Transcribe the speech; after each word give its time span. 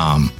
com. 0.00 0.39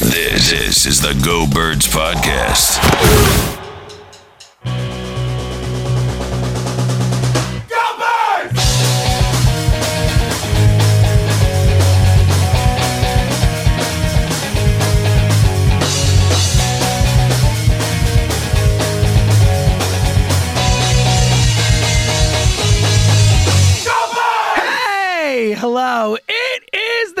This, 0.00 0.50
this 0.50 0.86
is 0.86 1.00
the 1.00 1.12
Go 1.24 1.46
Birds 1.46 1.86
Podcast. 1.86 3.45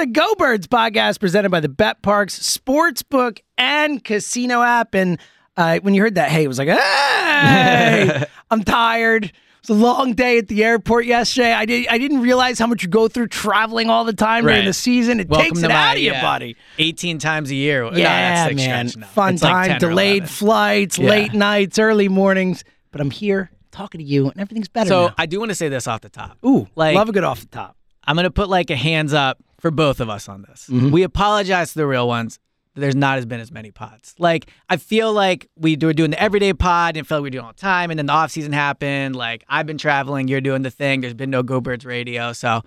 The 0.06 0.12
Go 0.12 0.34
Birds 0.36 0.68
podcast 0.68 1.18
presented 1.18 1.50
by 1.50 1.58
the 1.58 1.68
Bet 1.68 2.00
Parx 2.00 2.38
Sportsbook 2.38 3.40
and 3.58 4.04
Casino 4.04 4.62
app. 4.62 4.94
And 4.94 5.18
uh, 5.56 5.80
when 5.80 5.94
you 5.94 6.02
heard 6.02 6.14
that, 6.14 6.30
hey, 6.30 6.44
it 6.44 6.48
was 6.48 6.58
like, 6.58 6.68
hey, 6.68 8.24
I'm 8.52 8.62
tired. 8.62 9.32
It's 9.58 9.68
a 9.68 9.74
long 9.74 10.12
day 10.12 10.38
at 10.38 10.46
the 10.46 10.62
airport 10.62 11.06
yesterday. 11.06 11.52
I 11.52 11.64
did. 11.64 11.88
I 11.88 11.98
didn't 11.98 12.20
realize 12.20 12.56
how 12.60 12.68
much 12.68 12.84
you 12.84 12.88
go 12.88 13.08
through 13.08 13.26
traveling 13.28 13.90
all 13.90 14.04
the 14.04 14.12
time 14.12 14.44
during 14.44 14.64
the 14.64 14.72
season. 14.72 15.18
It 15.18 15.28
Welcome 15.28 15.46
takes 15.48 15.62
it 15.64 15.68
my, 15.70 15.74
out 15.74 15.96
of 15.96 16.02
you, 16.02 16.12
yeah, 16.12 16.22
buddy. 16.22 16.56
18 16.78 17.18
times 17.18 17.50
a 17.50 17.56
year. 17.56 17.82
No, 17.90 17.96
Yeah, 17.96 18.48
that's 18.48 18.54
man. 18.54 18.90
no. 18.96 19.06
Fun 19.08 19.34
It's 19.34 19.42
time, 19.42 19.66
10 19.66 19.76
or 19.76 19.78
delayed 19.80 20.30
flights, 20.30 20.98
Yeah. 21.00 21.10
late 21.10 21.32
nights, 21.34 21.80
early 21.80 22.08
mornings. 22.08 22.62
But 22.92 23.00
I'm 23.00 23.10
here 23.10 23.50
talking 23.72 23.98
to 23.98 24.04
you, 24.04 24.28
and 24.30 24.40
everything's 24.40 24.68
better 24.68 24.86
So 24.88 25.06
now. 25.08 25.14
I 25.18 25.26
do 25.26 25.40
want 25.40 25.48
to 25.50 25.56
say 25.56 25.68
this 25.68 25.88
off 25.88 26.00
the 26.02 26.10
top. 26.10 26.38
Ooh, 26.46 26.68
like- 26.76 26.94
love 26.94 27.08
a 27.08 27.12
good 27.12 27.24
off 27.24 27.40
the 27.40 27.46
top. 27.48 27.76
I'm 28.08 28.14
going 28.14 28.22
to 28.22 28.30
put 28.30 28.48
like 28.48 28.70
a 28.70 28.76
hands 28.76 29.12
up 29.12 29.38
for 29.66 29.70
both 29.72 30.00
of 30.00 30.08
us 30.08 30.28
on 30.28 30.42
this. 30.48 30.68
Mm-hmm. 30.70 30.90
We 30.90 31.02
apologize 31.02 31.72
to 31.72 31.78
the 31.80 31.86
real 31.86 32.06
ones. 32.06 32.38
There's 32.74 32.94
not 32.94 33.18
as 33.18 33.26
been 33.26 33.40
as 33.40 33.50
many 33.50 33.70
pods. 33.72 34.14
Like 34.18 34.48
I 34.68 34.76
feel 34.76 35.12
like 35.12 35.48
we 35.56 35.76
were 35.82 35.92
doing 35.94 36.10
the 36.10 36.22
everyday 36.22 36.52
pod 36.52 36.96
and 36.96 37.06
felt 37.06 37.20
like 37.20 37.22
we 37.22 37.26
were 37.28 37.30
doing 37.32 37.44
all 37.46 37.52
the 37.52 37.58
time, 37.58 37.90
and 37.90 37.98
then 37.98 38.06
the 38.06 38.12
off 38.12 38.30
season 38.30 38.52
happened. 38.52 39.16
Like 39.16 39.44
I've 39.48 39.66
been 39.66 39.78
traveling, 39.78 40.28
you're 40.28 40.40
doing 40.42 40.62
the 40.62 40.70
thing. 40.70 41.00
There's 41.00 41.14
been 41.14 41.30
no 41.30 41.42
Go 41.42 41.60
Birds 41.60 41.84
radio, 41.86 42.32
so 42.34 42.62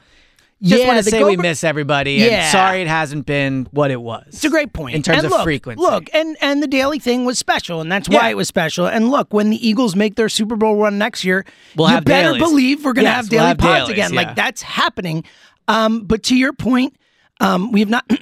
just 0.64 0.82
Yeah, 0.82 0.88
want 0.88 0.98
to 0.98 1.10
say 1.10 1.20
Go 1.20 1.28
we 1.28 1.38
miss 1.38 1.64
everybody. 1.64 2.14
Yeah. 2.16 2.26
and 2.44 2.52
sorry 2.52 2.82
it 2.82 2.88
hasn't 2.88 3.28
been 3.28 3.68
what 3.72 3.92
it 3.92 4.02
was. 4.02 4.26
It's 4.30 4.44
a 4.44 4.50
great 4.50 4.74
point 4.74 4.96
in 4.96 5.04
terms 5.04 5.20
And 5.20 5.26
of 5.28 5.32
look, 5.32 5.44
frequency. 5.44 5.80
Look, 5.82 6.10
and 6.12 6.36
and 6.42 6.62
the 6.64 6.68
daily 6.68 6.98
thing 7.00 7.24
was 7.24 7.38
special, 7.38 7.80
and 7.80 7.90
that's 7.92 8.10
why 8.10 8.26
Yeah. 8.26 8.30
it 8.32 8.36
was 8.38 8.48
special. 8.48 8.88
And 8.88 9.10
look, 9.12 9.32
when 9.32 9.52
the 9.52 9.68
Eagles 9.68 9.96
make 9.96 10.16
their 10.16 10.28
Super 10.28 10.56
Bowl 10.56 10.76
run 10.76 10.98
next 10.98 11.24
year, 11.24 11.46
We'll 11.78 11.88
you 11.88 11.94
have 11.94 12.04
better 12.04 12.34
dailies. 12.34 12.42
believe 12.42 12.84
we're 12.84 12.94
going 12.94 13.06
to 13.06 13.12
Yes, 13.12 13.16
have 13.16 13.26
we'll 13.32 13.40
daily 13.42 13.48
have 13.50 13.58
pods 13.60 13.78
dailies, 13.90 13.92
again. 13.92 14.14
yeah. 14.14 14.22
Like 14.28 14.36
that's 14.36 14.64
happening. 14.64 15.24
Um, 15.70 16.02
but 16.06 16.24
to 16.24 16.36
your 16.36 16.54
point, 16.54 16.96
um, 17.40 17.72
we 17.72 17.80
have 17.82 17.90
not. 17.90 18.06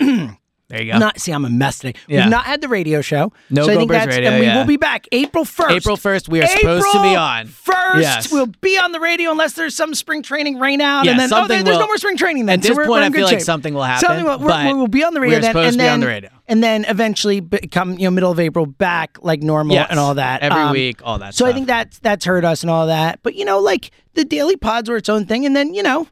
there 0.70 0.82
you 0.82 0.92
go. 0.92 0.98
Not 1.00 1.20
see, 1.20 1.32
I'm 1.32 1.46
a 1.46 1.50
mess 1.50 1.80
today. 1.80 1.98
Yeah. 2.08 2.24
We've 2.24 2.30
not 2.32 2.44
had 2.46 2.60
the 2.62 2.68
radio 2.68 3.02
show. 3.02 3.32
No 3.50 3.64
so 3.66 3.72
I 3.72 3.74
Go 3.76 3.80
think 3.80 3.90
Birds 3.92 4.06
that's, 4.06 4.16
radio, 4.18 4.30
and 4.32 4.40
we 4.42 4.46
yeah. 4.48 4.58
will 4.58 4.66
be 4.66 4.76
back 4.78 5.08
April 5.14 5.46
first. 5.46 5.72
April 5.72 5.96
1st, 5.96 6.28
we 6.30 6.42
are 6.44 6.48
supposed 6.48 6.92
to 6.92 7.02
be 7.02 7.16
on. 7.16 7.48
First, 7.48 8.02
Yes. 8.02 8.32
we'll 8.32 8.48
be 8.62 8.78
on 8.78 8.92
the 8.92 9.00
radio 9.00 9.32
unless 9.32 9.54
there's 9.54 9.76
some 9.76 9.96
spring 9.96 10.22
training 10.22 10.60
rain 10.60 10.82
out, 10.82 11.06
Yeah, 11.06 11.12
and 11.12 11.20
then 11.22 11.34
oh, 11.34 11.48
there- 11.48 11.64
there's 11.64 11.80
no 11.80 11.86
more 11.88 11.98
spring 11.98 12.18
training. 12.18 12.48
Then 12.48 12.60
At 12.60 12.64
so 12.64 12.70
this 12.70 12.78
we're, 12.78 12.86
point, 12.86 13.04
I 13.06 13.10
feel 13.10 13.26
like 13.26 13.40
something 13.40 13.74
will 13.74 13.84
happen, 13.84 14.06
Something 14.06 14.26
will, 14.26 14.38
but 14.40 14.76
we'll 14.76 14.88
be 14.88 15.06
on 15.06 15.14
the 15.14 15.22
radio 15.22 15.38
we're 15.38 15.42
then, 15.42 15.52
supposed 15.52 15.68
and 15.68 15.74
to 15.74 15.78
be 15.78 15.84
then, 15.84 15.94
on 15.94 16.00
the 16.02 16.08
radio. 16.08 16.30
and 16.50 16.62
then 16.64 16.86
eventually 16.90 17.40
become 17.40 17.94
you 17.94 18.04
know 18.06 18.12
middle 18.12 18.32
of 18.32 18.40
April 18.40 18.66
back 18.66 19.18
like 19.22 19.42
normal 19.42 19.76
Yes, 19.76 19.88
and 19.90 20.00
all 20.00 20.16
that 20.16 20.42
every 20.42 20.62
Um, 20.62 20.74
week, 20.74 21.00
all 21.02 21.18
that 21.20 21.34
So 21.34 21.46
I 21.46 21.54
think 21.54 21.68
that's 21.68 21.98
that's 22.00 22.26
hurt 22.26 22.44
us 22.44 22.62
and 22.62 22.70
all 22.70 22.88
that. 22.88 23.20
But 23.24 23.36
you 23.36 23.46
know, 23.46 23.60
like 23.60 23.92
the 24.16 24.26
daily 24.26 24.58
pods 24.58 24.90
were 24.90 24.98
its 24.98 25.08
own 25.08 25.26
thing, 25.26 25.46
and 25.46 25.56
then 25.56 25.74
you 25.74 25.82
know. 25.82 26.08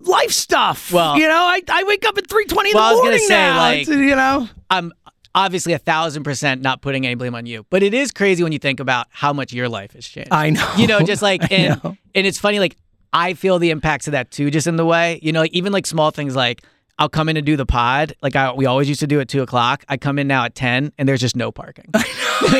Life 0.00 0.30
stuff. 0.32 0.92
Well- 0.92 1.18
you 1.18 1.26
know, 1.28 1.34
I, 1.34 1.62
I 1.68 1.84
wake 1.84 2.06
up 2.06 2.16
at 2.18 2.28
three 2.28 2.44
twenty 2.46 2.70
in 2.70 2.76
Well, 2.76 2.96
the 2.96 3.02
morning 3.02 3.18
say, 3.20 3.34
now. 3.34 3.56
like- 3.58 3.86
you 3.88 4.16
know, 4.16 4.48
I'm 4.70 4.92
obviously 5.34 5.72
a 5.72 5.78
thousand 5.78 6.24
percent 6.24 6.60
not 6.62 6.82
putting 6.82 7.06
any 7.06 7.14
blame 7.14 7.34
on 7.34 7.46
you, 7.46 7.64
but 7.70 7.82
it 7.82 7.94
is 7.94 8.10
crazy 8.12 8.42
when 8.42 8.52
you 8.52 8.58
think 8.58 8.80
about 8.80 9.06
how 9.10 9.32
much 9.32 9.52
your 9.52 9.68
life 9.68 9.92
has 9.92 10.06
changed. 10.06 10.30
I 10.32 10.50
know. 10.50 10.72
You 10.76 10.86
know, 10.86 11.00
just 11.00 11.22
like 11.22 11.40
and 11.52 11.80
and 12.14 12.26
it's 12.26 12.38
funny, 12.38 12.58
like 12.58 12.76
I 13.12 13.34
feel 13.34 13.58
the 13.58 13.70
impacts 13.70 14.06
of 14.06 14.12
that 14.12 14.30
too, 14.30 14.50
just 14.50 14.66
in 14.66 14.76
the 14.76 14.84
way 14.86 15.18
you 15.22 15.32
know, 15.32 15.40
like, 15.40 15.52
even 15.52 15.72
like 15.72 15.86
small 15.86 16.10
things 16.10 16.36
like. 16.36 16.62
I'll 16.98 17.08
come 17.08 17.30
in 17.30 17.38
and 17.38 17.44
do 17.44 17.56
the 17.56 17.64
pod. 17.66 18.12
Like 18.22 18.36
I, 18.36 18.52
we 18.52 18.66
always 18.66 18.86
used 18.86 19.00
to 19.00 19.06
do 19.06 19.18
at 19.18 19.26
two 19.26 19.40
o'clock. 19.42 19.82
I 19.88 19.96
come 19.96 20.18
in 20.18 20.28
now 20.28 20.44
at 20.44 20.54
ten, 20.54 20.92
and 20.98 21.08
there's 21.08 21.22
just 21.22 21.34
no 21.34 21.50
parking. 21.50 21.86
I 21.94 22.02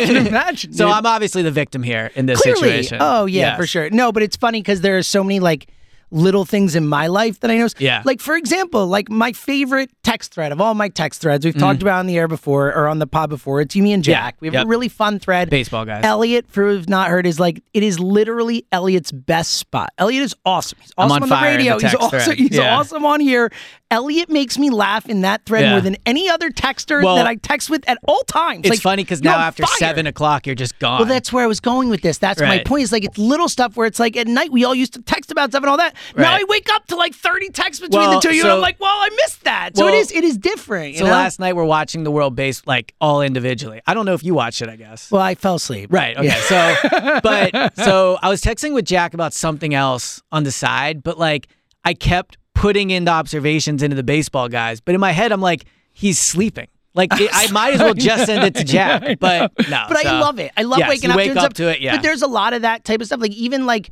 can 0.07 0.27
imagine. 0.27 0.73
so 0.73 0.87
dude. 0.87 0.95
I'm 0.95 1.05
obviously 1.07 1.43
the 1.43 1.51
victim 1.51 1.83
here 1.83 2.11
in 2.17 2.25
this 2.27 2.41
Clearly. 2.41 2.61
situation. 2.83 2.99
Oh 3.03 3.27
yeah, 3.27 3.41
Yes. 3.51 3.57
for 3.59 3.67
sure. 3.67 3.91
No, 3.91 4.11
but 4.11 4.23
it's 4.23 4.35
funny 4.35 4.61
because 4.61 4.81
there 4.81 4.97
are 4.97 5.03
so 5.03 5.23
many 5.23 5.39
like 5.39 5.69
little 6.13 6.45
things 6.45 6.77
in 6.77 6.87
my 6.87 7.07
life 7.09 7.41
that 7.41 7.51
I 7.51 7.57
notice. 7.57 7.75
Yeah. 7.79 8.03
Like 8.05 8.21
for 8.21 8.37
example, 8.37 8.87
like 8.87 9.11
my 9.11 9.33
favorite 9.33 9.91
text 10.03 10.33
thread 10.35 10.53
of 10.53 10.61
all 10.61 10.75
my 10.75 10.89
text 10.89 11.21
threads 11.23 11.45
we've 11.45 11.57
talked 11.59 11.83
about 11.83 11.99
on 12.01 12.07
the 12.07 12.17
air 12.19 12.29
before 12.29 12.69
or 12.69 12.87
on 12.87 12.99
the 12.99 13.07
pod 13.07 13.31
before. 13.31 13.61
It's 13.61 13.75
you, 13.75 13.83
me, 13.83 13.93
and 13.93 14.03
Mm. 14.05 14.09
Yeah. 14.09 14.15
Jack. 14.15 14.37
We 14.41 14.49
have 14.49 14.55
Yep. 14.55 14.65
a 14.65 14.69
really 14.69 14.89
fun 14.89 15.19
thread. 15.19 15.49
Baseball 15.51 15.85
guys. 15.85 16.05
Eliot, 16.05 16.47
for 16.49 16.69
who've 16.69 16.89
not 16.89 17.09
heard, 17.09 17.27
is 17.27 17.41
like 17.41 17.63
it 17.73 17.83
is 17.83 17.99
literally 17.99 18.67
Eliot's 18.73 19.11
best 19.13 19.55
spot. 19.55 19.91
Eliot 19.99 20.23
is 20.25 20.35
awesome. 20.45 20.79
He's 20.83 20.93
awesome 20.99 21.13
on 21.13 21.21
the 21.23 21.27
fire 21.29 21.51
in 21.53 21.57
radio. 21.59 21.79
the 21.79 21.87
he's 21.89 21.95
awesome. 21.97 22.37
He's 22.37 22.57
Yeah. 22.57 22.77
awesome 22.77 23.05
on 23.07 23.21
here. 23.21 23.51
Eliot 23.91 24.31
makes 24.31 24.59
me 24.59 24.71
laugh 24.71 25.07
in 25.09 25.21
that 25.21 25.45
thread 25.45 25.63
Yeah. 25.65 25.71
more 25.73 25.81
than 25.83 25.97
any 26.07 26.29
other 26.29 26.51
texter 26.51 27.03
Well, 27.05 27.17
that 27.17 27.27
I 27.27 27.35
text 27.37 27.69
with 27.69 27.87
at 27.89 27.99
all 28.09 28.23
times. 28.27 28.61
It's 28.65 28.71
Like, 28.71 28.81
funny 28.81 29.05
because 29.05 29.23
now 29.23 29.39
after 29.39 29.65
fire. 29.65 29.77
seven 29.79 30.07
o'clock, 30.07 30.47
you're 30.47 30.55
just 30.57 30.79
gone. 30.79 30.99
Well, 31.01 31.09
that's 31.09 31.31
where 31.33 31.45
I 31.45 31.47
was 31.47 31.61
going 31.61 31.91
with 31.91 32.01
this. 32.01 32.17
That's 32.19 32.41
my 32.41 32.61
point. 32.65 32.85
Is 32.85 32.93
like 32.93 33.05
it's 33.05 33.19
little 33.19 33.49
stuff 33.51 33.77
where 33.77 33.87
it's 33.87 34.01
like 34.01 34.17
at 34.17 34.27
night 34.27 34.51
we 34.51 34.65
all 34.65 34.75
used 34.75 34.95
to 34.95 35.03
text 35.03 35.31
about 35.31 35.51
stuff 35.51 35.63
and 35.63 35.71
all 35.71 35.77
that. 35.77 35.95
Now 36.17 36.33
I 36.33 36.45
wake 36.49 36.69
up 36.73 36.87
to 36.89 36.97
like 36.97 37.15
thirty 37.15 37.49
texts 37.51 37.81
between 37.81 38.01
Well, 38.01 38.13
the 38.13 38.21
two 38.21 38.29
of 38.31 38.35
you, 38.35 38.43
and 38.43 38.53
I'm 38.53 38.61
like, 38.61 38.81
well, 38.81 38.91
I 38.91 39.09
missed 39.25 39.45
that. 39.45 39.77
So 39.77 39.87
it 39.87 39.93
Well, 39.93 40.01
is 40.01 40.13
it 40.13 40.25
is 40.25 40.39
different. 40.39 40.93
You 40.93 40.99
so 41.01 41.05
know? 41.07 41.11
last 41.13 41.41
night 41.41 41.55
we're 41.55 41.65
watching 41.65 42.05
the 42.05 42.11
world 42.11 42.35
base 42.37 42.63
like 42.67 42.95
all 43.01 43.23
individually. 43.23 43.81
I 43.87 43.95
don't 43.95 44.07
know 44.07 44.15
if 44.15 44.23
you 44.25 44.35
watched 44.35 44.63
it. 44.63 44.69
I 44.69 44.77
guess. 44.77 45.11
well, 45.11 45.23
I 45.23 45.35
fell 45.35 45.57
asleep. 45.57 45.93
Right. 45.93 46.17
Okay. 46.17 46.31
So, 46.31 47.21
but 47.23 47.77
so 47.77 48.19
I 48.23 48.29
was 48.29 48.43
texting 48.43 48.75
with 48.75 48.85
Jack 48.85 49.15
about 49.15 49.33
something 49.33 49.75
else 49.75 50.23
on 50.33 50.45
the 50.45 50.53
side, 50.53 51.03
but 51.03 51.19
like 51.19 51.49
I 51.85 51.95
kept 51.95 52.39
putting 52.55 52.91
in 52.91 53.05
the 53.07 53.11
observations 53.11 53.83
into 53.83 53.97
the 53.97 54.03
baseball 54.03 54.49
guys, 54.49 54.81
but 54.81 54.95
in 54.95 55.01
my 55.01 55.13
head 55.13 55.33
I'm 55.33 55.41
like, 55.41 55.65
he's 55.93 56.19
sleeping. 56.19 56.69
Like 56.95 57.09
it, 57.21 57.31
I 57.33 57.51
might 57.51 57.75
as 57.75 57.81
well 57.81 57.95
just 57.95 58.27
send 58.27 58.45
it 58.45 58.55
to 58.57 58.65
Jack, 58.73 59.19
but 59.19 59.53
no. 59.69 59.85
But 59.89 60.05
I 60.07 60.21
love 60.21 60.39
it. 60.39 60.53
I 60.57 60.63
love 60.63 60.79
Yes, 60.79 60.89
waking 60.91 61.11
up 61.11 61.17
wake 61.17 61.37
up 61.37 61.55
to 61.55 61.69
it, 61.71 61.81
yeah. 61.81 61.97
But 61.97 62.03
there's 62.03 62.23
a 62.23 62.27
lot 62.27 62.53
of 62.53 62.63
that 62.63 62.85
type 62.85 63.01
of 63.01 63.07
stuff. 63.07 63.21
Like 63.21 63.33
even 63.33 63.65
like 63.67 63.91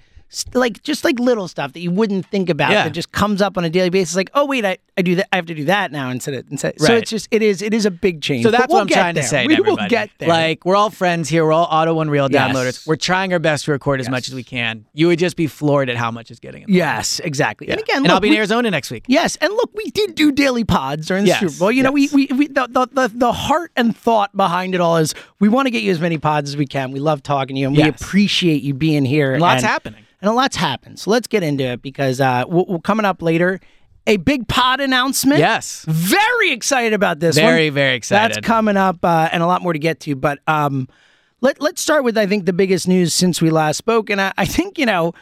like 0.55 0.82
just 0.82 1.05
like 1.05 1.19
little 1.19 1.49
stuff 1.49 1.73
that 1.73 1.81
you 1.81 1.91
wouldn't 1.91 2.27
think 2.27 2.49
about 2.49 2.71
Yeah. 2.71 2.85
that 2.85 2.91
just 2.93 3.11
comes 3.12 3.43
up 3.43 3.59
on 3.59 3.65
a 3.65 3.71
daily 3.71 3.91
basis. 3.91 4.15
Like, 4.15 4.31
oh 4.35 4.47
wait, 4.47 4.65
I, 4.65 4.79
I 4.97 5.03
do 5.03 5.17
that. 5.17 5.29
I 5.32 5.37
have 5.37 5.47
to 5.47 5.55
do 5.55 5.65
that 5.65 5.91
now 5.93 6.11
instead 6.11 6.35
of 6.35 6.47
instead. 6.50 6.81
So 6.81 6.94
it's 6.94 7.11
just 7.11 7.29
it 7.31 7.43
is 7.43 7.62
it 7.62 7.75
is 7.75 7.85
a 7.87 7.91
big 7.91 8.23
change. 8.23 8.44
So 8.44 8.50
that's 8.50 8.69
we'll 8.69 8.77
what 8.79 8.82
I'm 8.82 8.88
trying 8.88 9.15
there. 9.15 9.25
to 9.25 9.29
say. 9.29 9.47
We 9.47 9.56
to 9.56 9.62
will 9.62 9.77
get 9.88 10.11
there. 10.19 10.29
Like 10.29 10.65
we're 10.65 10.77
all 10.77 10.91
friends 10.91 11.29
here. 11.29 11.44
We're 11.44 11.53
all 11.53 11.69
Auto 11.71 11.94
One 11.94 12.11
Real 12.11 12.31
Yes. 12.31 12.55
downloaders. 12.55 12.87
We're 12.87 12.97
trying 12.97 13.32
our 13.32 13.38
best 13.38 13.65
to 13.65 13.73
record 13.73 14.00
as 14.00 14.09
much 14.09 14.29
as 14.29 14.35
we 14.35 14.44
can. 14.44 14.87
You 14.94 15.09
would 15.09 15.19
just 15.19 15.37
be 15.37 15.47
floored 15.49 15.88
at 15.91 15.97
how 15.97 16.11
much 16.11 16.31
is 16.31 16.38
getting. 16.38 16.62
In 16.62 16.69
yes, 16.71 17.21
exactly. 17.21 17.69
And 17.69 17.81
again, 17.81 17.97
and 17.97 18.05
look, 18.05 18.12
I'll 18.12 18.21
be 18.21 18.29
in 18.29 18.33
we- 18.33 18.38
Arizona 18.38 18.71
next 18.71 18.91
week. 18.91 19.05
Yes, 19.09 19.37
and 19.41 19.53
look, 19.53 19.71
we 19.75 19.91
did 19.91 20.15
do 20.15 20.31
daily 20.31 20.65
pods 20.65 21.06
during 21.09 21.25
the 21.25 21.29
Yes, 21.29 21.41
Super 21.41 21.59
Bowl. 21.59 21.73
You 21.73 21.83
know, 21.83 21.93
we, 21.93 22.09
we, 22.12 22.26
we 22.26 22.47
the, 22.49 22.69
the, 22.71 22.87
the, 22.93 23.09
the 23.15 23.33
heart 23.33 23.73
and 23.76 23.97
thought 23.97 24.37
behind 24.37 24.75
it 24.75 24.81
all 24.81 24.97
is 24.99 25.15
we 25.41 25.49
want 25.49 25.67
to 25.67 25.71
get 25.71 25.83
you 25.83 25.91
as 25.91 26.00
many 26.00 26.19
pods 26.19 26.50
as 26.50 26.56
we 26.56 26.67
can. 26.67 26.93
We 26.93 27.00
love 27.00 27.23
talking 27.23 27.56
to 27.56 27.61
you, 27.61 27.67
and 27.69 27.76
we 27.76 27.83
appreciate 27.83 28.62
you 28.62 28.75
being 28.75 29.05
here. 29.05 29.33
And 29.33 29.41
lots 29.41 29.62
and, 29.62 29.71
happening. 29.71 30.05
And 30.21 30.31
a 30.31 30.33
lot's 30.33 30.57
happened. 30.57 30.99
So 30.99 31.11
let's 31.11 31.27
get 31.27 31.43
into 31.43 31.65
it 31.65 31.83
because 31.83 32.21
uh, 32.21 32.45
we're, 32.49 32.65
we'll 32.69 32.81
coming 32.81 33.07
up 33.07 33.23
later. 33.23 33.61
a 34.07 34.17
big 34.17 34.49
pod 34.49 34.81
announcement. 34.81 35.39
Yes. 35.39 35.85
Very 35.89 36.53
excited 36.53 36.93
about 36.93 37.21
this 37.21 37.37
one. 37.37 37.45
Very, 37.45 37.71
very 37.71 37.95
excited. 37.97 38.37
That's 38.37 38.47
coming 38.47 38.77
up 38.77 39.05
uh, 39.05 39.29
and 39.33 39.43
a 39.43 39.47
lot 39.47 39.63
more 39.63 39.73
to 39.73 39.79
get 39.79 40.01
to. 40.01 40.17
But 40.17 40.41
um, 40.47 40.89
let, 41.41 41.61
let's 41.61 41.81
start 41.81 42.05
with, 42.05 42.19
I 42.19 42.27
think, 42.27 42.47
the 42.47 42.53
biggest 42.53 42.89
news 42.89 43.15
since 43.15 43.41
we 43.41 43.51
last 43.51 43.77
spoke. 43.77 44.11
And 44.11 44.21
I, 44.21 44.33
I 44.37 44.47
think, 44.47 44.79
you 44.79 44.87
know, 44.87 45.15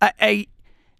I, 0.00 0.12
a 0.20 0.48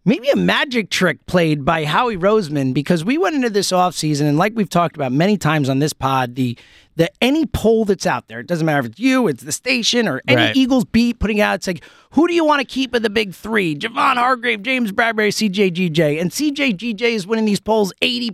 maybe 0.07 0.31
a 0.31 0.37
magic 0.37 0.89
trick 0.89 1.27
played 1.27 1.65
by 1.67 1.85
Howie 1.85 2.17
Roseman 2.17 2.73
because 2.73 3.05
we 3.05 3.19
went 3.19 3.35
into 3.35 3.51
this 3.51 3.73
offseason 3.73 4.23
and 4.23 4.39
like 4.39 4.55
we've 4.55 4.71
talked 4.71 4.97
about 4.97 5.13
many 5.13 5.37
times 5.37 5.69
on 5.69 5.81
this 5.81 5.93
pod, 5.93 6.35
the 6.37 6.57
the 6.95 7.11
any 7.21 7.45
poll 7.45 7.85
that's 7.85 8.07
out 8.07 8.27
there, 8.29 8.41
it 8.41 8.47
doesn't 8.47 8.65
matter 8.65 8.81
if 8.81 8.87
it's 8.87 8.99
you, 8.99 9.29
it's 9.29 9.43
the 9.43 9.53
station, 9.53 10.09
or 10.09 10.23
any 10.27 10.41
Right. 10.41 10.57
Eagles 10.57 10.87
beat 10.87 11.19
putting 11.19 11.43
out, 11.43 11.57
it's 11.57 11.67
like, 11.67 11.85
who 12.13 12.27
do 12.27 12.33
you 12.33 12.43
want 12.43 12.61
to 12.61 12.65
keep 12.65 12.95
of 12.95 13.03
the 13.03 13.11
big 13.11 13.35
three? 13.35 13.77
Javon 13.77 14.15
Hargrave, 14.15 14.63
James 14.63 14.93
Bradberry, 14.93 15.29
CJ 15.29 15.73
GJ. 15.75 16.19
And 16.19 16.31
CJ 16.31 16.75
GJ 16.79 17.03
is 17.03 17.27
winning 17.27 17.45
these 17.45 17.61
polls 17.61 17.93
80%, 18.01 18.31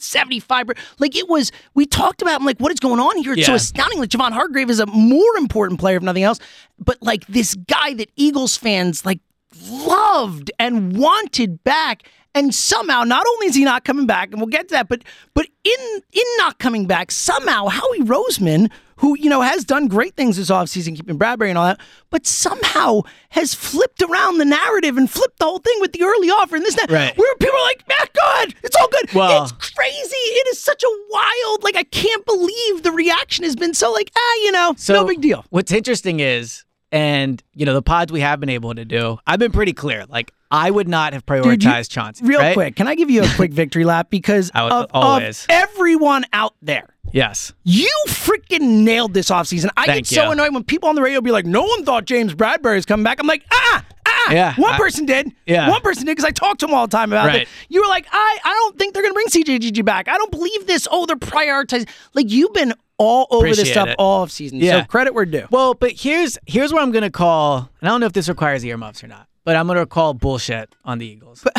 75%. 0.00 0.76
Like 0.98 1.14
it 1.14 1.28
was, 1.28 1.52
we 1.74 1.86
talked 1.86 2.20
about, 2.20 2.40
I'm 2.40 2.44
like, 2.44 2.58
what 2.58 2.72
is 2.72 2.80
going 2.80 2.98
on 2.98 3.16
here? 3.18 3.34
It's 3.34 3.46
so 3.46 3.52
Yeah. 3.52 3.56
astounding. 3.56 4.00
Like 4.00 4.10
Javon 4.10 4.32
Hargrave 4.32 4.70
is 4.70 4.80
a 4.80 4.86
more 4.86 5.36
important 5.38 5.78
player, 5.78 5.96
if 5.98 6.02
nothing 6.02 6.24
else. 6.24 6.40
But 6.80 6.98
like 7.02 7.24
this 7.28 7.54
guy 7.54 7.94
that 7.94 8.10
Eagles 8.16 8.56
fans 8.56 9.06
like 9.06 9.20
loved 9.68 10.50
and 10.58 10.96
wanted 10.96 11.62
back. 11.64 12.08
And 12.32 12.54
somehow, 12.54 13.02
not 13.02 13.26
only 13.34 13.48
is 13.48 13.56
he 13.56 13.64
not 13.64 13.84
coming 13.84 14.06
back, 14.06 14.30
and 14.30 14.40
we'll 14.40 14.46
get 14.46 14.68
to 14.68 14.74
that, 14.74 14.88
but 14.88 15.02
but 15.34 15.48
in 15.64 16.00
in 16.12 16.22
not 16.38 16.60
coming 16.60 16.86
back, 16.86 17.10
somehow 17.10 17.66
Howie 17.66 18.02
Roseman, 18.02 18.70
who 18.98 19.18
you 19.18 19.28
know 19.28 19.40
has 19.40 19.64
done 19.64 19.88
great 19.88 20.14
things 20.14 20.36
this 20.36 20.48
offseason, 20.48 20.94
keeping 20.94 21.18
Bradberry 21.18 21.48
and 21.48 21.58
all 21.58 21.64
that, 21.66 21.80
but 22.08 22.28
somehow 22.28 23.00
has 23.30 23.52
flipped 23.52 24.00
around 24.00 24.38
the 24.38 24.44
narrative 24.44 24.96
and 24.96 25.10
flipped 25.10 25.40
the 25.40 25.44
whole 25.44 25.58
thing 25.58 25.74
with 25.80 25.90
the 25.90 26.04
early 26.04 26.30
offer 26.30 26.54
and 26.54 26.64
this 26.64 26.78
and 26.78 26.88
that. 26.88 26.94
Right. 26.94 27.18
Where 27.18 27.34
people 27.40 27.56
are 27.56 27.62
like, 27.64 27.82
Matt, 27.88 28.10
good, 28.12 28.54
it's 28.62 28.76
all 28.76 28.88
good. 28.88 29.12
Well- 29.12 29.42
it's 29.42 29.50
crazy. 29.50 30.14
It 30.14 30.46
is 30.52 30.60
such 30.62 30.84
a 30.84 30.96
wild, 31.10 31.64
like 31.64 31.74
I 31.74 31.82
can't 31.82 32.24
believe 32.26 32.84
the 32.84 32.92
reaction 32.92 33.42
has 33.42 33.56
been 33.56 33.74
so 33.74 33.90
like, 33.90 34.12
ah, 34.16 34.34
you 34.44 34.52
know, 34.52 34.74
So 34.76 34.94
no 34.94 35.04
big 35.04 35.20
deal. 35.20 35.44
What's 35.50 35.72
interesting 35.72 36.20
is, 36.20 36.64
and 36.92 37.42
you 37.54 37.66
know, 37.66 37.74
the 37.74 37.82
pods 37.82 38.10
we 38.12 38.20
have 38.20 38.40
been 38.40 38.48
able 38.48 38.74
to 38.74 38.84
do, 38.84 39.18
I've 39.26 39.38
been 39.38 39.52
pretty 39.52 39.72
clear. 39.72 40.04
Like, 40.08 40.32
I 40.50 40.70
would 40.70 40.88
not 40.88 41.12
have 41.12 41.24
prioritized 41.26 41.44
Dude, 41.60 41.64
you- 41.64 41.82
Chauncey. 41.84 42.24
Real 42.24 42.40
right? 42.40 42.54
quick, 42.54 42.76
can 42.76 42.88
I 42.88 42.94
give 42.94 43.10
you 43.10 43.22
a 43.22 43.28
quick 43.36 43.52
victory 43.52 43.84
lap? 43.84 44.08
Because 44.10 44.50
I 44.54 44.64
would- 44.64 44.72
of, 44.72 44.84
of 44.86 44.90
always. 44.92 45.46
everyone 45.48 46.24
out 46.32 46.54
there, 46.62 46.88
Yes. 47.12 47.52
you 47.64 47.90
freaking 48.08 48.82
nailed 48.84 49.14
this 49.14 49.30
offseason. 49.30 49.68
I 49.76 49.86
Thank 49.86 50.08
get 50.08 50.14
so 50.16 50.24
you. 50.26 50.30
annoyed 50.32 50.52
when 50.54 50.64
people 50.64 50.88
on 50.88 50.94
the 50.96 51.02
radio 51.02 51.20
be 51.20 51.30
like, 51.30 51.46
no 51.46 51.62
one 51.62 51.84
thought 51.84 52.04
James 52.04 52.34
Bradberry 52.34 52.76
is 52.78 52.86
coming 52.86 53.04
back. 53.04 53.20
I'm 53.20 53.26
like, 53.26 53.44
ah, 53.52 53.84
ah. 54.06 54.32
Yeah, 54.32 54.54
One 54.56 54.74
I- 54.74 54.78
person 54.78 55.06
did. 55.06 55.32
Yeah. 55.46 55.68
One 55.70 55.80
person 55.82 56.04
did 56.04 56.12
because 56.16 56.24
I 56.28 56.30
talked 56.32 56.60
to 56.60 56.66
them 56.66 56.74
all 56.74 56.86
the 56.86 56.96
time 56.96 57.12
about 57.12 57.26
Right. 57.28 57.42
it. 57.42 57.48
You 57.68 57.80
were 57.82 57.88
like, 57.88 58.06
I, 58.12 58.38
I 58.44 58.50
don't 58.50 58.78
think 58.78 58.92
they're 58.94 59.02
going 59.02 59.14
to 59.14 59.14
bring 59.14 59.26
CJGJ 59.28 59.84
back. 59.84 60.08
I 60.08 60.16
don't 60.18 60.30
believe 60.30 60.66
this. 60.66 60.86
Oh, 60.90 61.06
they're 61.06 61.16
prioritizing. 61.16 61.88
Like, 62.14 62.30
you've 62.30 62.52
been 62.52 62.74
all 63.00 63.26
over 63.30 63.46
this 63.48 63.70
stuff 63.70 63.88
it. 63.88 63.96
all 63.98 64.22
of 64.22 64.30
season. 64.30 64.58
Yeah. 64.58 64.82
So 64.82 64.86
credit 64.86 65.14
where 65.14 65.24
due. 65.24 65.46
Well, 65.50 65.74
but 65.74 65.92
here's 65.92 66.38
here's 66.46 66.72
what 66.72 66.82
I'm 66.82 66.92
gonna 66.92 67.10
call, 67.10 67.70
and 67.80 67.88
I 67.88 67.92
don't 67.92 68.00
know 68.00 68.06
if 68.06 68.12
this 68.12 68.28
requires 68.28 68.64
earmuffs 68.64 69.02
or 69.02 69.06
not, 69.06 69.26
but 69.44 69.56
I'm 69.56 69.66
gonna 69.66 69.86
call 69.86 70.12
bullshit 70.14 70.74
on 70.84 70.98
the 70.98 71.06
Eagles. 71.06 71.44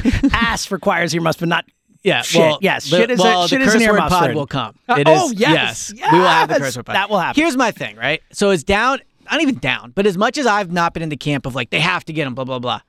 Ass 0.32 0.70
requires 0.70 1.14
must, 1.14 1.38
but 1.38 1.48
not 1.48 1.64
Yeah, 2.02 2.22
Shit, 2.22 2.40
well, 2.40 2.58
yes, 2.60 2.90
the, 2.90 2.96
shit 2.96 3.10
is 3.10 3.20
a- 3.20 3.22
well, 3.22 3.46
shit 3.46 3.60
the 3.60 3.66
is 3.66 3.74
an 3.74 3.82
earmuffs 3.82 4.12
pod 4.12 4.28
word. 4.28 4.34
will 4.36 4.46
come. 4.46 4.74
Uh, 4.88 4.96
It 4.98 5.06
oh, 5.08 5.26
is- 5.26 5.34
yes, 5.34 5.92
we 5.92 6.00
will 6.18 6.26
have 6.26 6.48
the 6.48 6.54
yes, 6.54 6.62
curse 6.62 6.76
word 6.76 6.86
pod. 6.86 6.96
that 6.96 7.08
will 7.10 7.18
happen. 7.18 7.40
Here's 7.40 7.56
my 7.56 7.70
thing, 7.70 7.96
right? 7.96 8.22
So 8.32 8.50
it's 8.50 8.64
down, 8.64 9.00
not 9.30 9.40
even 9.40 9.56
down, 9.58 9.92
but 9.94 10.06
as 10.06 10.16
much 10.18 10.38
as 10.38 10.46
I've 10.46 10.72
not 10.72 10.92
been 10.94 11.02
in 11.02 11.08
the 11.08 11.16
camp 11.16 11.46
of 11.46 11.54
like 11.54 11.70
they 11.70 11.80
have 11.80 12.04
to 12.06 12.12
get 12.12 12.26
him, 12.26 12.34
blah 12.34 12.44
blah 12.44 12.58
blah. 12.58 12.80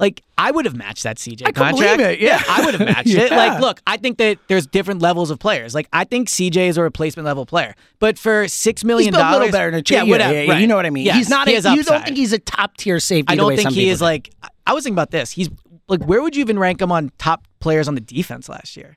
Like 0.00 0.22
I 0.38 0.50
would 0.50 0.64
have 0.64 0.74
matched 0.74 1.02
that 1.04 1.18
CJ 1.18 1.42
I 1.46 1.52
contract. 1.52 1.76
believe 1.76 2.00
it, 2.00 2.20
yeah. 2.20 2.42
I 2.48 2.64
would 2.64 2.74
have 2.74 2.88
matched 2.88 3.08
it. 3.10 3.30
Like, 3.30 3.60
look, 3.60 3.80
I 3.86 3.98
think 3.98 4.16
that 4.18 4.38
there's 4.48 4.66
different 4.66 5.02
levels 5.02 5.30
of 5.30 5.38
players. 5.38 5.74
Like, 5.74 5.86
I 5.92 6.04
think 6.04 6.28
CJ 6.28 6.56
is 6.68 6.78
a 6.78 6.82
replacement 6.82 7.26
level 7.26 7.44
player, 7.46 7.74
but 7.98 8.18
for 8.18 8.48
six 8.48 8.82
million 8.82 9.14
a 9.14 9.18
dollars, 9.18 9.38
little 9.38 9.52
better 9.52 9.70
than 9.70 9.80
a 9.80 9.82
yeah, 9.86 10.02
yeah, 10.02 10.10
whatever, 10.10 10.32
yeah, 10.34 10.40
yeah, 10.42 10.52
right. 10.52 10.60
You 10.62 10.66
know 10.66 10.76
what 10.76 10.86
I 10.86 10.90
mean? 10.90 11.04
Yes, 11.04 11.16
he's 11.16 11.28
not. 11.28 11.46
he 11.46 11.54
A, 11.56 11.74
you 11.74 11.82
don't 11.84 12.02
think 12.04 12.16
he's 12.16 12.32
a 12.32 12.38
top 12.38 12.76
tier 12.78 12.98
safety? 12.98 13.30
I 13.30 13.36
don't 13.36 13.54
think 13.54 13.70
he 13.72 13.90
is 13.90 13.98
do. 13.98 14.04
like. 14.06 14.30
I- 14.66 14.72
was 14.72 14.84
thinking 14.84 14.94
about 14.94 15.10
this. 15.10 15.32
He's 15.32 15.50
like, 15.88 16.02
where 16.04 16.22
would 16.22 16.34
you 16.34 16.40
even 16.40 16.58
rank 16.58 16.80
him 16.80 16.90
on 16.92 17.10
top 17.18 17.46
players 17.58 17.86
on 17.88 17.94
the 17.94 18.00
defense 18.00 18.48
last 18.48 18.76
year? 18.76 18.96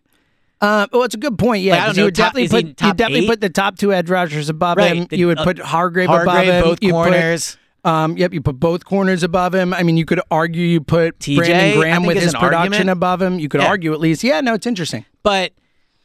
Uh, 0.62 0.88
well, 0.94 1.04
it's 1.04 1.16
a 1.16 1.18
good 1.18 1.38
point. 1.38 1.64
Yeah, 1.64 1.74
Like, 1.74 1.82
I 1.82 1.86
don't 1.86 1.90
'cause 1.90 1.98
you 1.98 2.04
would 2.06 2.16
top- 2.16 2.34
definitely 2.34 2.48
put 2.50 2.66
you 2.88 2.94
definitely 2.94 3.20
eight? 3.26 3.28
put 3.28 3.42
the 3.42 3.50
top 3.50 3.78
two 3.78 3.92
edge 3.92 4.10
rushers 4.10 4.48
above 4.50 4.78
Right, 4.78 4.96
him. 4.96 5.06
the- 5.10 5.18
you 5.18 5.28
would 5.28 5.40
uh, 5.40 5.44
put 5.44 5.60
Hargrave, 5.60 6.10
above 6.10 6.46
him. 6.46 6.64
both 6.64 6.78
You 6.82 6.92
put- 6.92 6.94
corners. 7.12 7.58
Um, 7.84 8.18
yep, 8.18 8.34
you 8.34 8.42
put 8.42 8.60
both 8.60 8.86
corners 8.86 9.24
above 9.24 9.54
him. 9.54 9.74
I 9.74 9.84
mean, 9.84 9.98
you 9.98 10.06
could 10.06 10.22
argue 10.32 10.64
you 10.66 10.82
put 10.82 11.20
TJ, 11.20 11.36
Brandon 11.38 11.80
Graham 11.80 12.06
with 12.06 12.18
his 12.18 12.34
production 12.34 12.74
argument. 12.74 12.90
above 12.90 13.22
him. 13.22 13.40
You 13.40 13.50
could 13.50 13.62
Yeah. 13.62 13.68
argue 13.68 13.94
at 13.94 14.00
least. 14.00 14.24
Yeah, 14.24 14.42
no, 14.42 14.54
it's 14.54 14.66
interesting. 14.68 15.06
But 15.24 15.52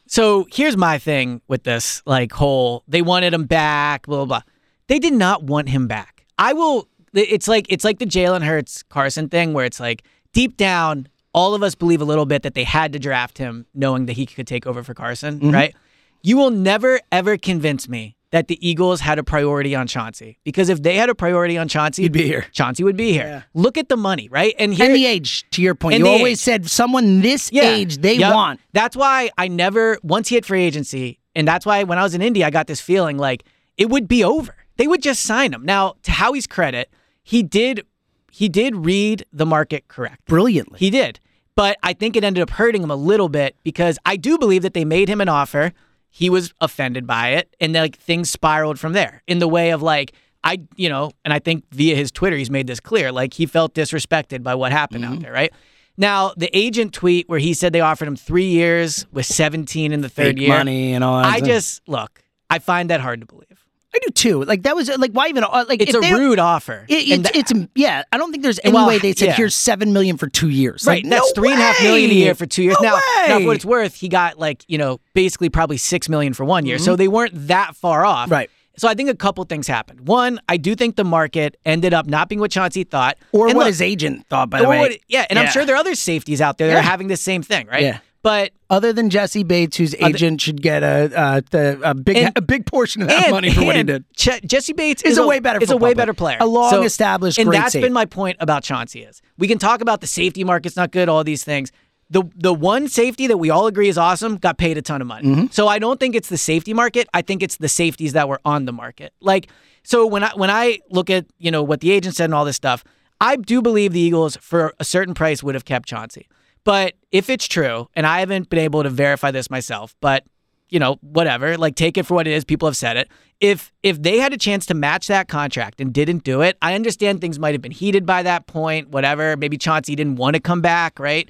so 0.07 0.47
here's 0.53 0.77
my 0.77 0.99
thing 0.99 1.41
with 1.49 1.65
this 1.65 2.03
like 2.07 2.33
whole 2.33 2.83
they 2.89 3.03
wanted 3.03 3.33
him 3.35 3.45
back, 3.45 4.07
blah 4.07 4.19
blah 4.19 4.25
blah. 4.25 4.41
They 4.89 4.99
did 4.99 5.13
not 5.13 5.45
want 5.45 5.69
him 5.69 5.87
back. 5.87 6.25
I 6.39 6.53
will. 6.53 6.89
It's 7.15 7.49
like 7.49 7.67
it's 7.69 7.85
like 7.85 7.99
the 7.99 8.07
Jalen 8.07 8.43
Hurts 8.43 8.83
Carson 8.85 9.29
thing 9.29 9.53
where 9.53 9.65
it's 9.65 9.81
like 9.81 10.03
deep 10.33 10.57
down, 10.57 11.09
all 11.33 11.55
of 11.55 11.63
us 11.63 11.75
believe 11.75 12.01
a 12.01 12.05
little 12.05 12.27
bit 12.27 12.43
that 12.43 12.55
they 12.55 12.65
had 12.65 12.93
to 12.93 12.99
draft 12.99 13.39
him 13.39 13.67
knowing 13.75 14.07
that 14.07 14.13
he 14.15 14.27
could 14.27 14.47
take 14.47 14.67
over 14.67 14.83
for 14.83 14.95
Carson, 14.95 15.37
Mm-hmm. 15.41 15.51
right? 15.51 15.75
You 16.23 16.37
will 16.37 16.51
never 16.51 17.01
ever 17.13 17.37
convince 17.39 17.89
me 17.89 18.17
that 18.31 18.49
the 18.49 18.59
Eagles 18.67 19.01
had 19.01 19.19
a 19.19 19.25
priority 19.25 19.75
on 19.75 19.87
Chauncey 19.87 20.39
because 20.45 20.69
if 20.69 20.83
they 20.83 20.97
had 20.97 21.09
a 21.09 21.15
priority 21.15 21.57
on 21.57 21.67
Chauncey, 21.69 22.03
He'd 22.03 22.13
be 22.13 22.25
here. 22.25 22.47
Chauncey 22.53 22.85
would 22.85 22.97
be 22.97 23.13
here. 23.13 23.47
Look 23.55 23.79
at 23.79 23.89
the 23.89 23.97
money, 23.97 24.29
right? 24.29 24.55
And 24.59 24.75
here, 24.75 24.87
and 24.87 24.95
the 24.95 25.07
age, 25.07 25.49
to 25.53 25.63
your 25.63 25.75
point, 25.75 25.95
point, 25.95 26.05
you 26.05 26.09
always 26.09 26.39
age. 26.39 26.45
said 26.45 26.71
someone 26.71 27.21
this 27.23 27.53
age 27.53 27.99
they 27.99 28.15
Yep. 28.17 28.35
want. 28.35 28.61
That's 28.73 28.97
why 28.97 29.31
I 29.39 29.49
never 29.49 29.99
once 30.03 30.29
he 30.29 30.35
hit 30.35 30.45
free 30.45 30.63
agency, 30.63 31.19
and 31.35 31.49
that's 31.49 31.65
why 31.65 31.85
when 31.85 31.99
I 31.99 32.03
was 32.03 32.15
in 32.15 32.21
India, 32.23 32.47
I 32.47 32.51
got 32.51 32.67
this 32.67 32.81
feeling 32.81 33.17
like 33.17 33.45
it 33.77 33.89
would 33.89 34.09
be 34.09 34.23
over. 34.23 34.55
They 34.77 34.87
would 34.87 35.03
just 35.03 35.23
sign 35.23 35.53
him. 35.53 35.65
Now, 35.65 35.95
to 36.03 36.11
Howie's 36.13 36.47
credit, 36.47 36.91
he 37.23 37.43
did 37.43 37.85
he 38.31 38.49
did 38.49 38.77
read 38.77 39.25
the 39.33 39.47
market 39.47 39.89
correct. 39.89 40.27
Brilliantly. 40.27 40.79
He 40.79 40.91
did. 40.91 41.19
But 41.57 41.77
I 41.83 41.93
think 41.93 42.15
it 42.15 42.23
ended 42.23 42.43
up 42.43 42.51
hurting 42.51 42.83
him 42.85 42.91
a 42.91 42.95
little 42.97 43.29
bit 43.29 43.57
because 43.65 43.99
I 44.07 44.15
do 44.17 44.39
believe 44.39 44.63
that 44.63 44.75
they 44.75 44.85
made 44.85 45.09
him 45.09 45.21
an 45.21 45.29
offer. 45.29 45.73
He 46.11 46.31
was 46.31 46.53
offended 46.61 47.07
by 47.07 47.31
it, 47.31 47.55
and 47.61 47.73
like 47.75 47.97
things 47.97 48.31
spiraled 48.31 48.79
from 48.81 48.93
there 48.93 49.23
in 49.27 49.39
the 49.39 49.49
way 49.49 49.71
of 49.71 49.83
like 49.83 50.13
I, 50.45 50.61
you 50.77 50.89
know, 50.89 51.11
and 51.25 51.35
I 51.35 51.39
think 51.41 51.65
via 51.73 51.97
his 51.97 52.11
Twitter 52.13 52.37
he's 52.37 52.51
made 52.51 52.67
this 52.67 52.81
clear. 52.81 53.11
Like 53.13 53.35
he 53.35 53.45
felt 53.47 53.75
disrespected 53.75 54.43
by 54.43 54.55
what 54.55 54.73
happened 54.73 55.05
Mm-hmm. 55.05 55.15
out 55.15 55.21
there, 55.21 55.33
right? 55.33 55.53
Now 55.97 56.33
the 56.37 56.49
agent 56.57 56.93
tweet 56.93 57.29
where 57.29 57.41
he 57.41 57.55
said 57.55 57.73
they 57.73 57.81
offered 57.81 58.07
him 58.09 58.17
three 58.17 58.49
years 58.49 59.05
with 59.13 59.27
17 59.27 59.93
in 59.93 60.01
the 60.01 60.09
third 60.09 60.37
Fake 60.37 60.39
year. 60.39 60.49
money 60.57 60.93
and 60.95 61.03
all 61.03 61.21
that 61.21 61.27
I 61.27 61.37
stuff. 61.39 61.49
just 61.49 61.89
look. 61.89 62.23
I 62.49 62.61
find 62.61 62.89
that 62.91 63.01
hard 63.01 63.21
to 63.21 63.27
believe. 63.27 63.58
I 63.95 63.99
do 64.07 64.11
too. 64.13 64.45
Like 64.45 64.63
that 64.65 64.77
was 64.77 64.89
like 64.99 65.13
why 65.13 65.29
even 65.29 65.45
uh, 65.45 65.65
like 65.69 65.81
It's 65.81 65.95
a 65.95 66.01
they- 66.01 66.13
rude 66.13 66.39
offer. 66.39 66.85
It, 66.89 67.09
it's, 67.09 67.23
that- 67.23 67.37
it's 67.37 67.53
yeah. 67.75 68.03
I 68.13 68.19
don't 68.19 68.31
think 68.31 68.43
there's 68.43 68.61
any 68.63 68.75
Well, 68.75 68.87
way 68.87 68.99
they 68.99 69.15
said 69.15 69.27
yeah. 69.29 69.33
here's 69.35 69.55
seven 69.55 69.93
million 69.93 70.17
for 70.19 70.29
two 70.29 70.51
years. 70.51 70.85
Right, 70.87 71.03
Like, 71.03 71.11
that's 71.11 71.33
no 71.35 71.41
three 71.41 71.53
and 71.53 71.61
a 71.61 71.65
half 71.65 71.83
million 71.83 72.11
a 72.11 72.13
way! 72.13 72.19
year 72.19 72.35
for 72.35 72.45
two 72.47 72.63
years. 72.65 72.77
No 72.83 72.91
now, 72.91 73.01
now, 73.27 73.39
for 73.41 73.47
what 73.47 73.57
it's 73.57 73.65
worth, 73.65 73.95
he 73.95 74.09
got 74.09 74.39
like 74.39 74.65
you 74.69 74.77
know 74.79 75.01
basically 75.15 75.49
probably 75.49 75.79
six 75.79 76.09
million 76.09 76.35
for 76.35 76.45
one 76.45 76.67
year, 76.67 76.79
so 76.79 76.97
they 76.97 77.09
weren't 77.09 77.33
that 77.49 77.77
far 77.77 78.05
off. 78.05 78.25
Mm-hmm. 78.27 78.33
Right. 78.33 78.51
So 78.77 78.87
I 78.87 78.95
think 78.95 79.11
a 79.11 79.15
couple 79.17 79.43
things 79.43 79.67
happened. 79.67 80.07
One, 80.07 80.39
I 80.49 80.57
do 80.57 80.77
think 80.77 80.95
the 80.95 81.03
market 81.03 81.57
ended 81.67 81.93
up 81.93 82.07
not 82.07 82.29
being 82.29 82.39
what 82.39 82.53
Chauncey 82.53 82.85
thought, 82.85 83.17
or 83.33 83.49
And 83.49 83.57
what 83.57 83.65
look, 83.65 83.69
his 83.73 83.83
agent 83.83 84.25
thought. 84.29 84.51
By 84.51 84.61
the 84.63 84.69
way, 84.69 84.79
what- 84.79 84.99
yeah, 85.09 85.27
and 85.29 85.37
I'm 85.37 85.49
sure 85.49 85.65
there 85.65 85.75
are 85.75 85.79
other 85.81 85.97
safeties 85.97 86.41
out 86.41 86.59
there 86.59 86.69
that 86.69 86.75
Yeah. 86.75 86.79
are 86.79 86.83
having 86.83 87.09
the 87.09 87.17
same 87.17 87.43
thing, 87.43 87.67
right? 87.67 87.83
Yeah. 87.83 87.99
But 88.23 88.51
other 88.69 88.93
than 88.93 89.11
Jessie 89.11 89.45
Bates, 89.45 89.77
whose 89.77 89.95
agent 89.95 90.41
should 90.41 90.61
get 90.61 90.83
a 90.83 91.05
a, 91.15 91.43
the, 91.51 91.81
a 91.85 91.95
big 91.95 92.17
And- 92.17 92.37
a 92.37 92.41
big 92.43 92.67
portion 92.67 93.03
of 93.03 93.09
that 93.09 93.25
and, 93.27 93.31
money 93.33 93.51
for 93.53 93.65
what 93.65 93.75
he 93.77 93.81
and 93.81 93.87
did. 93.87 94.05
Ch- 94.17 94.43
Jessie 94.45 94.73
Bates 94.73 95.03
Is 95.03 95.13
is, 95.13 95.19
a 95.19 95.27
way 95.27 95.39
better 95.39 95.61
is 95.63 95.71
a 95.71 95.77
way 95.77 95.91
player. 95.91 95.95
better 95.95 96.15
player, 96.15 96.37
A 96.41 96.47
long-established 96.47 97.39
and 97.39 97.49
great 97.49 97.59
that's 97.59 97.73
safety. 97.73 97.87
been 97.87 97.93
my 97.93 98.05
point 98.07 98.37
about 98.41 98.65
Chauncey 98.65 99.03
is 99.03 99.23
we 99.39 99.47
can 99.47 99.59
talk 99.59 99.81
about 99.81 100.01
the 100.01 100.07
safety 100.09 100.43
market's 100.45 100.75
not 100.77 100.91
good, 100.91 101.09
all 101.09 101.23
these 101.25 101.45
things. 101.45 101.71
The 102.11 102.25
the 102.35 102.53
one 102.53 102.89
safety 102.89 103.27
that 103.29 103.37
we 103.37 103.51
all 103.51 103.67
agree 103.67 103.89
is 103.89 103.97
awesome 103.99 104.37
got 104.37 104.59
paid 104.59 104.77
a 104.79 104.83
ton 104.83 105.01
of 105.01 105.07
money. 105.07 105.29
Mm-hmm. 105.29 105.47
So 105.53 105.69
I 105.69 105.79
don't 105.79 106.01
think 106.01 106.15
it's 106.17 106.29
the 106.29 106.39
safety 106.39 106.75
market. 106.75 107.07
I 107.15 107.23
think 107.23 107.43
it's 107.43 107.57
the 107.59 107.69
safeties 107.69 108.15
that 108.15 108.29
were 108.29 108.41
on 108.45 108.65
the 108.65 108.73
market. 108.73 109.13
Like 109.21 109.49
so 109.85 110.07
when 110.07 110.25
I 110.25 110.31
when 110.35 110.51
I 110.51 110.79
look 110.91 111.09
at 111.09 111.27
you 111.39 111.51
know 111.53 111.63
what 111.63 111.81
the 111.83 111.93
agent 111.93 112.17
said 112.17 112.25
and 112.25 112.35
all 112.35 112.45
this 112.47 112.57
stuff, 112.57 112.83
I 113.21 113.37
do 113.37 113.63
believe 113.63 113.93
the 113.93 114.01
Eagles 114.01 114.37
for 114.41 114.73
a 114.81 114.85
certain 114.85 115.15
price 115.15 115.43
would 115.43 115.55
have 115.55 115.65
kept 115.67 115.87
Chauncey. 115.89 116.27
But 116.65 116.95
if 117.11 117.31
it's 117.31 117.47
true, 117.47 117.89
and 117.95 118.07
I 118.07 118.21
haven't 118.21 118.51
been 118.51 118.59
able 118.59 118.83
to 118.83 118.91
verify 118.91 119.31
this 119.31 119.51
myself, 119.51 119.95
but 120.01 120.25
you 120.71 120.79
know, 120.79 120.97
whatever, 121.01 121.57
like 121.57 121.75
take 121.75 121.97
it 121.97 122.05
for 122.05 122.15
what 122.15 122.27
it 122.27 122.33
is. 122.33 122.45
People 122.45 122.69
have 122.69 122.77
said 122.77 122.97
it. 122.97 123.09
If 123.41 123.73
if 123.83 124.03
they 124.03 124.19
had 124.19 124.33
a 124.33 124.37
chance 124.37 124.67
to 124.67 124.75
match 124.75 125.07
that 125.07 125.29
contract 125.29 125.81
and 125.81 125.93
didn't 125.93 126.25
do 126.25 126.43
it, 126.43 126.59
I 126.61 126.75
understand 126.75 127.21
things 127.21 127.39
might 127.39 127.55
have 127.55 127.63
been 127.63 127.73
heated 127.73 128.05
by 128.05 128.23
that 128.25 128.47
point, 128.47 128.89
whatever. 128.89 129.37
Maybe 129.37 129.57
Chauncey 129.57 129.95
didn't 129.95 130.17
want 130.17 130.35
to 130.35 130.41
come 130.41 130.61
back, 130.61 130.99
right? 130.99 131.29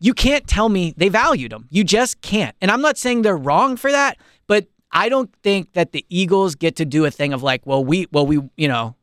You 0.00 0.12
can't 0.14 0.46
tell 0.46 0.68
me 0.68 0.94
they 0.96 1.08
valued 1.08 1.52
him. 1.52 1.66
You 1.70 1.82
just 1.82 2.20
can't. 2.20 2.54
And 2.60 2.70
I'm 2.70 2.82
not 2.82 2.98
saying 2.98 3.22
they're 3.22 3.36
wrong 3.36 3.76
for 3.76 3.90
that, 3.90 4.18
but 4.46 4.66
I 4.92 5.08
don't 5.08 5.32
think 5.42 5.72
that 5.72 5.92
the 5.92 6.04
Eagles 6.08 6.54
get 6.54 6.76
to 6.76 6.84
do 6.84 7.04
a 7.04 7.10
thing 7.10 7.32
of 7.32 7.42
like, 7.42 7.66
well, 7.66 7.84
we 7.84 8.06
well, 8.12 8.26
we, 8.26 8.40
you 8.56 8.68
know, 8.68 8.94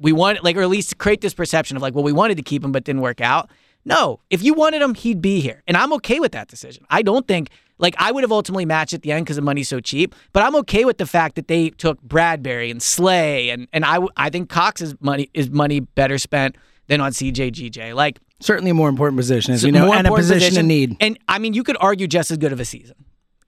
we 0.00 0.12
want 0.12 0.42
like 0.44 0.56
or 0.56 0.62
at 0.62 0.68
least 0.68 0.98
create 0.98 1.20
this 1.20 1.34
perception 1.34 1.76
of 1.76 1.82
like, 1.82 1.94
well, 1.94 2.04
we 2.04 2.12
wanted 2.12 2.36
to 2.36 2.42
keep 2.42 2.64
him 2.64 2.72
but 2.72 2.84
didn't 2.84 3.02
work 3.02 3.20
out. 3.20 3.50
No, 3.86 4.20
if 4.30 4.42
you 4.42 4.52
wanted 4.52 4.82
him, 4.82 4.94
he'd 4.94 5.22
be 5.22 5.40
here. 5.40 5.62
And 5.66 5.76
I'm 5.76 5.92
okay 5.94 6.18
with 6.20 6.32
that 6.32 6.48
decision. 6.48 6.84
I 6.90 7.02
don't 7.02 7.26
think, 7.28 7.50
like, 7.78 7.94
I 7.98 8.10
would 8.10 8.24
have 8.24 8.32
ultimately 8.32 8.64
matched 8.66 8.92
at 8.92 9.02
the 9.02 9.12
end 9.12 9.24
because 9.24 9.36
the 9.36 9.42
money's 9.42 9.68
so 9.68 9.78
cheap, 9.80 10.14
but 10.32 10.42
I'm 10.42 10.56
okay 10.56 10.84
with 10.84 10.98
the 10.98 11.06
fact 11.06 11.36
that 11.36 11.46
they 11.46 11.70
took 11.70 12.02
Bradberry 12.02 12.70
and 12.70 12.82
Slay, 12.82 13.48
and, 13.50 13.68
and 13.72 13.84
I, 13.84 14.00
I 14.16 14.28
think 14.28 14.50
Cox's 14.50 14.94
money 15.00 15.30
is 15.34 15.48
money 15.50 15.80
better 15.80 16.18
spent 16.18 16.56
than 16.88 17.00
on 17.00 17.12
CJ 17.12 17.52
GJ. 17.52 17.94
Like, 17.94 18.18
Certainly 18.40 18.72
a 18.72 18.74
more 18.74 18.88
important 18.88 19.16
position, 19.18 19.54
as 19.54 19.62
you 19.64 19.72
know, 19.72 19.92
and 19.92 20.06
a 20.06 20.12
position, 20.14 20.58
in 20.58 20.66
need. 20.66 20.96
And 21.00 21.18
I 21.28 21.38
mean, 21.38 21.54
you 21.54 21.62
could 21.62 21.76
argue 21.80 22.06
just 22.06 22.30
as 22.30 22.36
good 22.36 22.52
of 22.52 22.60
a 22.60 22.64
season, 22.66 22.96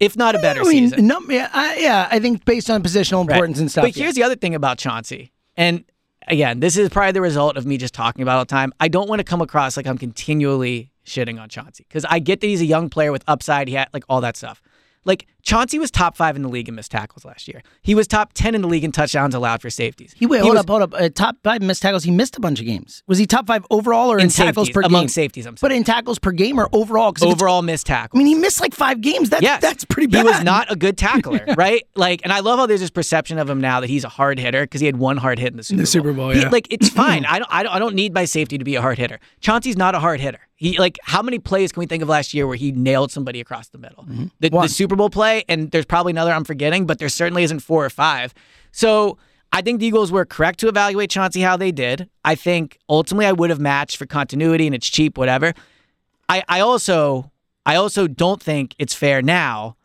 if 0.01 0.17
not 0.17 0.35
a 0.35 0.39
better 0.39 0.61
I 0.61 0.65
mean, 0.65 0.91
season. 0.91 1.07
no, 1.09 1.21
yeah, 1.29 1.51
I, 1.53 1.77
yeah, 1.79 2.09
I 2.11 2.21
think 2.21 2.45
based 2.47 2.71
on 2.71 2.83
positional 2.83 3.27
Right. 3.27 3.35
importance 3.35 3.59
and 3.59 3.71
stuff. 3.71 3.85
But 3.85 3.95
here's 3.97 4.15
the 4.15 4.23
other 4.23 4.37
thing 4.37 4.55
about 4.55 4.79
Chauncey, 4.79 5.33
and 5.59 5.85
again, 6.29 6.61
this 6.61 6.77
is 6.77 6.89
probably 6.89 7.13
the 7.13 7.21
result 7.21 7.57
of 7.57 7.67
me 7.67 7.77
just 7.77 7.95
talking 7.95 8.23
about 8.23 8.39
all 8.39 8.45
the 8.45 8.47
time. 8.47 8.73
I 8.81 8.89
don't 8.89 9.09
want 9.09 9.21
to 9.21 9.25
come 9.25 9.41
across 9.41 9.77
like 9.77 9.87
I'm 9.87 9.99
continually 9.99 10.93
shitting 11.05 11.41
on 11.41 11.49
Chauncey 11.49 11.85
because 11.89 12.05
I 12.05 12.19
get 12.19 12.41
that 12.41 12.47
he's 12.47 12.61
a 12.61 12.67
young 12.67 12.91
player 12.91 13.13
with 13.13 13.25
upside. 13.27 13.69
He 13.69 13.75
had 13.75 13.89
like 13.93 14.05
all 14.09 14.21
that 14.21 14.37
stuff. 14.37 14.63
Like 15.05 15.27
Chauncey 15.43 15.79
was 15.79 15.91
top 15.91 16.17
five 16.17 16.37
in 16.37 16.43
the 16.43 16.49
league 16.49 16.69
in 16.69 16.75
missed 16.75 16.91
tackles 16.91 17.25
last 17.25 17.49
year. 17.49 17.63
He 17.83 17.95
was 17.95 18.07
top 18.07 18.33
ten 18.35 18.55
in 18.55 18.61
the 18.61 18.69
league 18.69 18.85
in 18.85 18.93
touchdowns 18.93 19.35
allowed 19.35 19.63
for 19.63 19.71
safeties. 19.71 20.15
He 20.17 20.27
wait, 20.27 20.41
hold 20.43 20.55
was 20.55 20.61
up, 20.61 20.69
hold 20.69 20.83
up. 20.83 20.95
Uh, 20.95 21.09
top 21.09 21.37
five 21.43 21.63
missed 21.63 21.81
tackles. 21.81 22.05
He 22.05 22.11
missed 22.11 22.37
a 22.37 22.41
bunch 22.41 22.61
of 22.61 22.67
games. 22.67 23.03
Was 23.07 23.19
he 23.19 23.27
top 23.27 23.47
five 23.47 23.65
overall 23.71 24.11
or 24.13 24.19
in, 24.19 24.25
in 24.25 24.31
tackles 24.31 24.69
per 24.71 24.83
among 24.83 25.03
game? 25.03 25.09
safeties. 25.09 25.47
I'm 25.47 25.57
But 25.61 25.73
in 25.73 25.85
tackles 25.85 26.19
per 26.19 26.33
game 26.33 26.59
or 26.59 26.69
overall? 26.73 27.13
'Cause 27.13 27.23
if 27.23 27.29
it's- 27.29 27.41
overall 27.41 27.63
missed 27.63 27.87
tackles. 27.87 28.19
I 28.19 28.23
mean, 28.23 28.27
he 28.27 28.35
missed 28.35 28.61
like 28.61 28.75
five 28.75 29.01
games. 29.01 29.31
That's 29.31 29.43
Yes. 29.43 29.63
that's 29.63 29.85
pretty 29.85 30.09
bad. 30.09 30.19
He 30.27 30.31
was 30.33 30.43
not 30.43 30.71
a 30.71 30.77
good 30.77 30.99
tackler, 30.99 31.45
right? 31.57 31.85
Like, 31.95 32.21
and 32.25 32.33
I 32.33 32.41
love 32.41 32.59
how 32.59 32.67
there's 32.67 32.81
this 32.81 32.91
perception 32.91 33.39
of 33.39 33.49
him 33.49 33.61
now 33.61 33.81
that 33.81 33.89
he's 33.89 34.05
a 34.05 34.09
hard 34.09 34.39
hitter 34.39 34.63
because 34.65 34.81
he 34.81 34.87
had 34.87 34.97
one 34.97 35.17
hard 35.17 35.39
hit 35.39 35.53
in 35.53 35.57
the 35.57 35.63
Super 35.63 35.79
Bowl. 35.79 35.87
Super 35.87 36.13
Bowl, 36.13 36.31
He- 36.31 36.41
yeah. 36.43 36.49
like, 36.51 36.67
it's 36.71 36.89
fine. 37.05 37.25
I 37.25 37.39
don't, 37.39 37.49
I 37.51 37.63
don't, 37.63 37.73
I 37.75 37.79
don't 37.79 37.95
need 37.95 38.13
my 38.13 38.25
safety 38.25 38.59
to 38.59 38.65
be 38.65 38.75
a 38.75 38.83
hard 38.83 38.99
hitter. 38.99 39.19
Chauncey's 39.41 39.77
not 39.77 39.95
a 39.95 40.01
hard 40.01 40.21
hitter. 40.21 40.41
He 40.61 40.77
like, 40.77 40.99
how 41.05 41.23
many 41.23 41.39
plays 41.39 41.71
can 41.71 41.79
we 41.79 41.87
think 41.87 42.03
of 42.03 42.09
last 42.09 42.35
year 42.35 42.45
where 42.45 42.57
he 42.57 42.73
nailed 42.73 43.13
somebody 43.13 43.39
across 43.41 43.69
the 43.69 43.79
middle? 43.79 44.03
Mm-hmm. 44.03 44.25
The, 44.41 44.51
the 44.51 44.67
Super 44.69 44.97
Bowl 44.97 45.09
play, 45.09 45.28
and 45.49 45.71
there's 45.71 45.87
probably 45.87 46.11
another 46.11 46.33
I'm 46.33 46.45
forgetting, 46.45 46.87
but 46.87 46.99
there 46.99 47.09
certainly 47.09 47.43
isn't 47.45 47.61
four 47.61 47.85
or 47.85 47.91
five. 47.91 48.35
So. 48.73 49.19
I 49.51 49.63
think 49.63 49.81
the 49.81 49.87
Eagles 49.87 50.13
were 50.13 50.27
correct 50.27 50.61
to 50.61 50.69
evaluate 50.69 51.09
Chauncey 51.09 51.41
how 51.41 51.57
they 51.57 51.73
did. 51.73 52.07
I 52.23 52.35
think 52.35 52.79
ultimately 52.87 53.25
I 53.25 53.33
would 53.33 53.49
have 53.49 53.59
matched 53.59 53.97
for 53.97 54.05
continuity 54.05 54.67
and 54.67 54.75
it's 54.75 54.87
cheap, 54.87 55.17
whatever. 55.17 55.55
I, 56.29 56.43
I 56.51 56.61
also 56.61 57.33
I 57.65 57.77
also 57.77 58.07
don't 58.07 58.43
think 58.43 58.75
it's 58.79 58.93
fair 58.93 59.23
now 59.23 59.77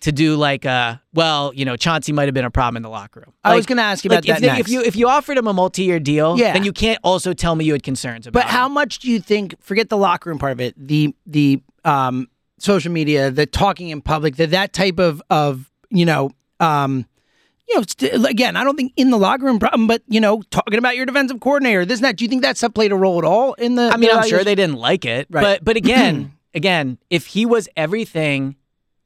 to 0.00 0.10
do 0.10 0.36
like 0.36 0.64
a 0.64 1.02
well, 1.12 1.52
you 1.54 1.66
know, 1.66 1.76
Chauncey 1.76 2.12
might 2.12 2.28
have 2.28 2.34
been 2.34 2.46
a 2.46 2.50
problem 2.50 2.78
in 2.78 2.82
the 2.82 2.88
locker 2.88 3.20
room. 3.20 3.34
I 3.44 3.54
was 3.54 3.66
going 3.66 3.76
to 3.76 3.82
ask 3.82 4.04
you 4.04 4.08
like 4.08 4.20
about 4.24 4.26
that 4.26 4.36
if, 4.36 4.40
they- 4.40 4.46
next. 4.46 4.60
if 4.60 4.68
you 4.70 4.80
if 4.80 4.96
you 4.96 5.06
offered 5.06 5.36
him 5.36 5.46
a 5.46 5.52
multi-year 5.52 6.00
deal, 6.00 6.38
Yeah. 6.38 6.54
then 6.54 6.64
you 6.64 6.72
can't 6.72 6.98
also 7.04 7.34
tell 7.34 7.54
me 7.54 7.66
you 7.66 7.74
had 7.74 7.82
concerns 7.82 8.26
about. 8.26 8.40
It. 8.40 8.44
But 8.46 8.50
how 8.50 8.66
him. 8.68 8.72
much 8.72 9.00
do 9.00 9.10
you 9.10 9.20
think? 9.20 9.54
Forget 9.60 9.90
the 9.90 9.98
locker 9.98 10.30
room 10.30 10.38
part 10.38 10.52
of 10.52 10.62
it. 10.62 10.74
The 10.78 11.14
the 11.26 11.60
um, 11.84 12.28
social 12.60 12.92
media, 12.92 13.30
the 13.30 13.46
talking 13.46 13.88
in 13.88 14.00
public, 14.00 14.36
the 14.36 14.46
that 14.48 14.72
type 14.72 14.98
of 14.98 15.20
of 15.30 15.70
you 15.90 16.04
know 16.06 16.30
um, 16.60 17.06
you 17.68 17.76
know 17.76 17.82
st- 17.82 18.24
again, 18.26 18.56
I 18.56 18.62
don't 18.64 18.76
think 18.76 18.92
in 18.96 19.10
the 19.10 19.18
locker 19.18 19.44
room 19.44 19.58
problem, 19.58 19.86
but 19.86 20.02
you 20.06 20.20
know 20.20 20.42
talking 20.50 20.78
about 20.78 20.94
your 20.96 21.06
defensive 21.06 21.40
coordinator, 21.40 21.84
this 21.84 21.98
and 21.98 22.04
that. 22.04 22.16
Do 22.16 22.24
you 22.24 22.28
think 22.28 22.42
that 22.42 22.56
stuff 22.56 22.74
played 22.74 22.92
a 22.92 22.96
role 22.96 23.18
at 23.18 23.24
all 23.24 23.54
in 23.54 23.74
the? 23.74 23.90
I 23.92 23.96
mean, 23.96 24.10
the 24.10 24.16
I'm 24.16 24.28
sure 24.28 24.44
they 24.44 24.54
didn't 24.54 24.76
like 24.76 25.04
it, 25.04 25.26
Right. 25.30 25.42
but 25.42 25.64
but 25.64 25.76
again, 25.76 26.32
again, 26.54 26.98
if 27.10 27.26
he 27.26 27.46
was 27.46 27.68
everything 27.76 28.56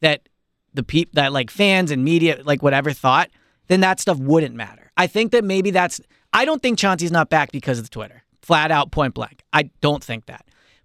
that 0.00 0.28
the 0.74 0.82
peop 0.82 1.12
that 1.12 1.32
like 1.32 1.50
fans 1.50 1.90
and 1.90 2.04
media 2.04 2.42
like 2.44 2.62
whatever 2.62 2.92
thought, 2.92 3.30
then 3.68 3.80
that 3.80 4.00
stuff 4.00 4.18
wouldn't 4.18 4.54
matter. 4.54 4.90
I 4.96 5.06
think 5.06 5.32
that 5.32 5.44
maybe 5.44 5.70
that's. 5.70 6.00
I 6.32 6.44
don't 6.44 6.60
think 6.60 6.78
Chauncey's 6.78 7.12
not 7.12 7.30
back 7.30 7.52
because 7.52 7.78
of 7.78 7.84
the 7.84 7.90
Twitter, 7.90 8.24
flat 8.42 8.72
out, 8.72 8.90
point 8.90 9.14
blank. 9.14 9.42
I 9.52 9.70
don't 9.80 10.02
think 10.02 10.26
that. 10.26 10.44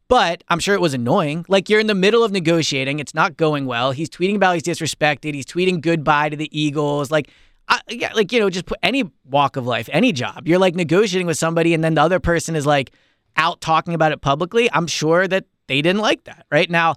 But 0.09 0.43
I'm 0.49 0.59
sure 0.59 0.73
it 0.73 0.81
was 0.81 0.95
annoying. 0.95 1.45
Like 1.47 1.69
you're 1.69 1.79
in 1.79 1.87
the 1.87 1.95
middle 1.95 2.23
of 2.23 2.31
negotiating, 2.31 2.99
it's 2.99 3.13
not 3.13 3.37
going 3.37 3.67
well. 3.67 3.91
He's 3.91 4.09
tweeting 4.09 4.35
about 4.35 4.55
he's 4.55 4.63
disrespected. 4.63 5.35
He's 5.35 5.45
tweeting 5.45 5.81
goodbye 5.81 6.29
to 6.29 6.35
the 6.35 6.49
Eagles. 6.59 7.11
Like, 7.11 7.29
I, 7.67 7.79
yeah, 7.87 8.11
like 8.13 8.31
you 8.31 8.39
know, 8.39 8.49
just 8.49 8.65
put 8.65 8.79
any 8.81 9.09
walk 9.25 9.55
of 9.55 9.67
life, 9.67 9.87
any 9.93 10.11
job. 10.11 10.47
You're 10.47 10.57
like 10.57 10.75
negotiating 10.75 11.27
with 11.27 11.37
somebody, 11.37 11.75
and 11.75 11.83
then 11.83 11.93
the 11.93 12.01
other 12.01 12.19
person 12.19 12.55
is 12.55 12.65
like 12.65 12.91
out 13.37 13.61
talking 13.61 13.93
about 13.93 14.11
it 14.11 14.19
publicly. 14.19 14.67
I'm 14.73 14.87
sure 14.87 15.27
that 15.27 15.45
they 15.67 15.81
didn't 15.83 16.01
like 16.01 16.23
that. 16.23 16.47
Right 16.51 16.71
now, 16.71 16.95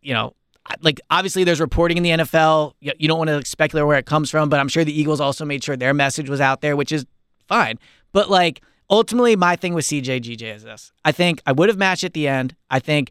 you 0.00 0.14
know, 0.14 0.34
like 0.80 1.02
obviously 1.10 1.44
there's 1.44 1.60
reporting 1.60 1.98
in 1.98 2.02
the 2.02 2.10
NFL. 2.10 2.72
You, 2.80 2.92
you 2.98 3.08
don't 3.08 3.18
want 3.18 3.28
to 3.28 3.44
speculate 3.44 3.86
where 3.86 3.98
it 3.98 4.06
comes 4.06 4.30
from, 4.30 4.48
but 4.48 4.58
I'm 4.58 4.68
sure 4.68 4.84
the 4.84 4.98
Eagles 4.98 5.20
also 5.20 5.44
made 5.44 5.62
sure 5.62 5.76
their 5.76 5.92
message 5.92 6.30
was 6.30 6.40
out 6.40 6.62
there, 6.62 6.76
which 6.76 6.92
is 6.92 7.04
fine. 7.46 7.78
But 8.12 8.30
like 8.30 8.62
ultimately, 8.92 9.34
my 9.34 9.56
thing 9.56 9.74
with 9.74 9.84
CJ 9.86 10.20
GJ 10.20 10.54
is 10.54 10.62
this: 10.62 10.92
I 11.04 11.10
think 11.10 11.42
I 11.46 11.52
would 11.52 11.68
have 11.68 11.78
matched 11.78 12.04
at 12.04 12.12
the 12.12 12.28
end. 12.28 12.54
I 12.70 12.78
think 12.78 13.10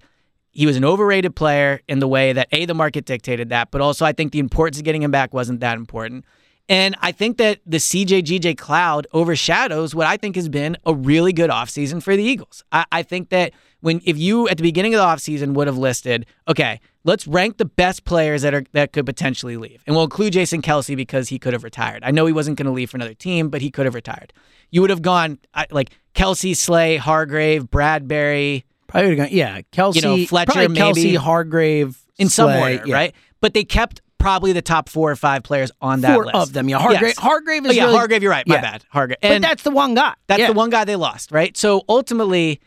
he 0.52 0.66
was 0.66 0.78
an 0.78 0.86
overrated 0.86 1.36
player 1.36 1.82
in 1.88 2.00
the 2.00 2.08
way 2.08 2.32
that 2.32 2.48
a 2.52 2.66
the 2.66 2.74
market 2.74 3.06
dictated 3.06 3.50
that, 3.50 3.72
but 3.72 3.82
also 3.82 4.06
I 4.06 4.14
think 4.14 4.32
the 4.32 4.40
importance 4.40 4.78
of 4.78 4.86
getting 4.86 5.02
him 5.02 5.12
back 5.12 5.34
wasn't 5.34 5.60
that 5.62 5.78
important. 5.78 6.24
And 6.72 6.96
I 7.02 7.12
think 7.12 7.36
that 7.38 7.60
the 7.66 7.80
CJ 7.80 8.24
GJ 8.24 8.58
cloud 8.58 9.06
overshadows 9.12 9.94
what 9.94 10.08
I 10.08 10.16
think 10.16 10.38
has 10.38 10.48
been 10.48 10.78
a 10.86 10.94
really 10.94 11.34
good 11.34 11.50
offseason 11.50 12.02
for 12.02 12.16
the 12.16 12.24
Eagles. 12.24 12.64
I, 12.72 12.86
I 12.94 13.04
think 13.04 13.28
that 13.28 13.52
when 13.82 14.00
if 14.06 14.18
you 14.18 14.48
at 14.48 14.56
the 14.56 14.64
beginning 14.64 14.96
of 14.96 15.00
the 15.00 15.06
offseason 15.06 15.54
would 15.54 15.68
have 15.68 15.78
listed, 15.78 16.26
okay, 16.48 16.80
let's 17.04 17.28
rank 17.28 17.58
the 17.58 17.66
best 17.66 18.06
players 18.06 18.44
that 18.44 18.54
are 18.54 18.64
that 18.72 18.94
could 18.94 19.06
potentially 19.06 19.58
leave. 19.58 19.84
And 19.86 19.94
we'll 19.98 20.06
include 20.06 20.32
Jason 20.32 20.62
Kelce 20.62 20.96
because 20.96 21.28
he 21.28 21.38
could 21.38 21.52
have 21.52 21.66
retired. 21.66 22.04
I 22.06 22.12
know 22.12 22.26
he 22.26 22.32
wasn't 22.32 22.58
going 22.58 22.68
to 22.68 22.72
leave 22.72 22.90
for 22.90 22.96
another 22.96 23.16
team, 23.16 23.50
but 23.50 23.62
he 23.62 23.70
could 23.70 23.86
have 23.86 23.94
retired. 23.96 24.32
You 24.70 24.80
would 24.80 24.92
have 24.92 25.02
gone 25.02 25.40
I- 25.54 25.68
like 25.72 25.92
Kelce, 26.16 26.56
Slay, 26.56 26.96
Hargrave, 26.96 27.66
Bradberry, 27.66 28.64
Probably 28.88 29.10
would 29.10 29.20
have 29.20 29.28
gone. 29.30 29.38
Yeah, 29.38 29.60
Kelce, 29.74 29.96
You 29.96 30.02
know, 30.04 30.26
Fletcher, 30.26 30.54
probably 30.54 30.78
Kelce, 30.78 30.96
maybe. 30.96 31.16
Hargrave, 31.16 31.98
in 32.18 32.30
some 32.30 32.50
Slay, 32.50 32.78
order, 32.78 32.88
yeah. 32.88 32.96
right? 32.96 33.16
But 33.42 33.54
they 33.54 33.64
kept 33.66 34.02
probably 34.22 34.54
the 34.54 34.62
top 34.62 34.88
four 34.90 35.12
or 35.12 35.16
five 35.16 35.44
players 35.44 35.72
on 35.82 36.02
that 36.02 36.14
Four 36.14 36.26
list. 36.26 36.36
of 36.36 36.54
them. 36.54 36.70
Yeah, 36.70 36.80
Hargrave. 36.80 37.02
Yes. 37.02 37.18
Hargrave 37.18 37.64
Oh, 37.66 37.70
is 37.70 37.76
yeah, 37.76 37.84
really, 37.86 37.98
Hargrave. 37.98 38.24
You're 38.24 38.32
right. 38.32 38.48
My 38.48 38.56
Yeah. 38.56 38.62
bad. 38.62 38.86
Hargrave. 38.90 39.18
But 39.22 39.32
And 39.32 39.44
that's 39.44 39.64
the 39.64 39.72
one 39.72 39.96
guy. 39.96 40.14
that's 40.28 40.40
Yeah. 40.40 40.48
the 40.48 40.54
one 40.54 40.70
guy 40.70 40.86
they 40.86 40.96
lost, 40.96 41.32
right? 41.32 41.56
So 41.58 41.82
ultimately, 41.90 42.60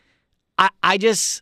I, 0.57 0.69
I 0.83 0.97
just 0.97 1.41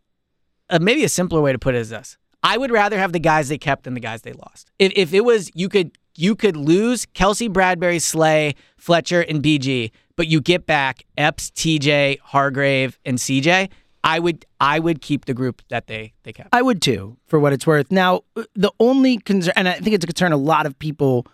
uh, 0.69 0.79
maybe 0.79 1.03
a 1.03 1.09
simpler 1.09 1.41
way 1.41 1.51
to 1.51 1.59
put 1.59 1.75
it 1.75 1.79
is 1.79 1.89
this: 1.89 2.17
I 2.41 2.57
would 2.57 2.71
rather 2.71 2.97
have 2.97 3.11
the 3.11 3.19
guys 3.19 3.49
they 3.49 3.57
kept 3.57 3.83
than 3.83 3.93
the 3.93 3.99
guys 3.99 4.21
they 4.21 4.33
lost. 4.33 4.71
If 4.79 4.91
if 4.95 5.13
it 5.13 5.25
was 5.25 5.51
you 5.53 5.67
could 5.69 5.91
you 6.15 6.35
could 6.35 6.55
lose 6.55 7.05
Kelce, 7.07 7.49
Bradberry, 7.49 8.01
Slay, 8.01 8.55
Fletcher, 8.77 9.21
and 9.21 9.41
BG, 9.43 9.91
but 10.15 10.27
you 10.27 10.41
get 10.41 10.65
back 10.65 11.03
Epps, 11.17 11.49
TJ, 11.51 12.19
Hargrave, 12.23 12.97
and 13.05 13.17
CJ. 13.17 13.69
I 14.03 14.19
would 14.19 14.45
I 14.59 14.79
would 14.79 15.01
keep 15.01 15.25
the 15.25 15.33
group 15.33 15.61
that 15.69 15.87
they 15.87 16.13
they 16.23 16.33
kept. 16.33 16.49
I 16.51 16.61
would 16.61 16.81
too, 16.81 17.17
for 17.27 17.39
what 17.39 17.53
it's 17.53 17.65
worth. 17.65 17.91
Now, 17.91 18.21
uh, 18.35 18.43
the 18.55 18.71
only 18.79 19.17
concern, 19.17 19.53
and 19.55 19.67
I 19.67 19.73
think 19.73 19.93
it's 19.95 20.03
a 20.03 20.07
concern 20.07 20.31
a 20.33 20.37
lot 20.37 20.65
of 20.65 20.77
people 20.77 21.25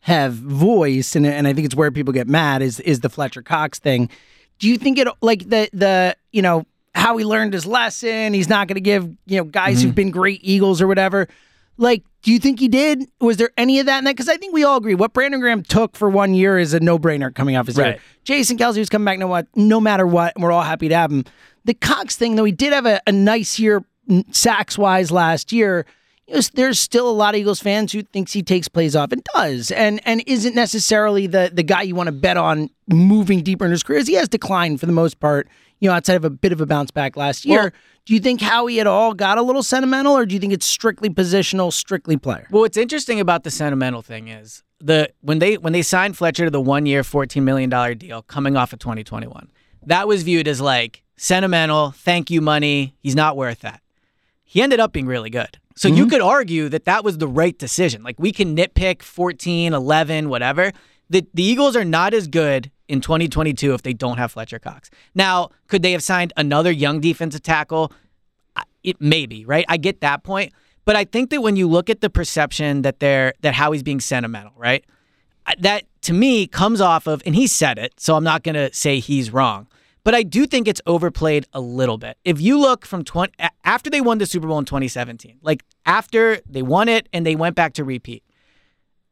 have 0.00 0.34
voiced, 0.34 1.16
and, 1.16 1.26
and 1.26 1.46
I 1.48 1.52
think 1.52 1.64
it's 1.66 1.74
where 1.74 1.90
people 1.90 2.12
get 2.12 2.28
mad 2.28 2.62
is 2.62 2.80
is 2.80 3.00
the 3.00 3.08
Fletcher 3.10 3.42
Cox 3.42 3.78
thing. 3.78 4.08
Do 4.58 4.68
you 4.68 4.78
think 4.78 4.98
it 4.98 5.08
like 5.20 5.48
the 5.48 5.68
the 5.72 6.16
you 6.32 6.42
know 6.42 6.64
how 6.94 7.16
he 7.16 7.24
learned 7.24 7.52
his 7.52 7.66
lesson? 7.66 8.32
He's 8.34 8.48
not 8.48 8.68
going 8.68 8.76
to 8.76 8.80
give 8.80 9.04
you 9.26 9.38
know 9.38 9.44
guys 9.44 9.78
Mm-hmm. 9.78 9.86
who've 9.86 9.94
been 9.94 10.10
great 10.10 10.40
Eagles 10.42 10.80
or 10.80 10.86
whatever. 10.86 11.28
Like, 11.76 12.04
do 12.22 12.32
you 12.32 12.38
think 12.38 12.60
he 12.60 12.68
did? 12.68 13.04
Was 13.20 13.36
there 13.36 13.50
any 13.56 13.80
of 13.80 13.86
that 13.86 13.98
in 13.98 14.04
that? 14.04 14.12
Because 14.12 14.28
I 14.28 14.36
think 14.36 14.54
we 14.54 14.64
all 14.64 14.76
agree 14.78 14.94
what 14.94 15.12
Brandon 15.12 15.40
Graham 15.40 15.62
took 15.62 15.96
for 15.96 16.08
one 16.08 16.32
year 16.34 16.58
is 16.58 16.72
a 16.72 16.80
no 16.80 16.98
brainer 16.98 17.34
coming 17.34 17.56
off 17.56 17.66
his 17.66 17.76
Right. 17.76 17.94
year. 17.94 17.98
Jason 18.24 18.56
Kelce 18.56 18.78
was 18.78 18.88
coming 18.88 19.04
back 19.04 19.18
no 19.18 19.26
what 19.26 19.46
no 19.56 19.80
matter 19.80 20.06
what, 20.06 20.34
and 20.34 20.42
we're 20.44 20.52
all 20.52 20.62
happy 20.62 20.88
to 20.88 20.94
have 20.96 21.10
him. 21.10 21.24
The 21.64 21.74
Cox 21.74 22.16
thing 22.16 22.36
though, 22.36 22.44
he 22.44 22.52
did 22.52 22.72
have 22.72 22.86
a, 22.86 23.00
a 23.06 23.12
nice 23.12 23.58
year 23.58 23.84
sacks 24.30 24.78
wise 24.78 25.10
last 25.10 25.52
year. 25.52 25.86
You 26.26 26.36
know, 26.36 26.40
there's 26.54 26.78
still 26.80 27.08
a 27.08 27.12
lot 27.12 27.34
of 27.34 27.40
Eagles 27.40 27.60
fans 27.60 27.92
who 27.92 28.02
thinks 28.02 28.32
he 28.32 28.42
takes 28.42 28.68
plays 28.68 28.96
off 28.96 29.12
and 29.12 29.22
does, 29.34 29.70
and 29.70 30.00
and 30.06 30.22
isn't 30.26 30.54
necessarily 30.54 31.26
the 31.26 31.50
the 31.52 31.62
guy 31.62 31.82
you 31.82 31.94
want 31.94 32.06
to 32.06 32.12
bet 32.12 32.36
on 32.36 32.70
moving 32.88 33.42
deeper 33.42 33.64
in 33.64 33.70
his 33.70 33.82
career. 33.82 33.98
As 33.98 34.06
he 34.08 34.14
has 34.14 34.28
declined 34.28 34.80
for 34.80 34.86
the 34.86 34.92
most 34.92 35.20
part. 35.20 35.48
You 35.84 35.90
know, 35.90 35.96
outside 35.96 36.14
of 36.14 36.24
a 36.24 36.30
bit 36.30 36.50
of 36.50 36.62
a 36.62 36.66
bounce 36.66 36.90
back 36.90 37.14
last 37.14 37.44
year. 37.44 37.60
Well- 37.60 37.70
do 38.06 38.12
you 38.12 38.20
think 38.20 38.40
Howie 38.40 38.80
at 38.80 38.86
all 38.86 39.14
got 39.14 39.38
a 39.38 39.42
little 39.42 39.62
sentimental, 39.62 40.16
or 40.16 40.26
do 40.26 40.34
you 40.34 40.40
think 40.40 40.52
it's 40.52 40.66
strictly 40.66 41.08
positional, 41.08 41.72
strictly 41.72 42.16
player? 42.16 42.46
Well, 42.50 42.62
what's 42.62 42.76
interesting 42.76 43.18
about 43.18 43.44
the 43.44 43.50
sentimental 43.50 44.02
thing 44.02 44.28
is 44.28 44.62
the 44.78 45.10
when 45.20 45.38
they 45.38 45.56
when 45.56 45.72
they 45.72 45.82
signed 45.82 46.16
Fletcher 46.16 46.44
to 46.44 46.50
the 46.50 46.60
one 46.60 46.86
year, 46.86 47.04
fourteen 47.04 47.44
million 47.44 47.70
dollar 47.70 47.94
deal 47.94 48.22
coming 48.22 48.56
off 48.56 48.72
of 48.72 48.78
twenty 48.78 49.04
twenty 49.04 49.26
one, 49.26 49.50
that 49.86 50.06
was 50.08 50.22
viewed 50.22 50.48
as 50.48 50.60
like 50.60 51.02
sentimental, 51.16 51.92
thank 51.92 52.30
you 52.30 52.40
money. 52.40 52.94
He's 53.00 53.14
not 53.14 53.36
worth 53.36 53.60
that. 53.60 53.80
He 54.42 54.60
ended 54.60 54.80
up 54.80 54.92
being 54.92 55.06
really 55.06 55.30
good. 55.30 55.58
So 55.76 55.88
you 55.88 56.04
mm-hmm. 56.04 56.10
could 56.10 56.20
argue 56.20 56.68
that 56.68 56.84
that 56.84 57.04
was 57.04 57.18
the 57.18 57.28
right 57.28 57.58
decision. 57.58 58.02
Like 58.02 58.16
we 58.18 58.32
can 58.32 58.56
nitpick 58.56 59.02
14, 59.02 59.72
11, 59.72 60.28
whatever. 60.28 60.72
The 61.08 61.26
the 61.32 61.42
Eagles 61.42 61.74
are 61.74 61.84
not 61.84 62.14
as 62.14 62.28
good 62.28 62.70
in 62.88 63.00
2022 63.00 63.74
if 63.74 63.82
they 63.82 63.92
don't 63.92 64.18
have 64.18 64.32
Fletcher 64.32 64.58
Cox. 64.58 64.90
Now, 65.14 65.50
could 65.68 65.82
they 65.82 65.92
have 65.92 66.02
signed 66.02 66.32
another 66.36 66.70
young 66.70 67.00
defensive 67.00 67.42
tackle? 67.42 67.92
It 68.82 69.00
maybe, 69.00 69.46
right? 69.46 69.64
I 69.68 69.78
get 69.78 70.00
that 70.02 70.24
point, 70.24 70.52
but 70.84 70.94
I 70.94 71.04
think 71.04 71.30
that 71.30 71.40
when 71.40 71.56
you 71.56 71.66
look 71.66 71.88
at 71.88 72.02
the 72.02 72.10
perception 72.10 72.82
that 72.82 73.00
they're 73.00 73.32
that 73.40 73.54
Howie's 73.54 73.82
being 73.82 74.00
sentimental, 74.00 74.52
right? 74.56 74.84
That 75.58 75.84
to 76.02 76.12
me 76.12 76.46
comes 76.46 76.82
off 76.82 77.06
of, 77.06 77.22
and 77.24 77.34
he 77.34 77.46
said 77.46 77.78
it, 77.78 77.94
so 77.98 78.14
I'm 78.14 78.24
not 78.24 78.42
going 78.42 78.54
to 78.56 78.72
say 78.74 78.98
he's 78.98 79.30
wrong. 79.32 79.68
but 80.04 80.14
I 80.14 80.22
do 80.22 80.46
think 80.46 80.68
it's 80.68 80.82
overplayed 80.86 81.46
a 81.52 81.60
little 81.60 81.98
bit. 81.98 82.18
If 82.24 82.40
you 82.40 82.60
look 82.60 82.86
from 82.86 83.02
20 83.02 83.32
after 83.64 83.90
they 83.90 84.02
won 84.02 84.18
the 84.18 84.26
Super 84.26 84.46
Bowl 84.46 84.58
in 84.58 84.66
2017, 84.66 85.38
like 85.42 85.64
after 85.86 86.38
they 86.46 86.62
won 86.62 86.88
it 86.88 87.08
and 87.12 87.26
they 87.26 87.34
went 87.34 87.56
back 87.56 87.72
to 87.74 87.84
repeat. 87.84 88.22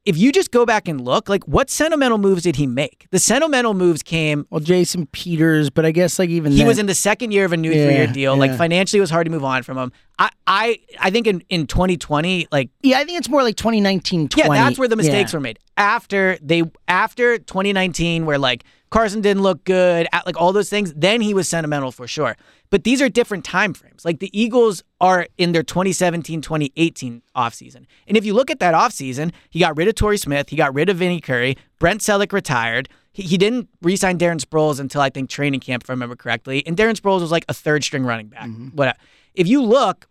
If 0.05 0.19
you 0.19 0.33
just 0.33 0.51
go 0.51 0.67
back 0.67 0.89
and 0.89 1.01
look, 1.01 1.29
like 1.29 1.45
what 1.45 1.71
sentimental 1.71 2.19
moves 2.19 2.43
did 2.43 2.57
he 2.57 2.67
make? 2.67 3.07
The 3.13 3.21
sentimental 3.21 3.73
moves 3.73 4.03
came 4.03 4.47
Well, 4.51 4.59
Jason 4.59 5.07
Peters, 5.07 5.71
but 5.71 5.87
I 5.87 5.93
guess 5.93 6.19
like 6.19 6.29
even 6.29 6.51
he 6.51 6.59
then- 6.59 6.67
was 6.67 6.79
in 6.81 6.87
the 6.87 6.95
second 6.95 7.31
year 7.31 7.45
of 7.45 7.53
a 7.53 7.57
new 7.57 7.71
Yeah, 7.71 7.85
three-year 7.87 8.07
deal. 8.09 8.37
Like 8.37 8.57
financially, 8.57 8.99
it 8.99 9.01
was 9.01 9.11
hard 9.11 9.27
to 9.27 9.31
move 9.31 9.45
on 9.45 9.63
from 9.63 9.79
him. 9.79 9.93
I, 10.19 10.31
I, 10.47 10.79
I 11.01 11.11
think 11.11 11.29
in 11.29 11.43
in 11.51 11.69
2020, 11.69 12.49
like 12.51 12.71
Yeah, 12.83 12.99
I 12.99 13.05
think 13.05 13.17
it's 13.19 13.29
more 13.29 13.45
like 13.45 13.55
2019, 13.55 14.29
20. 14.29 14.49
yeah, 14.49 14.65
that's 14.65 14.79
where 14.79 14.89
the 14.89 14.97
mistakes 14.97 15.33
Yeah. 15.33 15.37
were 15.37 15.41
made 15.41 15.61
after 15.77 16.37
they 16.43 16.65
after 16.89 17.39
2019, 17.39 18.27
where 18.27 18.39
like 18.39 18.65
Carson 18.93 19.23
didn't 19.23 19.43
look 19.43 19.65
good, 19.65 20.07
at, 20.13 20.27
like 20.27 20.39
all 20.39 20.53
those 20.53 20.69
things. 20.69 20.93
Then 20.95 21.23
he 21.23 21.33
was 21.33 21.49
sentimental 21.49 21.91
for 21.91 22.07
sure. 22.07 22.37
But 22.69 22.85
these 22.85 23.01
are 23.01 23.09
different 23.09 23.43
time 23.43 23.73
frames. 23.73 24.05
Like 24.05 24.21
the 24.21 24.31
Eagles 24.39 24.85
are 25.01 25.27
in 25.39 25.53
their 25.53 25.63
2017, 25.63 26.43
2018 26.43 27.23
offseason. 27.35 27.87
And 28.07 28.19
if 28.19 28.27
you 28.27 28.35
look 28.35 28.51
at 28.51 28.61
that 28.61 28.75
offseason, 28.75 29.33
he 29.49 29.59
got 29.59 29.79
rid 29.79 29.89
of 29.89 29.95
Torrey 29.95 30.19
Smith, 30.19 30.51
he 30.51 30.57
got 30.57 30.75
rid 30.75 30.91
of 30.91 30.99
Vinny 30.99 31.23
Curry, 31.23 31.57
Brent 31.79 32.03
Celek 32.03 32.33
retired. 32.33 32.91
He, 33.13 33.23
he 33.23 33.39
didn't 33.39 33.71
re-sign 33.81 34.19
Darren 34.19 34.39
Sproles 34.39 34.79
until 34.79 35.01
I 35.01 35.09
think 35.09 35.31
training 35.31 35.61
camp, 35.61 35.85
if 35.85 35.91
I 35.91 35.95
remember 35.95 36.15
correctly. 36.15 36.63
And 36.67 36.77
Darren 36.77 36.95
Sproles 36.95 37.23
was 37.23 37.31
like 37.31 37.47
a 37.49 37.55
third 37.55 37.85
string 37.85 38.05
running 38.05 38.29
back. 38.29 38.45
Mm-hmm. 38.45 38.69
But 38.75 38.99
if 39.35 39.49
you 39.49 39.63
look, 39.63 40.07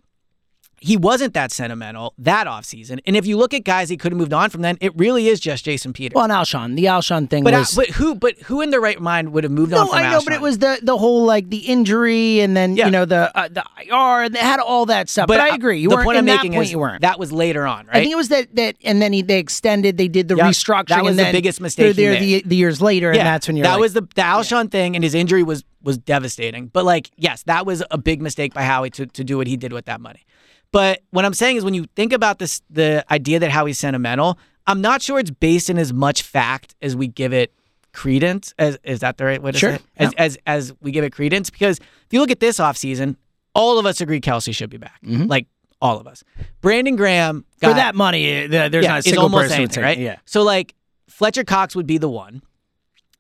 he 0.84 0.98
wasn't 0.98 1.36
that 1.36 1.52
sentimental 1.52 2.14
that 2.18 2.48
offseason. 2.48 3.00
And 3.06 3.16
if 3.16 3.28
you 3.28 3.38
look 3.38 3.54
at 3.54 3.64
guys 3.64 3.88
he 3.88 3.98
could 3.98 4.12
have 4.12 4.18
moved 4.18 4.34
on 4.34 4.50
from 4.50 4.64
then, 4.64 4.80
it 4.82 4.92
really 4.98 5.28
is 5.28 5.40
just 5.40 5.64
Jason 5.64 5.94
Peters. 5.94 6.16
Well, 6.16 6.24
and 6.24 6.34
Alshon, 6.34 6.76
the 6.76 6.86
Alshon 6.86 7.30
thing 7.30 7.44
but, 7.44 7.54
uh, 7.54 7.60
was. 7.60 7.76
but 7.76 7.88
who 7.92 8.16
but 8.16 8.38
who 8.40 8.62
in 8.62 8.72
their 8.72 8.82
right 8.82 9.00
mind 9.00 9.32
would 9.32 9.44
have 9.44 9.52
moved 9.52 9.74
on 9.74 9.86
no, 9.86 9.92
from 9.92 10.00
I 10.00 10.10
know, 10.12 10.22
but 10.24 10.34
it 10.34 10.42
was 10.42 10.58
the 10.58 10.80
the 10.82 10.98
whole 10.98 11.24
like 11.24 11.50
the 11.52 11.60
injury 11.60 12.40
and 12.42 12.58
then 12.58 12.76
Yeah. 12.76 12.86
you 12.86 12.92
know 12.92 13.06
the 13.06 13.32
uh, 13.38 13.48
the 13.48 13.64
IR 13.88 14.24
and 14.24 14.34
they 14.36 14.40
had 14.40 14.60
all 14.60 14.88
that 14.88 15.08
stuff. 15.08 15.28
But, 15.28 15.40
I 15.40 15.52
uh, 15.52 15.56
agree, 15.56 15.80
you 15.80 15.90
the 15.90 15.96
weren't 15.96 16.06
point 16.06 16.18
I'm 16.18 16.26
that 16.26 16.38
making 16.38 16.54
point. 16.54 16.66
is 16.66 16.72
you 16.72 16.80
weren't. 16.80 17.02
that 17.02 17.20
was 17.20 17.32
later 17.32 17.68
on, 17.68 17.86
right? 17.86 17.98
I 17.98 18.00
think 18.00 18.12
it 18.12 18.18
was 18.18 18.30
that 18.30 18.56
that 18.56 18.76
and 18.84 19.00
then 19.02 19.14
he, 19.14 19.22
they 19.22 19.38
extended. 19.38 19.98
They 19.98 20.08
did 20.08 20.28
the 20.30 20.36
Yep, 20.36 20.46
restructuring. 20.48 20.88
that 20.88 21.04
was 21.04 21.16
the 21.16 21.30
biggest 21.32 21.62
mistake 21.62 21.96
there 21.96 22.20
the, 22.20 22.42
the 22.44 22.56
years 22.56 22.82
later, 22.82 23.12
and 23.12 23.20
that's 23.20 23.48
when 23.48 23.56
you're 23.56 23.66
that 23.66 23.74
like, 23.74 23.82
was 23.82 23.94
the 23.94 24.02
the 24.02 24.22
Alshon 24.24 24.72
thing, 24.72 24.96
and 24.96 25.04
his 25.04 25.14
injury 25.14 25.44
was 25.44 25.64
was 25.84 26.00
devastating. 26.00 26.68
But 26.68 26.86
like, 26.86 27.12
yes, 27.18 27.44
that 27.44 27.68
was 27.68 27.84
a 27.92 28.00
big 28.00 28.20
mistake 28.20 28.54
by 28.56 28.64
Howie 28.64 28.90
to 28.92 29.06
to 29.06 29.24
do 29.24 29.38
what 29.38 29.46
he 29.46 29.58
did 29.58 29.74
with 29.74 29.86
that 29.86 30.02
money. 30.02 30.26
But 30.72 31.02
what 31.12 31.26
I'm 31.26 31.34
saying 31.34 31.58
is, 31.58 31.64
when 31.66 31.74
you 31.74 31.86
think 31.96 32.14
about 32.14 32.40
this, 32.40 32.62
the 32.70 33.06
idea 33.12 33.40
that 33.40 33.52
Howie's 33.52 33.78
sentimental, 33.80 34.38
I'm 34.68 34.82
not 34.82 35.02
sure 35.02 35.20
it's 35.20 35.32
based 35.32 35.70
in 35.70 35.78
as 35.78 35.92
much 35.92 36.22
fact 36.22 36.76
as 36.82 36.96
we 36.96 37.08
give 37.08 37.34
it 37.34 37.54
credence. 37.94 38.54
As 38.58 38.78
is 38.84 39.00
that 39.02 39.18
the 39.18 39.26
right 39.26 39.42
way 39.42 39.52
to 39.52 39.58
Sure, 39.58 39.72
say 39.72 39.76
it? 39.76 39.82
As, 39.98 40.14
as 40.18 40.38
as 40.46 40.74
we 40.82 40.92
give 40.92 41.04
it 41.04 41.12
credence, 41.12 41.50
because 41.50 41.78
if 41.80 42.08
you 42.12 42.20
look 42.20 42.32
at 42.32 42.40
this 42.40 42.58
offseason, 42.60 43.18
all 43.54 43.80
of 43.80 43.86
us 43.86 44.00
agree 44.00 44.22
Kelce 44.22 44.56
should 44.56 44.70
be 44.70 44.78
back. 44.78 45.00
Like 45.04 45.48
all 45.82 46.00
of 46.00 46.08
us. 46.08 46.24
Brandon 46.62 46.96
Graham 46.96 47.44
got, 47.60 47.68
Mm-hmm. 47.68 47.74
for 47.74 47.76
that 47.76 47.96
money. 47.96 48.48
the- 48.48 48.70
There's 48.72 48.86
not 48.88 49.00
a 49.00 49.04
single 49.04 49.24
almost 49.24 49.44
person 49.50 49.58
anything, 49.58 49.84
right? 49.84 49.98
Yeah. 49.98 50.18
So 50.26 50.44
like 50.44 50.74
Fletcher 51.10 51.44
Cox 51.44 51.76
would 51.76 51.88
be 51.88 51.98
the 51.98 52.08
one, 52.10 52.44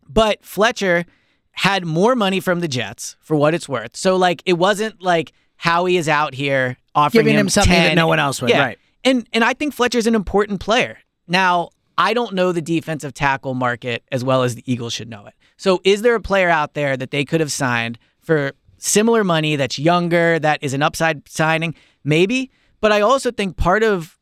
but 0.08 0.44
Fletcher 0.46 1.06
had 1.52 1.86
more 1.86 2.16
money 2.16 2.40
from 2.40 2.62
the 2.62 2.68
Jets 2.70 3.18
for 3.20 3.36
what 3.36 3.54
it's 3.54 3.68
worth. 3.68 3.98
So 3.98 4.16
like 4.16 4.42
it 4.46 4.54
wasn't 4.54 5.02
like 5.02 5.34
Howie 5.58 5.98
is 5.98 6.08
out 6.08 6.34
here 6.34 6.78
offering 6.96 7.26
Giving 7.26 7.40
him 7.40 7.50
something 7.50 7.72
that 7.74 7.96
no 7.96 8.08
one 8.08 8.20
else 8.20 8.42
would, 8.42 8.50
Yeah. 8.50 8.60
right. 8.66 8.80
And 9.04 9.28
and 9.34 9.44
I 9.44 9.54
think 9.54 9.74
Fletcher's 9.74 10.08
an 10.08 10.16
important 10.16 10.60
player. 10.60 11.00
Now 11.28 11.70
I 11.98 12.14
don't 12.14 12.34
know 12.34 12.52
the 12.52 12.62
defensive 12.62 13.14
tackle 13.14 13.54
market 13.54 14.04
as 14.12 14.24
well 14.24 14.44
as 14.44 14.56
the 14.56 14.64
Eagles 14.72 14.94
should 14.94 15.10
know 15.10 15.26
it. 15.26 15.34
So 15.58 15.80
is 15.84 16.02
there 16.02 16.16
a 16.16 16.22
player 16.22 16.50
out 16.50 16.74
there 16.74 16.98
that 16.98 17.12
they 17.12 17.26
could 17.26 17.40
have 17.40 17.52
signed 17.52 17.98
for 18.22 18.54
similar 18.78 19.24
money 19.24 19.56
that's 19.56 19.78
younger, 19.78 20.40
that 20.40 20.60
is 20.64 20.74
an 20.74 20.82
upside 20.82 21.28
signing? 21.30 21.76
Maybe. 22.04 22.52
But 22.80 22.92
I 22.92 23.02
also 23.02 23.32
think 23.32 23.58
part 23.58 23.84
of 23.84 24.18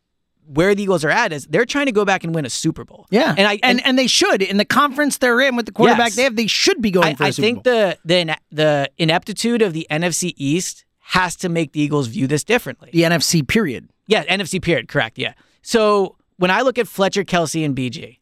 where 0.46 0.74
the 0.76 0.84
Eagles 0.84 1.06
are 1.06 1.10
at 1.12 1.32
is 1.32 1.46
they're 1.46 1.64
trying 1.66 1.86
to 1.86 1.92
go 1.92 2.04
back 2.04 2.24
and 2.24 2.34
win 2.34 2.44
a 2.46 2.50
Super 2.50 2.84
Bowl. 2.84 3.06
Yeah, 3.12 3.36
And 3.38 3.48
I 3.48 3.60
and, 3.64 3.86
and 3.86 3.98
they 4.00 4.08
should 4.08 4.42
in 4.42 4.58
the 4.58 4.66
conference 4.66 5.18
they're 5.20 5.40
in 5.42 5.56
with 5.56 5.66
the 5.68 5.72
quarterback 5.72 6.08
Yes. 6.08 6.16
they 6.16 6.24
have. 6.24 6.36
They 6.36 6.48
should 6.48 6.82
be 6.82 6.92
going 6.92 7.08
I, 7.10 7.16
for 7.16 7.24
a 7.24 7.28
I 7.28 7.30
Super 7.30 7.46
think 7.46 7.64
Bowl. 7.64 7.74
the 7.74 7.98
the 8.04 8.36
the 8.52 8.92
ineptitude 8.98 9.62
of 9.62 9.74
the 9.74 9.86
NFC 9.92 10.34
East 10.38 10.86
has 11.10 11.36
to 11.36 11.50
make 11.50 11.72
the 11.72 11.82
Eagles 11.82 12.08
view 12.08 12.28
this 12.28 12.44
differently. 12.44 12.90
the 12.94 13.02
NFC 13.02 13.48
period. 13.48 13.90
Yeah, 14.06 14.24
NFC 14.26 14.62
period, 14.62 14.88
correct. 14.88 15.18
Yeah. 15.18 15.34
So 15.64 16.16
when 16.38 16.52
I 16.52 16.62
look 16.62 16.78
at 16.78 16.88
Fletcher, 16.88 17.24
Kelce, 17.24 17.66
and 17.66 17.76
BG, 17.76 18.20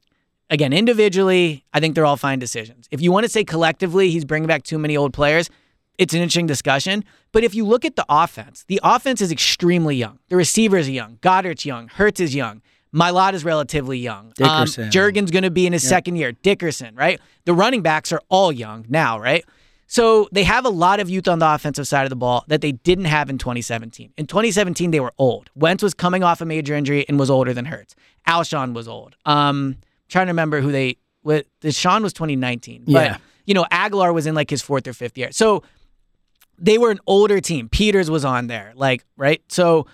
again, 0.49 0.71
individually, 0.71 1.65
I 1.73 1.81
think 1.81 1.95
they're 1.95 2.05
all 2.05 2.15
fine 2.15 2.39
decisions. 2.39 2.87
If 2.89 3.01
you 3.01 3.11
want 3.11 3.25
to 3.25 3.29
say 3.29 3.43
collectively 3.43 4.09
he's 4.09 4.23
bringing 4.23 4.47
back 4.47 4.63
too 4.63 4.79
many 4.79 4.95
old 4.95 5.11
players, 5.11 5.49
it's 5.97 6.13
an 6.13 6.21
interesting 6.21 6.47
discussion. 6.47 7.03
But 7.33 7.43
if 7.43 7.53
you 7.53 7.65
look 7.65 7.83
at 7.83 7.97
the 7.97 8.05
offense, 8.07 8.63
the 8.67 8.79
offense 8.83 9.19
is 9.21 9.33
extremely 9.33 9.97
young. 9.97 10.19
The 10.29 10.37
receivers 10.37 10.87
are 10.87 10.91
young. 10.91 11.17
Goedert's 11.21 11.65
young. 11.65 11.89
Hurts 11.89 12.21
is 12.21 12.33
young. 12.33 12.61
Mailata 12.95 13.33
is 13.33 13.43
relatively 13.43 13.97
young. 13.99 14.31
Um, 14.41 14.65
Jurgen's 14.89 15.29
going 15.29 15.43
to 15.43 15.51
be 15.51 15.67
in 15.67 15.73
his 15.73 15.85
second 15.87 16.15
year. 16.15 16.31
Dickerson, 16.31 16.95
right? 16.95 17.19
The 17.43 17.53
running 17.53 17.81
backs 17.81 18.13
are 18.13 18.21
all 18.29 18.51
young 18.51 18.85
now, 18.87 19.19
right? 19.19 19.43
So 19.89 20.27
they 20.33 20.43
have 20.43 20.65
a 20.65 20.69
lot 20.69 20.99
of 20.99 21.09
youth 21.09 21.27
on 21.29 21.39
the 21.39 21.49
offensive 21.53 21.87
side 21.87 22.03
of 22.03 22.09
the 22.09 22.15
ball 22.17 22.43
that 22.47 22.59
they 22.61 22.73
didn't 22.73 23.05
have 23.05 23.29
in 23.29 23.37
2017. 23.37 24.11
In 24.17 24.27
2017, 24.27 24.91
they 24.91 24.99
were 24.99 25.13
old. 25.17 25.49
Wentz 25.55 25.81
was 25.81 25.93
coming 25.93 26.23
off 26.23 26.41
a 26.41 26.45
major 26.45 26.75
injury 26.75 27.05
and 27.07 27.17
was 27.17 27.29
older 27.29 27.53
than 27.53 27.65
Hurts. 27.65 27.95
Alshon 28.27 28.73
was 28.73 28.87
old. 28.87 29.15
Um, 29.25 29.77
trying 30.09 30.27
to 30.27 30.31
remember 30.31 30.59
who 30.61 30.71
they. 30.71 30.97
What 31.21 31.45
DeSean 31.61 32.03
was 32.03 32.13
2019. 32.13 32.83
But 32.85 32.91
Yeah. 32.91 33.17
you 33.45 33.53
know, 33.53 33.65
Agholor 33.71 34.13
was 34.13 34.25
in 34.27 34.35
like 34.35 34.49
his 34.49 34.61
fourth 34.61 34.87
or 34.87 34.93
fifth 34.93 35.17
year. 35.17 35.31
So 35.31 35.63
they 36.59 36.77
were 36.77 36.91
an 36.91 36.99
older 37.07 37.39
team. 37.39 37.69
Peters 37.69 38.09
was 38.09 38.25
on 38.25 38.47
there, 38.47 38.73
like 38.75 39.05
right. 39.15 39.41
So 39.49 39.87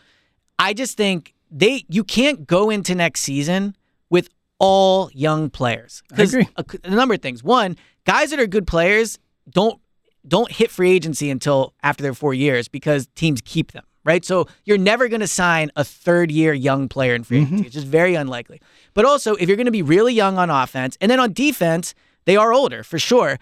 I 0.60 0.74
just 0.74 0.98
think 0.98 1.34
they 1.52 1.86
you 1.90 2.04
can't 2.04 2.48
go 2.48 2.70
into 2.70 2.96
next 2.96 3.22
season 3.22 3.76
with 4.10 4.30
all 4.60 5.12
young 5.14 5.50
players. 5.50 6.02
'Cause 6.16 6.34
agree. 6.34 6.48
A, 6.56 6.66
a 6.86 6.90
number 6.90 7.14
of 7.16 7.22
things. 7.22 7.44
One, 7.44 7.78
guys 8.06 8.30
that 8.32 8.40
are 8.40 8.48
good 8.48 8.66
players 8.68 9.20
don't 9.50 9.80
don't 10.28 10.52
hit 10.52 10.72
free 10.72 10.92
agency 10.92 11.30
until 11.30 11.74
after 11.84 12.04
their 12.04 12.14
four 12.14 12.34
years 12.34 12.68
because 12.68 13.08
teams 13.16 13.42
keep 13.42 13.72
them. 13.72 13.84
Right. 14.06 14.26
So 14.26 14.48
you're 14.66 14.78
never 14.78 15.08
going 15.08 15.22
to 15.22 15.28
sign 15.28 15.72
a 15.78 15.84
third 15.86 16.30
year 16.30 16.54
young 16.54 16.90
player 16.90 17.16
in 17.16 17.24
free 17.24 17.38
mm-hmm. 17.38 17.46
agency. 17.56 17.66
It's 17.68 17.74
just 17.76 17.88
very 17.88 18.16
unlikely. 18.16 18.62
But 18.94 19.06
also, 19.06 19.36
if 19.36 19.48
you're 19.48 19.56
going 19.56 19.66
to 19.66 19.72
be 19.72 19.82
really 19.82 20.14
young 20.14 20.38
on 20.38 20.50
offense 20.50 20.98
and 21.00 21.10
then 21.10 21.22
on 21.22 21.32
defense, 21.32 21.96
they 22.26 22.36
are 22.36 22.52
older 22.52 22.84
for 22.84 23.00
sure. 23.00 23.40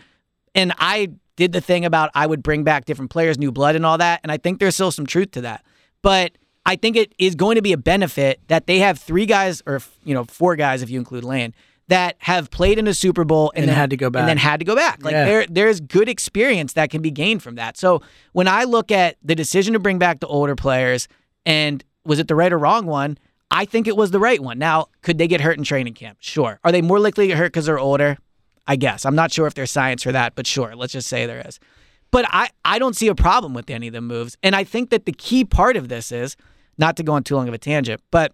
And 0.53 0.71
I 0.77 1.13
did 1.35 1.51
the 1.51 1.61
thing 1.61 1.83
about 1.83 2.11
I 2.13 2.27
would 2.27 2.43
bring 2.43 2.63
back 2.63 2.85
different 2.85 3.09
players, 3.09 3.39
new 3.39 3.51
blood, 3.51 3.75
and 3.75 3.85
all 3.85 3.97
that. 3.97 4.19
And 4.21 4.31
I 4.31 4.37
think 4.37 4.59
there's 4.59 4.75
still 4.75 4.91
some 4.91 5.07
truth 5.07 5.31
to 5.31 5.41
that. 5.41 5.65
But 6.03 6.33
I 6.65 6.75
think 6.75 6.95
it 6.95 7.13
is 7.17 7.33
going 7.33 7.55
to 7.55 7.61
be 7.63 7.73
a 7.73 7.77
benefit 7.77 8.39
that 8.47 8.67
they 8.67 8.79
have 8.79 8.99
three 8.99 9.25
guys, 9.25 9.63
or 9.65 9.81
you 10.03 10.13
know, 10.13 10.25
four 10.25 10.55
guys 10.55 10.83
if 10.83 10.89
you 10.91 10.99
include 10.99 11.23
Lane, 11.23 11.55
that 11.87 12.15
have 12.19 12.49
played 12.51 12.77
in 12.79 12.87
a 12.87 12.93
Super 12.93 13.23
Bowl 13.25 13.51
and, 13.55 13.63
And 13.63 13.69
then, 13.69 13.75
had 13.75 13.89
to 13.89 13.97
go 13.97 14.09
back. 14.09 14.21
and 14.21 14.29
then 14.29 14.37
had 14.37 14.59
to 14.59 14.65
go 14.65 14.75
back. 14.75 15.03
Like 15.03 15.11
Yeah. 15.13 15.25
there, 15.25 15.45
there's 15.49 15.81
good 15.81 16.07
experience 16.07 16.73
that 16.73 16.89
can 16.89 17.01
be 17.01 17.11
gained 17.11 17.43
from 17.43 17.55
that. 17.55 17.77
So 17.77 18.01
when 18.31 18.47
I 18.47 18.63
look 18.63 18.91
at 18.91 19.17
the 19.23 19.35
decision 19.35 19.73
to 19.73 19.79
bring 19.79 19.99
back 19.99 20.19
the 20.21 20.27
older 20.27 20.55
players, 20.55 21.07
and 21.45 21.83
was 22.05 22.19
it 22.19 22.27
the 22.27 22.35
right 22.35 22.51
or 22.53 22.57
wrong 22.57 22.85
one? 22.85 23.17
I 23.49 23.65
think 23.65 23.87
it 23.87 23.97
was 23.97 24.11
the 24.11 24.19
right 24.19 24.39
one. 24.41 24.57
Now, 24.57 24.87
could 25.01 25.17
they 25.17 25.27
get 25.27 25.41
hurt 25.41 25.57
in 25.57 25.63
training 25.65 25.93
camp? 25.95 26.19
Sure. 26.21 26.59
Are 26.63 26.71
they 26.71 26.81
more 26.81 26.99
likely 26.99 27.25
to 27.25 27.27
get 27.29 27.37
hurt 27.37 27.47
because 27.51 27.65
they're 27.65 27.79
older? 27.79 28.17
I 28.67 28.77
guess. 28.77 29.05
I'm 29.05 29.15
not 29.15 29.31
sure 29.33 29.47
if 29.47 29.55
there's 29.55 29.71
science 29.71 30.03
for 30.03 30.11
that, 30.13 30.35
but 30.35 30.47
sure, 30.47 30.75
let's 30.75 30.93
just 30.93 31.09
say 31.09 31.25
there 31.25 31.43
is. 31.45 31.59
But 32.11 32.25
I, 32.29 32.49
I 32.63 32.79
don't 32.79 32.95
see 32.95 33.07
a 33.07 33.15
problem 33.15 33.53
with 33.53 33.69
any 33.69 33.87
of 33.87 33.93
the 33.93 34.01
moves. 34.01 34.37
And 34.43 34.55
I 34.55 34.63
think 34.63 34.91
that 34.91 35.05
the 35.05 35.11
key 35.11 35.43
part 35.43 35.75
of 35.75 35.89
this 35.89 36.11
is 36.11 36.37
not 36.77 36.95
to 36.97 37.03
go 37.03 37.13
on 37.13 37.23
too 37.23 37.35
long 37.35 37.47
of 37.49 37.53
a 37.53 37.57
tangent, 37.57 38.01
but 38.11 38.31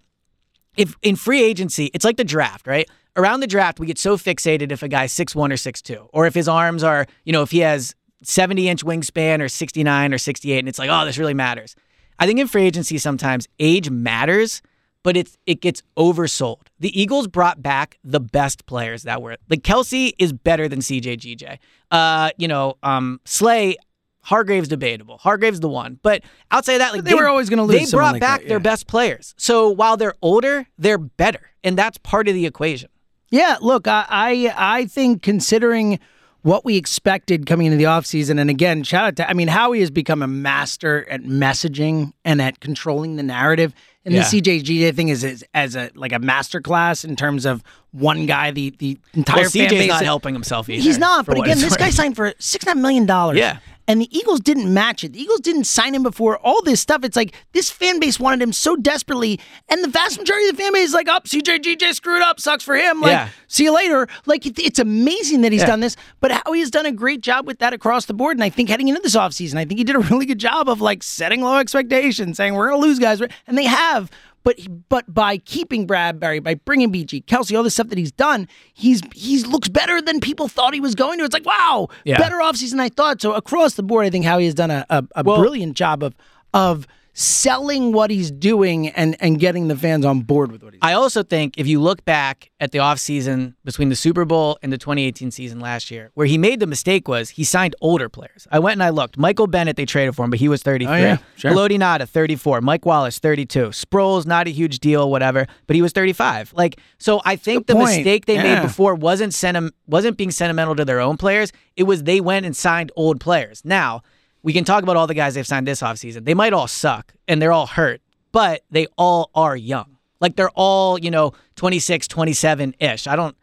if 0.75 0.95
in 1.01 1.15
free 1.15 1.41
agency, 1.41 1.89
it's 1.93 2.05
like 2.05 2.17
the 2.17 2.23
draft, 2.23 2.67
right? 2.67 2.87
Around 3.17 3.39
the 3.39 3.47
draft, 3.47 3.79
we 3.79 3.87
get 3.87 3.97
so 3.97 4.15
fixated 4.15 4.71
if 4.71 4.83
a 4.83 4.87
guy's 4.87 5.11
6'1 5.11 5.35
or 5.35 5.55
6'2, 5.55 6.07
or 6.13 6.27
if 6.27 6.35
his 6.35 6.47
arms 6.47 6.83
are, 6.83 7.07
you 7.25 7.33
know, 7.33 7.41
if 7.41 7.49
he 7.51 7.59
has 7.59 7.95
70 8.23 8.69
inch 8.69 8.85
wingspan 8.85 9.41
or 9.41 9.49
69 9.49 10.13
or 10.13 10.17
68, 10.17 10.59
and 10.59 10.69
it's 10.69 10.79
like, 10.79 10.89
oh, 10.91 11.03
this 11.03 11.17
really 11.17 11.33
matters. 11.33 11.75
I 12.19 12.27
think 12.27 12.39
in 12.39 12.47
free 12.47 12.63
agency, 12.63 12.97
sometimes 12.97 13.47
age 13.59 13.89
matters, 13.89 14.61
but 15.03 15.15
it's 15.15 15.37
it 15.45 15.61
gets 15.61 15.83
oversold. 15.97 16.63
The 16.79 16.99
Eagles 16.99 17.27
brought 17.27 17.61
back 17.61 17.97
the 18.03 18.19
best 18.19 18.65
players 18.65 19.03
that 19.03 19.21
were 19.21 19.37
like 19.49 19.61
Kelce 19.61 20.11
is 20.17 20.33
better 20.33 20.67
than 20.67 20.79
CJ 20.79 21.17
GJ. 21.17 21.57
Uh, 21.91 22.31
you 22.37 22.47
know, 22.47 22.77
um, 22.83 23.21
Slay, 23.23 23.77
Hargrave's 24.21 24.67
debatable. 24.67 25.17
Hargrave's 25.19 25.59
the 25.59 25.69
one, 25.69 25.99
but 26.01 26.23
outside 26.51 26.73
of 26.73 26.79
that, 26.79 26.93
like 26.93 27.03
They 27.03 27.13
were 27.13 27.27
always 27.27 27.49
gonna 27.49 27.63
lose 27.63 27.91
They 27.91 27.97
brought 27.97 28.13
like 28.13 28.21
back 28.21 28.41
that, 28.41 28.49
their 28.49 28.59
best 28.59 28.87
players. 28.87 29.33
So 29.37 29.69
while 29.69 29.95
they're 29.95 30.15
older, 30.21 30.67
they're 30.77 30.97
better, 30.97 31.51
and 31.63 31.77
that's 31.77 31.97
part 31.99 32.27
of 32.27 32.33
the 32.33 32.45
equation. 32.45 32.89
Yeah, 33.29 33.57
look, 33.61 33.87
I, 33.87 34.05
I 34.09 34.53
I 34.57 34.85
think 34.85 35.21
considering 35.21 35.99
what 36.43 36.63
we 36.63 36.77
expected 36.77 37.45
coming 37.45 37.65
into 37.67 37.77
the 37.77 37.83
offseason, 37.85 38.39
and 38.39 38.49
again, 38.49 38.83
shout 38.83 39.03
out 39.05 39.15
to 39.17 39.29
I 39.29 39.33
mean, 39.33 39.47
Howie 39.49 39.81
has 39.81 39.91
become 39.91 40.21
a 40.21 40.27
master 40.27 41.05
at 41.09 41.23
messaging 41.23 42.13
and 42.23 42.41
at 42.41 42.59
controlling 42.59 43.15
the 43.17 43.23
narrative. 43.23 43.73
And 44.05 44.13
Yeah. 44.13 44.21
the 44.29 44.41
CJGJ 44.41 44.95
thing 44.95 45.09
is, 45.09 45.25
is 45.25 45.43
as 45.53 45.75
a 45.75 45.89
like 45.95 46.13
a 46.13 46.19
master 46.19 46.61
class 46.61 47.03
in 47.03 47.17
terms 47.17 47.45
of 47.45 47.61
one 47.91 48.25
guy, 48.27 48.51
the 48.51 48.73
the 48.79 48.97
entire 49.13 49.41
Well, 49.41 49.49
fan 49.49 49.69
base. 49.71 49.89
not 49.89 50.03
helping 50.05 50.33
himself 50.33 50.69
either. 50.69 50.81
He's 50.81 50.97
not, 50.97 51.25
but 51.25 51.37
again, 51.37 51.59
this 51.59 51.75
guy 51.75 51.89
signed 51.89 52.15
for 52.15 52.33
six 52.39 52.65
nine 52.65 52.81
million 52.81 53.05
dollars. 53.05 53.37
Yeah. 53.37 53.57
And 53.89 54.01
the 54.01 54.17
Eagles 54.17 54.41
didn't 54.41 54.73
match 54.73 55.03
it. 55.05 55.13
The 55.13 55.21
Eagles 55.21 55.39
didn't 55.39 55.63
sign 55.63 55.95
him 55.95 56.03
before 56.03 56.37
all 56.39 56.61
this 56.61 56.81
stuff. 56.81 57.05
It's 57.05 57.15
like 57.15 57.33
this 57.53 57.69
fan 57.69 57.99
base 58.01 58.19
wanted 58.19 58.41
him 58.41 58.51
so 58.51 58.75
desperately, 58.75 59.39
and 59.69 59.81
the 59.83 59.87
vast 59.87 60.19
majority 60.19 60.49
of 60.49 60.57
the 60.57 60.61
fan 60.61 60.73
base 60.73 60.89
is 60.89 60.93
like, 60.93 61.07
oh, 61.09 61.15
"Up, 61.15 61.25
CJ 61.27 61.59
GJ 61.59 61.93
screwed 61.93 62.21
up, 62.21 62.39
sucks 62.39 62.63
for 62.65 62.75
him." 62.75 62.99
Like, 63.01 63.11
Yeah. 63.11 63.29
see 63.47 63.63
you 63.63 63.73
later. 63.73 64.07
Like, 64.25 64.45
it, 64.45 64.59
it's 64.59 64.79
amazing 64.79 65.41
that 65.41 65.51
he's 65.53 65.61
Yeah. 65.61 65.67
done 65.67 65.79
this, 65.79 65.95
but 66.19 66.31
how 66.31 66.51
he 66.51 66.59
has 66.59 66.69
done 66.69 66.85
a 66.85 66.91
great 66.91 67.21
job 67.21 67.47
with 67.47 67.59
that 67.59 67.73
across 67.73 68.05
the 68.05 68.13
board. 68.13 68.35
And 68.35 68.43
I 68.43 68.49
think 68.49 68.67
heading 68.69 68.89
into 68.89 69.01
this 69.01 69.15
offseason, 69.15 69.55
I 69.55 69.63
think 69.65 69.77
he 69.79 69.83
did 69.85 69.95
a 69.95 69.99
really 69.99 70.25
good 70.25 70.39
job 70.39 70.67
of 70.67 70.81
like 70.81 71.01
setting 71.01 71.41
low 71.41 71.57
expectations, 71.57 72.37
saying 72.37 72.55
we're 72.55 72.69
going 72.69 72.81
to 72.81 72.87
lose 72.87 72.99
guys, 72.99 73.21
and 73.21 73.57
they 73.57 73.65
have. 73.65 74.09
But 74.47 74.59
but 74.87 75.13
by 75.13 75.39
keeping 75.39 75.85
Bradberry, 75.85 76.41
by 76.41 76.53
bringing 76.53 76.89
BG, 76.89 77.25
Kelce, 77.25 77.53
all 77.57 77.63
the 77.63 77.69
stuff 77.69 77.89
that 77.89 77.97
he's 77.97 78.13
done, 78.13 78.47
he's 78.73 79.01
he's 79.13 79.45
looks 79.45 79.67
better 79.67 80.01
than 80.01 80.21
people 80.21 80.47
thought 80.47 80.73
he 80.73 80.79
was 80.79 80.95
going 80.95 81.19
to. 81.19 81.25
It's 81.25 81.33
like 81.33 81.45
wow, 81.45 81.89
Yeah. 82.05 82.17
better 82.17 82.37
offseason 82.37 82.69
than 82.71 82.79
I 82.79 82.87
thought. 82.87 83.21
So 83.21 83.33
across 83.33 83.73
the 83.73 83.83
board, 83.83 84.05
I 84.05 84.09
think 84.09 84.23
Howie 84.23 84.45
has 84.45 84.53
done 84.53 84.71
a, 84.71 84.85
a, 84.89 85.03
a 85.17 85.23
Well- 85.25 85.39
brilliant 85.39 85.73
job 85.75 86.01
of 86.01 86.15
of 86.53 86.87
selling 87.19 87.93
what 87.93 88.11
he's 88.11 88.29
doing 88.29 88.89
and 88.89 89.17
and 89.19 89.39
getting 89.39 89.67
the 89.69 89.75
fans 89.75 90.05
on 90.05 90.19
board 90.21 90.51
with 90.51 90.61
what 90.61 90.73
he's. 90.73 90.79
Doing. 90.81 90.91
I 90.91 90.93
also 90.93 91.23
think 91.23 91.55
if 91.57 91.65
you 91.65 91.81
look 91.81 92.05
back 92.05 92.51
at 92.59 92.71
the 92.71 92.77
offseason 92.77 93.55
between 93.65 93.89
the 93.89 93.95
Super 93.95 94.23
Bowl 94.23 94.59
and 94.61 94.71
the 94.71 94.77
2018 94.77 95.31
season 95.31 95.59
last 95.59 95.89
year, 95.89 96.11
where 96.13 96.27
he 96.27 96.37
made 96.37 96.59
the 96.59 96.67
mistake 96.67 97.07
was 97.07 97.31
he 97.31 97.43
signed 97.43 97.75
older 97.81 98.07
players. 98.07 98.47
I 98.51 98.59
went 98.59 98.73
and 98.73 98.83
I 98.83 98.89
looked. 98.89 99.17
Michael 99.17 99.47
Bennett, 99.47 99.77
they 99.77 99.85
traded 99.85 100.15
for 100.15 100.25
him, 100.25 100.29
but 100.29 100.37
he 100.39 100.47
was 100.47 100.61
33. 100.61 100.93
Oh, 100.93 100.97
yeah, 100.97 101.17
sure. 101.37 101.51
Haloti 101.51 101.79
Ngata, 101.79 102.07
34. 102.07 102.61
Mike 102.61 102.85
Wallace, 102.85 103.17
32. 103.17 103.69
Sproles, 103.69 104.27
not 104.27 104.45
a 104.47 104.51
huge 104.51 104.77
deal, 104.77 105.09
whatever, 105.09 105.47
but 105.65 105.75
he 105.75 105.81
was 105.81 105.93
35. 105.93 106.53
Like, 106.53 106.79
so 106.99 107.21
I 107.25 107.35
think 107.35 107.65
Good 107.65 107.73
the 107.73 107.79
point. 107.79 107.95
mistake 107.97 108.27
they 108.27 108.35
Yeah. 108.35 108.55
made 108.57 108.61
before 108.61 108.93
wasn't 108.93 109.33
sentem- 109.33 109.71
wasn't 109.87 110.17
being 110.17 110.29
sentimental 110.31 110.75
to 110.75 110.85
their 110.85 110.99
own 110.99 111.17
players. 111.17 111.51
It 111.75 111.83
was 111.83 112.03
they 112.03 112.21
went 112.21 112.45
and 112.45 112.55
signed 112.55 112.91
old 112.95 113.19
players. 113.19 113.63
Now, 113.65 114.01
we 114.43 114.53
can 114.53 114.63
talk 114.63 114.83
about 114.83 114.95
all 114.95 115.07
the 115.07 115.13
guys 115.13 115.33
they've 115.35 115.47
signed 115.47 115.67
this 115.67 115.81
offseason. 115.81 116.25
They 116.25 116.33
might 116.33 116.53
all 116.53 116.67
suck 116.67 117.13
and 117.27 117.41
they're 117.41 117.51
all 117.51 117.67
hurt, 117.67 118.01
but 118.31 118.63
they 118.71 118.87
all 118.97 119.29
are 119.35 119.55
young. 119.55 119.97
Like 120.19 120.35
they're 120.35 120.51
all, 120.51 120.99
you 120.99 121.11
know, 121.11 121.33
26, 121.55 122.07
27 122.07 122.75
ish. 122.79 123.07
I 123.07 123.15
don't, 123.15 123.35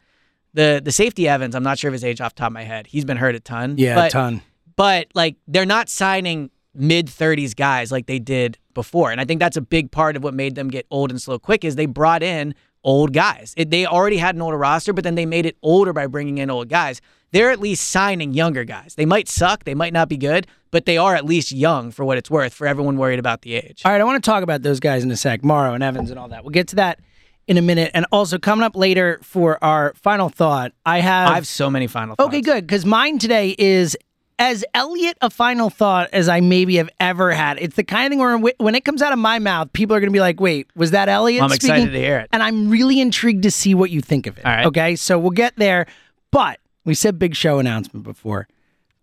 the 0.53 0.81
the 0.83 0.91
safety 0.91 1.27
Evans, 1.27 1.53
I'm 1.53 1.63
not 1.63 1.77
sure 1.77 1.89
of 1.89 1.93
his 1.93 2.03
age 2.03 2.21
off 2.21 2.35
the 2.35 2.39
top 2.39 2.47
of 2.47 2.53
my 2.53 2.63
head. 2.63 2.87
He's 2.87 3.05
been 3.05 3.17
hurt 3.17 3.35
a 3.35 3.39
ton. 3.39 3.75
yeah, 3.77 3.95
but, 3.95 4.07
a 4.07 4.09
ton. 4.11 4.41
But 4.75 5.07
like 5.13 5.35
they're 5.47 5.65
not 5.65 5.89
signing 5.89 6.49
mid 6.73 7.07
30s 7.07 7.55
guys 7.55 7.91
like 7.91 8.05
they 8.05 8.19
did 8.19 8.57
before. 8.73 9.11
And 9.11 9.21
I 9.21 9.25
think 9.25 9.39
that's 9.39 9.57
a 9.57 9.61
big 9.61 9.91
part 9.91 10.15
of 10.15 10.23
what 10.23 10.33
made 10.33 10.55
them 10.55 10.69
get 10.69 10.85
old 10.91 11.11
and 11.11 11.21
slow 11.21 11.39
quick 11.39 11.63
is 11.63 11.75
they 11.75 11.85
brought 11.85 12.23
in 12.23 12.53
old 12.85 13.11
guys. 13.11 13.53
It, 13.57 13.69
they 13.71 13.85
already 13.85 14.17
had 14.17 14.35
an 14.35 14.41
older 14.41 14.57
roster, 14.57 14.93
but 14.93 15.03
then 15.03 15.15
they 15.15 15.25
made 15.25 15.45
it 15.45 15.57
older 15.61 15.91
by 15.91 16.07
bringing 16.07 16.37
in 16.37 16.49
old 16.49 16.69
guys. 16.69 17.01
They're 17.31 17.51
at 17.51 17.59
least 17.59 17.89
signing 17.89 18.33
younger 18.33 18.63
guys. 18.63 18.95
They 18.95 19.05
might 19.05 19.27
suck, 19.27 19.65
they 19.65 19.75
might 19.75 19.91
not 19.91 20.07
be 20.07 20.15
good, 20.15 20.47
but 20.71 20.85
they 20.85 20.97
are 20.97 21.15
at 21.15 21.25
least 21.25 21.51
young 21.51 21.91
for 21.91 22.05
what 22.05 22.17
it's 22.17 22.31
worth 22.31 22.53
for 22.53 22.65
everyone 22.65 22.97
worried 22.97 23.19
about 23.19 23.41
the 23.41 23.55
age. 23.55 23.81
All 23.83 23.91
right, 23.91 23.99
I 23.99 24.03
want 24.05 24.23
to 24.23 24.29
talk 24.29 24.43
about 24.43 24.61
those 24.61 24.79
guys 24.79 25.03
in 25.03 25.11
a 25.11 25.17
sec, 25.17 25.43
Morrow 25.43 25.73
and 25.73 25.83
Evans 25.83 26.11
and 26.11 26.17
all 26.19 26.29
that. 26.29 26.45
We'll 26.45 26.51
get 26.51 26.69
to 26.69 26.77
that 26.77 26.99
in 27.47 27.57
a 27.57 27.61
minute. 27.61 27.91
And 27.93 28.05
also 28.11 28.37
coming 28.37 28.63
up 28.63 28.75
later 28.75 29.19
for 29.21 29.61
our 29.63 29.93
final 29.95 30.29
thought, 30.29 30.71
I 30.85 30.99
have. 30.99 31.29
I 31.29 31.35
have 31.35 31.47
so 31.47 31.69
many 31.69 31.87
final 31.87 32.15
thoughts. 32.15 32.27
okay, 32.27 32.41
good 32.41 32.65
because 32.65 32.85
mine 32.85 33.19
today 33.19 33.55
is 33.57 33.97
as 34.37 34.65
Eliot 34.73 35.17
a 35.21 35.29
final 35.29 35.69
thought 35.69 36.09
as 36.11 36.27
I 36.27 36.39
maybe 36.41 36.75
have 36.75 36.89
ever 36.99 37.31
had. 37.31 37.57
It's 37.59 37.75
the 37.75 37.83
kind 37.83 38.05
of 38.05 38.09
thing 38.11 38.19
where 38.19 38.37
when 38.57 38.75
it 38.75 38.83
comes 38.85 39.01
out 39.01 39.13
of 39.13 39.19
my 39.19 39.39
mouth, 39.39 39.71
people 39.73 39.95
are 39.95 39.99
going 39.99 40.09
to 40.09 40.13
be 40.13 40.19
like, 40.19 40.39
"Wait, 40.39 40.67
was 40.75 40.91
that 40.91 41.09
Eliot?" 41.09 41.43
I'm 41.43 41.49
speaking?" 41.49 41.69
excited 41.75 41.91
to 41.93 41.99
hear 41.99 42.19
it. 42.19 42.29
and 42.33 42.43
I'm 42.43 42.69
really 42.69 42.99
intrigued 42.99 43.43
to 43.43 43.51
see 43.51 43.73
what 43.73 43.91
you 43.91 44.01
think 44.01 44.27
of 44.27 44.37
it. 44.37 44.45
All 44.45 44.51
right. 44.51 44.65
Okay, 44.65 44.95
so 44.95 45.17
we'll 45.17 45.31
get 45.31 45.53
there. 45.57 45.85
But 46.31 46.59
we 46.83 46.93
said 46.93 47.17
big 47.17 47.35
show 47.35 47.59
announcement 47.59 48.03
before. 48.03 48.47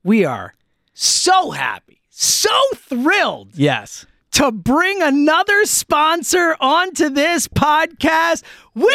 We 0.05 0.25
are 0.25 0.55
so 0.95 1.53
happy, 1.53 2.01
so 2.11 2.51
thrilled 2.75 3.51
Yes. 3.55 4.05
To 4.33 4.51
bring 4.51 5.03
another 5.03 5.66
sponsor 5.66 6.57
onto 6.59 7.11
this 7.11 7.49
podcast, 7.49 8.42
Window 8.75 8.88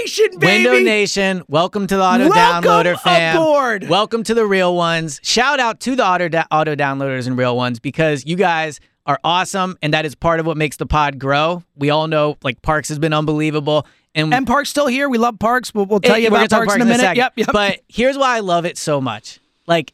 Nation, 0.00 0.38
baby. 0.38 0.64
Window 0.66 0.82
Nation, 0.82 1.42
welcome 1.46 1.86
to 1.86 1.96
the 1.96 2.02
Auto 2.02 2.30
Welcome 2.30 2.70
Downloader 2.70 2.98
fam. 3.00 3.36
aboard. 3.36 3.88
Welcome 3.90 4.22
to 4.24 4.32
the 4.32 4.46
real 4.46 4.74
ones. 4.74 5.20
Shout 5.22 5.60
out 5.60 5.80
to 5.80 5.94
the 5.94 6.02
auto 6.06 6.28
da- 6.30 6.46
auto 6.50 6.74
downloaders 6.74 7.26
and 7.26 7.36
real 7.36 7.54
ones 7.54 7.80
because 7.80 8.24
you 8.24 8.34
guys 8.34 8.80
are 9.04 9.20
awesome, 9.22 9.76
and 9.82 9.92
that 9.92 10.06
is 10.06 10.14
part 10.14 10.40
of 10.40 10.46
what 10.46 10.56
makes 10.56 10.78
the 10.78 10.86
pod 10.86 11.18
grow. 11.18 11.62
We 11.76 11.90
all 11.90 12.06
know 12.08 12.38
like 12.42 12.62
Parx 12.62 12.88
has 12.88 12.98
been 12.98 13.12
unbelievable, 13.12 13.86
and, 14.14 14.32
And 14.32 14.46
Park's 14.46 14.70
still 14.70 14.86
here. 14.86 15.06
We 15.10 15.18
love 15.18 15.34
Parx. 15.34 15.74
We'll, 15.74 15.84
we'll 15.84 16.00
tell 16.00 16.14
Eh, 16.14 16.20
you 16.20 16.28
about 16.28 16.48
gonna 16.48 16.64
Parx, 16.66 16.76
in 16.76 16.80
a 16.80 16.84
minute. 16.86 17.00
second. 17.00 17.16
Yep, 17.18 17.32
yep. 17.36 17.48
But 17.52 17.80
here's 17.88 18.16
why 18.16 18.36
I 18.38 18.40
love 18.40 18.64
it 18.64 18.78
so 18.78 19.02
much. 19.02 19.38
Like 19.66 19.92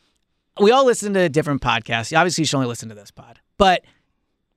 we 0.60 0.70
all 0.70 0.86
listen 0.86 1.14
to 1.14 1.28
different 1.28 1.62
podcasts. 1.62 2.16
Obviously, 2.16 2.42
you 2.42 2.46
should 2.46 2.58
only 2.58 2.68
listen 2.68 2.88
to 2.90 2.94
this 2.94 3.10
pod, 3.10 3.40
but 3.56 3.82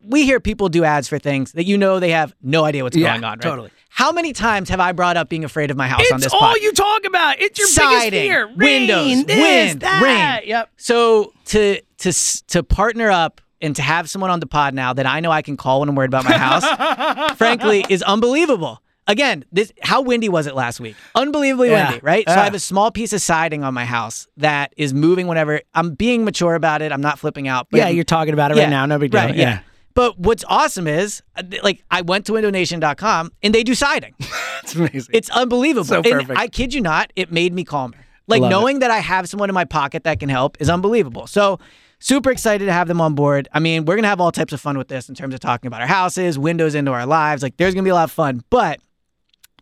we 0.07 0.25
hear 0.25 0.39
people 0.39 0.69
do 0.69 0.83
ads 0.83 1.07
for 1.07 1.19
things 1.19 1.51
that 1.53 1.65
you 1.65 1.77
know 1.77 1.99
they 1.99 2.11
have 2.11 2.33
no 2.41 2.63
idea 2.65 2.83
what's 2.83 2.95
Yeah, 2.97 3.11
going 3.13 3.23
on. 3.23 3.31
Right? 3.33 3.41
totally. 3.41 3.71
How 3.89 4.11
many 4.11 4.33
times 4.33 4.69
have 4.69 4.79
I 4.79 4.93
brought 4.93 5.17
up 5.17 5.27
being 5.29 5.43
afraid 5.43 5.69
of 5.69 5.77
my 5.77 5.87
house 5.87 6.09
on 6.11 6.19
this? 6.19 6.27
it's 6.27 6.33
all 6.33 6.39
pod? 6.39 6.57
you 6.61 6.71
talk 6.71 7.05
about. 7.05 7.39
It's 7.39 7.59
your 7.59 7.67
Siding, 7.67 8.11
biggest 8.11 8.23
fear. 8.23 8.47
windows, 8.55 9.25
this, 9.25 9.37
wind, 9.37 9.81
that. 9.81 10.01
rain. 10.41 10.49
Yep. 10.49 10.69
So 10.77 11.33
to 11.45 11.81
to 11.99 12.13
to 12.47 12.63
partner 12.63 13.11
up 13.11 13.41
and 13.61 13.75
to 13.75 13.81
have 13.81 14.09
someone 14.09 14.31
on 14.31 14.39
the 14.39 14.47
pod 14.47 14.73
now 14.73 14.93
that 14.93 15.05
I 15.05 15.19
know 15.19 15.29
I 15.29 15.41
can 15.41 15.57
call 15.57 15.81
when 15.81 15.89
I'm 15.89 15.95
worried 15.95 16.09
about 16.09 16.23
my 16.23 16.37
house, 16.37 17.35
frankly, 17.37 17.85
is 17.89 18.01
unbelievable. 18.01 18.81
Again, 19.07 19.43
this 19.51 19.73
how 19.81 20.01
windy 20.01 20.29
was 20.29 20.47
it 20.47 20.55
last 20.55 20.79
week? 20.79 20.95
Unbelievably 21.15 21.69
Yeah. 21.69 21.89
windy, 21.89 21.99
right? 22.03 22.23
So 22.27 22.33
I 22.35 22.43
have 22.45 22.53
a 22.53 22.59
small 22.59 22.91
piece 22.91 23.11
of 23.13 23.21
siding 23.21 23.63
on 23.63 23.73
my 23.73 23.83
house 23.83 24.27
that 24.37 24.73
is 24.77 24.93
moving 24.93 25.27
whenever 25.27 25.61
I'm 25.73 25.95
being 25.95 26.23
mature 26.23 26.55
about 26.55 26.81
it. 26.81 26.91
I'm 26.91 27.01
not 27.01 27.19
flipping 27.19 27.47
out. 27.47 27.67
But 27.71 27.79
Yeah, 27.79 27.89
you're 27.89 28.03
talking 28.05 28.33
about 28.33 28.51
it 28.51 28.57
right 28.57 28.69
now. 28.69 28.85
No 28.85 28.99
big 28.99 29.11
deal. 29.11 29.21
Right, 29.21 29.35
yeah. 29.35 29.59
But 29.93 30.17
what's 30.19 30.43
awesome 30.47 30.88
is, 30.88 31.21
uh, 31.36 31.43
like, 31.63 31.84
I 31.91 32.01
went 32.01 32.25
to 32.27 32.32
windownation.com 32.34 33.32
and 33.43 33.54
they 33.56 33.63
do 33.63 33.75
siding. 33.75 34.15
It's 34.63 34.75
amazing. 34.75 35.10
It's 35.15 35.30
unbelievable. 35.32 35.86
So 35.86 35.95
And 35.95 36.06
perfect. 36.06 36.39
I 36.39 36.47
kid 36.47 36.71
you 36.71 36.82
not, 36.82 37.12
it 37.15 37.32
made 37.32 37.51
me 37.51 37.63
calmer. 37.63 37.97
Like 38.27 38.41
Love 38.41 38.51
it. 38.51 38.54
knowing 38.54 38.80
that 38.80 38.91
I 38.91 38.99
have 38.99 39.27
someone 39.27 39.49
in 39.49 39.56
my 39.56 39.65
pocket 39.65 40.04
that 40.04 40.19
can 40.19 40.30
help 40.30 40.56
is 40.62 40.69
unbelievable. 40.69 41.25
So 41.25 41.58
super 41.97 42.30
excited 42.30 42.65
to 42.67 42.71
have 42.71 42.88
them 42.88 43.01
on 43.01 43.15
board. 43.15 43.47
I 43.51 43.60
mean, 43.60 43.86
we're 43.86 43.95
gonna 43.95 44.08
have 44.08 44.21
all 44.21 44.32
types 44.32 44.54
of 44.54 44.62
fun 44.62 44.77
with 44.77 44.88
this 44.88 45.10
in 45.10 45.15
terms 45.15 45.34
of 45.34 45.39
talking 45.39 45.65
about 45.67 45.82
our 45.82 45.88
houses, 45.88 46.38
windows 46.38 46.75
into 46.75 46.91
our 46.91 47.08
lives. 47.08 47.41
Like 47.41 47.58
there's 47.58 47.73
gonna 47.73 47.84
be 47.84 47.89
a 47.89 47.95
lot 47.95 48.04
of 48.04 48.12
fun. 48.12 48.43
But 48.51 48.80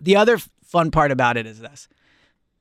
the 0.01 0.17
other 0.17 0.33
f- 0.35 0.49
fun 0.65 0.91
part 0.91 1.11
about 1.11 1.37
it 1.37 1.47
is 1.47 1.59
this: 1.61 1.87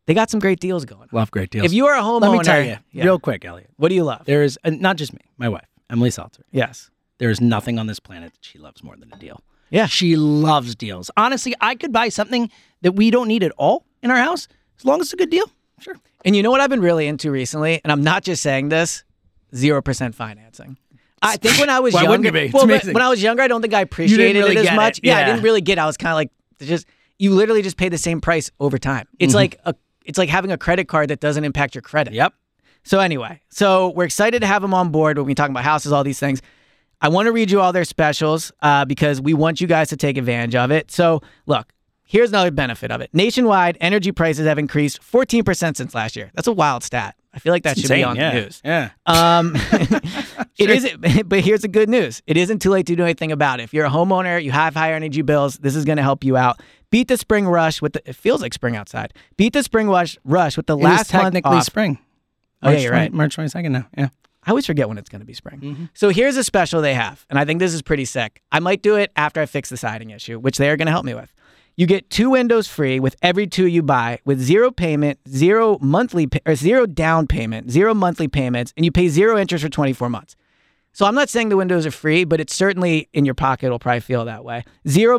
they 0.07 0.14
got 0.14 0.31
some 0.31 0.38
great 0.38 0.61
deals 0.61 0.85
going. 0.85 1.09
love 1.11 1.33
great 1.33 1.50
deals. 1.50 1.66
If 1.66 1.72
you 1.72 1.87
are 1.87 1.96
a 1.98 2.02
homeowner, 2.02 2.20
Let 2.20 2.33
me 2.33 2.44
tell 2.44 2.62
you, 2.62 2.76
Yeah. 2.92 3.04
real 3.04 3.18
quick, 3.18 3.44
Eliot. 3.44 3.70
what 3.78 3.88
do 3.88 3.96
you 3.96 4.04
love? 4.04 4.24
There 4.26 4.44
is 4.44 4.61
uh, 4.62 4.70
not 4.70 4.96
just 4.96 5.12
me, 5.12 5.22
my 5.38 5.48
wife, 5.48 5.66
Emily 5.90 6.11
Seltzer. 6.11 6.44
Yes. 6.52 6.88
There 7.18 7.31
is 7.31 7.40
nothing 7.40 7.78
on 7.78 7.87
this 7.87 8.00
planet 8.00 8.33
that 8.33 8.44
she 8.44 8.59
loves 8.59 8.83
more 8.83 8.96
than 8.96 9.12
a 9.12 9.18
deal. 9.18 9.42
Yeah. 9.70 9.87
She 9.87 10.16
loves 10.16 10.74
deals. 10.74 11.11
Honestly, 11.16 11.54
I 11.61 11.74
could 11.74 11.92
buy 11.92 12.09
something 12.09 12.50
that 12.83 12.92
we 12.92 13.11
don't 13.11 13.28
need 13.28 13.42
at 13.42 13.52
all 13.59 13.85
in 14.02 14.11
our 14.11 14.16
house 14.16 14.48
as 14.78 14.85
long 14.85 15.00
as 15.00 15.09
it's 15.09 15.12
a 15.14 15.16
good 15.16 15.31
deal. 15.31 15.50
Sure. 15.81 15.96
And 16.24 16.35
you 16.35 16.42
know 16.42 16.50
what 16.50 16.61
I've 16.61 16.70
been 16.70 16.81
really 16.81 17.07
into 17.07 17.31
recently, 17.31 17.81
and 17.85 17.92
I'm 17.92 18.02
not 18.02 18.24
just 18.24 18.42
saying 18.42 18.68
this: 18.68 19.04
zero 19.54 19.81
percent 19.81 20.14
financing. 20.14 20.76
I 21.22 21.37
think 21.37 21.59
when 21.59 21.70
I 21.70 21.81
was 21.81 21.94
Why 21.94 22.02
younger, 22.02 22.11
wouldn't 22.11 22.37
it 22.37 22.52
be? 22.52 22.57
Well, 22.57 22.66
when 22.66 23.02
I 23.02 23.09
was 23.09 23.22
younger, 23.22 23.42
I 23.42 23.48
don't 23.48 23.62
think 23.62 23.74
I 23.74 23.81
appreciated 23.81 24.38
really 24.38 24.52
it 24.52 24.59
as 24.59 24.64
get 24.64 24.72
it. 24.72 24.76
much. 24.76 25.00
Yeah, 25.02 25.18
I 25.18 25.24
didn't 25.24 25.42
really 25.42 25.61
get. 25.61 25.78
it. 25.78 25.81
I 25.81 25.87
was 25.87 25.96
kind 25.96 26.11
of 26.11 26.16
like, 26.16 26.31
just 26.61 26.87
you 27.18 27.35
literally 27.35 27.62
just 27.62 27.76
pay 27.76 27.88
the 27.88 27.98
same 27.98 28.20
price 28.20 28.50
over 28.59 28.78
time. 28.78 29.04
Mm-hmm. 29.07 29.16
It's 29.24 29.35
like 29.35 29.61
a, 29.64 29.74
it's 30.04 30.18
like 30.18 30.28
having 30.28 30.50
a 30.50 30.59
credit 30.59 30.88
card 30.88 31.11
that 31.11 31.20
doesn't 31.20 31.44
impact 31.44 31.74
your 31.74 31.83
credit. 31.83 32.14
Yep. 32.14 32.35
So 32.85 33.00
anyway, 33.00 33.40
so 33.48 33.90
we're 33.90 34.04
excited 34.04 34.40
to 34.40 34.46
have 34.46 34.62
them 34.62 34.72
on 34.72 34.90
board 34.90 35.18
when 35.18 35.26
we 35.26 35.35
talk 35.35 35.50
about 35.50 35.64
houses, 35.64 35.92
all 35.92 36.04
these 36.04 36.18
things. 36.18 36.40
I 37.00 37.08
want 37.08 37.26
to 37.26 37.32
read 37.32 37.50
you 37.50 37.61
all 37.61 37.72
their 37.72 37.84
specials 37.84 38.50
uh, 38.61 38.84
because 38.84 39.20
we 39.20 39.34
want 39.34 39.61
you 39.61 39.66
guys 39.66 39.88
to 39.90 39.96
take 39.96 40.16
advantage 40.16 40.54
of 40.54 40.70
it. 40.70 40.90
So 40.90 41.22
look, 41.46 41.72
here's 42.04 42.30
another 42.30 42.50
benefit 42.50 42.90
of 42.90 43.00
it. 43.00 43.11
Nationwide, 43.12 43.78
energy 43.80 44.11
prices 44.12 44.46
have 44.46 44.58
increased 44.58 45.00
14% 45.00 45.76
since 45.76 45.94
last 45.94 46.16
year. 46.16 46.30
That's 46.34 46.48
a 46.48 46.52
wild 46.52 46.82
stat. 46.82 47.14
I 47.32 47.38
feel 47.40 47.52
like 47.52 47.62
that 47.62 47.78
should 47.78 47.90
be 47.90 48.02
on 48.02 48.16
yeah. 48.16 48.30
the 48.34 48.40
news. 48.40 48.62
Yeah. 48.64 48.90
Um, 49.06 49.52
it 50.58 50.70
isn't, 50.70 51.28
but 51.28 51.40
here's 51.40 51.61
the 51.61 51.68
good 51.68 51.88
news. 51.88 52.20
It 52.26 52.37
isn't 52.37 52.61
too 52.61 52.70
late 52.70 52.87
to 52.87 52.96
do 52.96 53.04
anything 53.04 53.30
about 53.30 53.61
it. 53.61 53.64
If 53.64 53.74
you're 53.74 53.87
a 53.87 53.90
homeowner, 53.90 54.42
you 54.42 54.50
have 54.50 54.74
higher 54.74 54.94
energy 54.94 55.22
bills, 55.22 55.58
this 55.58 55.76
is 55.76 55.84
going 55.84 55.98
to 55.98 56.02
help 56.02 56.24
you 56.24 56.37
out. 56.37 56.61
Beat 56.90 57.08
the 57.08 57.16
spring 57.16 57.46
rush 57.46 57.80
with 57.80 57.92
the, 57.92 58.08
it 58.08 58.16
feels 58.16 58.42
like 58.42 58.54
spring 58.54 58.74
outside. 58.74 59.12
Beat 59.37 59.52
the 59.52 59.62
spring 59.62 59.88
rush, 59.88 60.18
rush 60.24 60.56
with 60.56 60.66
the 60.66 60.76
It 60.76 60.80
is 60.80 60.84
last 60.84 61.12
month 61.12 61.24
technically 61.24 61.58
off. 61.58 61.64
spring. 61.64 61.98
Oh, 62.62 62.70
yeah, 62.70 62.72
March 62.72 62.82
you're 62.82 62.90
20 62.90 63.02
right. 63.02 63.12
March 63.12 63.37
22nd 63.37 63.70
now. 63.70 63.87
Yeah. 63.96 64.08
I 64.48 64.50
always 64.50 64.64
forget 64.64 64.88
when 64.88 64.96
it's 64.96 65.11
going 65.11 65.20
to 65.20 65.26
be 65.26 65.34
spring. 65.34 65.61
Mm-hmm. 65.61 65.84
So 65.92 66.08
here's 66.08 66.38
a 66.38 66.42
special 66.42 66.80
they 66.80 66.94
have, 66.94 67.26
and 67.28 67.38
I 67.38 67.44
think 67.44 67.61
this 67.61 67.74
is 67.74 67.82
pretty 67.82 68.06
sick. 68.06 68.40
I 68.50 68.61
might 68.61 68.80
do 68.80 68.96
it 68.96 69.12
after 69.14 69.42
I 69.42 69.46
fix 69.46 69.68
the 69.68 69.76
siding 69.76 70.08
issue, 70.08 70.38
which 70.38 70.56
they 70.56 70.70
are 70.70 70.76
going 70.78 70.87
to 70.87 70.92
help 70.92 71.04
me 71.04 71.12
with. 71.12 71.34
You 71.76 71.87
get 71.87 72.08
two 72.08 72.30
windows 72.30 72.66
free 72.66 72.98
with 72.98 73.14
every 73.20 73.46
two 73.46 73.66
you 73.66 73.82
buy, 73.82 74.20
with 74.24 74.40
zero 74.40 74.70
payment, 74.70 75.18
zero 75.28 75.78
monthly 75.82 76.30
or 76.46 76.54
zero 76.54 76.87
down 76.87 77.26
payment, 77.26 77.70
zero 77.70 77.92
monthly 77.92 78.26
payments, 78.26 78.72
and 78.74 78.87
you 78.87 78.90
pay 78.90 79.08
zero 79.08 79.38
interest 79.38 79.64
for 79.64 79.68
24 79.68 80.08
months. 80.08 80.34
So 80.98 81.06
I'm 81.06 81.14
not 81.14 81.28
saying 81.28 81.48
the 81.48 81.56
windows 81.56 81.87
are 81.87 81.92
free, 81.92 82.24
but 82.24 82.40
it's 82.40 82.52
certainly 82.52 83.08
in 83.12 83.24
your 83.24 83.37
pocket. 83.37 83.66
It'll 83.66 83.78
probably 83.78 84.00
feel 84.00 84.24
that 84.24 84.44
way. 84.44 84.64
Zero, 84.88 85.16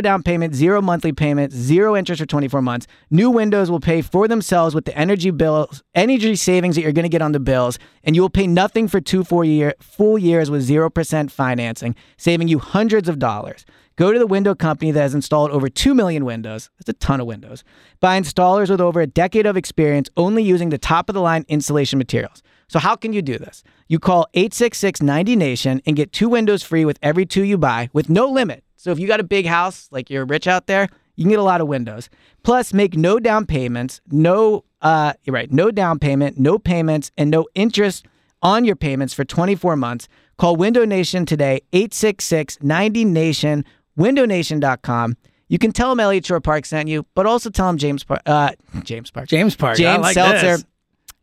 down 0.00 0.22
payment, 0.22 0.54
zero 0.54 0.80
monthly 0.80 1.10
payment, 1.10 1.52
zero 1.52 1.96
interest 1.96 2.20
for 2.20 2.26
24 2.26 2.62
months. 2.62 2.86
New 3.10 3.28
windows 3.30 3.68
will 3.68 3.80
pay 3.80 4.02
for 4.02 4.28
themselves 4.28 4.72
with 4.72 4.84
the 4.84 4.96
energy 4.96 5.32
bills, 5.32 5.82
energy 5.96 6.36
savings 6.36 6.76
that 6.76 6.82
you're 6.82 6.92
going 6.92 7.02
to 7.02 7.08
get 7.08 7.22
on 7.22 7.32
the 7.32 7.40
bills, 7.40 7.76
and 8.04 8.14
you 8.14 8.22
will 8.22 8.30
pay 8.30 8.46
nothing 8.46 8.86
for 8.86 9.00
two 9.00 9.24
four 9.24 9.44
year 9.44 9.74
full 9.80 10.16
years 10.16 10.48
with 10.48 10.62
zero 10.62 10.88
percent 10.88 11.32
financing, 11.32 11.96
saving 12.16 12.46
you 12.46 12.60
hundreds 12.60 13.08
of 13.08 13.18
dollars. 13.18 13.64
Go 13.96 14.12
to 14.12 14.20
the 14.20 14.28
window 14.28 14.54
company 14.54 14.92
that 14.92 15.00
has 15.00 15.14
installed 15.14 15.50
over 15.50 15.70
2 15.70 15.94
million 15.94 16.26
windows. 16.26 16.68
That's 16.78 16.90
a 16.90 16.92
ton 16.92 17.18
of 17.18 17.26
windows. 17.26 17.64
By 17.98 18.20
installers 18.20 18.68
with 18.68 18.80
over 18.80 19.00
a 19.00 19.06
decade 19.06 19.46
of 19.46 19.56
experience 19.56 20.10
only 20.18 20.42
using 20.42 20.68
the 20.68 20.76
top 20.76 21.08
of 21.08 21.14
the 21.14 21.22
line 21.22 21.46
insulation 21.48 21.98
materials. 21.98 22.42
So, 22.68 22.78
how 22.78 22.96
can 22.96 23.12
you 23.12 23.22
do 23.22 23.38
this? 23.38 23.62
You 23.88 23.98
call 23.98 24.26
866 24.34 25.02
90 25.02 25.36
Nation 25.36 25.82
and 25.86 25.94
get 25.96 26.12
two 26.12 26.28
windows 26.28 26.62
free 26.62 26.84
with 26.84 26.98
every 27.02 27.24
two 27.26 27.44
you 27.44 27.58
buy 27.58 27.88
with 27.92 28.08
no 28.10 28.28
limit. 28.28 28.64
So, 28.76 28.90
if 28.90 28.98
you 28.98 29.06
got 29.06 29.20
a 29.20 29.24
big 29.24 29.46
house, 29.46 29.88
like 29.90 30.10
you're 30.10 30.24
rich 30.24 30.46
out 30.46 30.66
there, 30.66 30.88
you 31.14 31.24
can 31.24 31.30
get 31.30 31.38
a 31.38 31.44
lot 31.44 31.60
of 31.60 31.68
windows. 31.68 32.10
Plus, 32.42 32.72
make 32.72 32.96
no 32.96 33.18
down 33.18 33.46
payments, 33.46 34.00
no, 34.10 34.64
uh, 34.82 35.12
you're 35.24 35.34
right, 35.34 35.50
no 35.50 35.70
down 35.70 35.98
payment, 35.98 36.38
no 36.38 36.58
payments, 36.58 37.10
and 37.16 37.30
no 37.30 37.46
interest 37.54 38.06
on 38.42 38.64
your 38.64 38.76
payments 38.76 39.14
for 39.14 39.24
24 39.24 39.76
months. 39.76 40.08
Call 40.36 40.56
Window 40.56 40.84
Nation 40.84 41.24
today, 41.24 41.60
866 41.72 42.58
90 42.62 43.04
Nation, 43.06 43.64
windownation.com. 43.98 45.16
You 45.48 45.58
can 45.58 45.72
tell 45.72 45.90
them 45.90 46.00
Eliot 46.00 46.26
Shorr-Parks 46.26 46.68
sent 46.68 46.88
you, 46.88 47.06
but 47.14 47.24
also 47.24 47.50
tell 47.50 47.68
them 47.68 47.78
James 47.78 48.04
Park, 48.04 48.20
uh, 48.26 48.50
James 48.82 49.10
Park, 49.10 49.28
James 49.28 49.54
Park. 49.54 49.74
I 49.74 49.76
James 49.76 50.02
like 50.02 50.14
Seltzer. 50.14 50.56
this. 50.56 50.64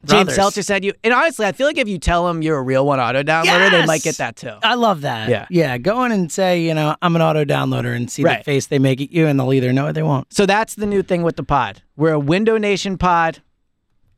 James 0.05 0.25
Brothers. 0.25 0.35
Seltzer 0.35 0.61
sent 0.63 0.83
you. 0.83 0.93
And 1.03 1.13
honestly, 1.13 1.45
I 1.45 1.51
feel 1.53 1.65
like 1.67 1.77
if 1.77 1.87
you 1.87 1.97
tell 1.97 2.27
them 2.27 2.41
you're 2.41 2.57
a 2.57 2.61
real 2.61 2.85
one 2.85 2.99
auto 2.99 3.23
downloader, 3.23 3.71
they 3.71 3.85
might 3.85 4.01
get 4.01 4.07
Yes! 4.13 4.17
that 4.17 4.35
too. 4.35 4.53
I 4.61 4.75
love 4.75 5.01
that. 5.01 5.29
Yeah. 5.29 5.45
Yeah. 5.49 5.77
Go 5.77 6.03
in 6.03 6.11
and 6.11 6.31
say, 6.31 6.61
you 6.61 6.73
know, 6.73 6.95
I'm 7.01 7.15
an 7.15 7.21
auto 7.21 7.45
downloader 7.45 7.95
and 7.95 8.11
see 8.11 8.23
the 8.23 8.27
Right. 8.29 8.45
face 8.45 8.67
they 8.67 8.79
make 8.79 8.99
at 9.01 9.11
you, 9.11 9.27
and 9.27 9.39
they'll 9.39 9.53
either 9.53 9.71
know 9.71 9.87
or 9.87 9.93
they 9.93 10.03
won't. 10.03 10.33
So 10.33 10.45
that's 10.45 10.75
the 10.75 10.85
new 10.85 11.03
thing 11.03 11.23
with 11.23 11.35
the 11.37 11.43
pod. 11.43 11.81
We're 11.95 12.11
a 12.13 12.19
Window 12.19 12.57
Nation 12.57 12.97
pod, 12.97 13.41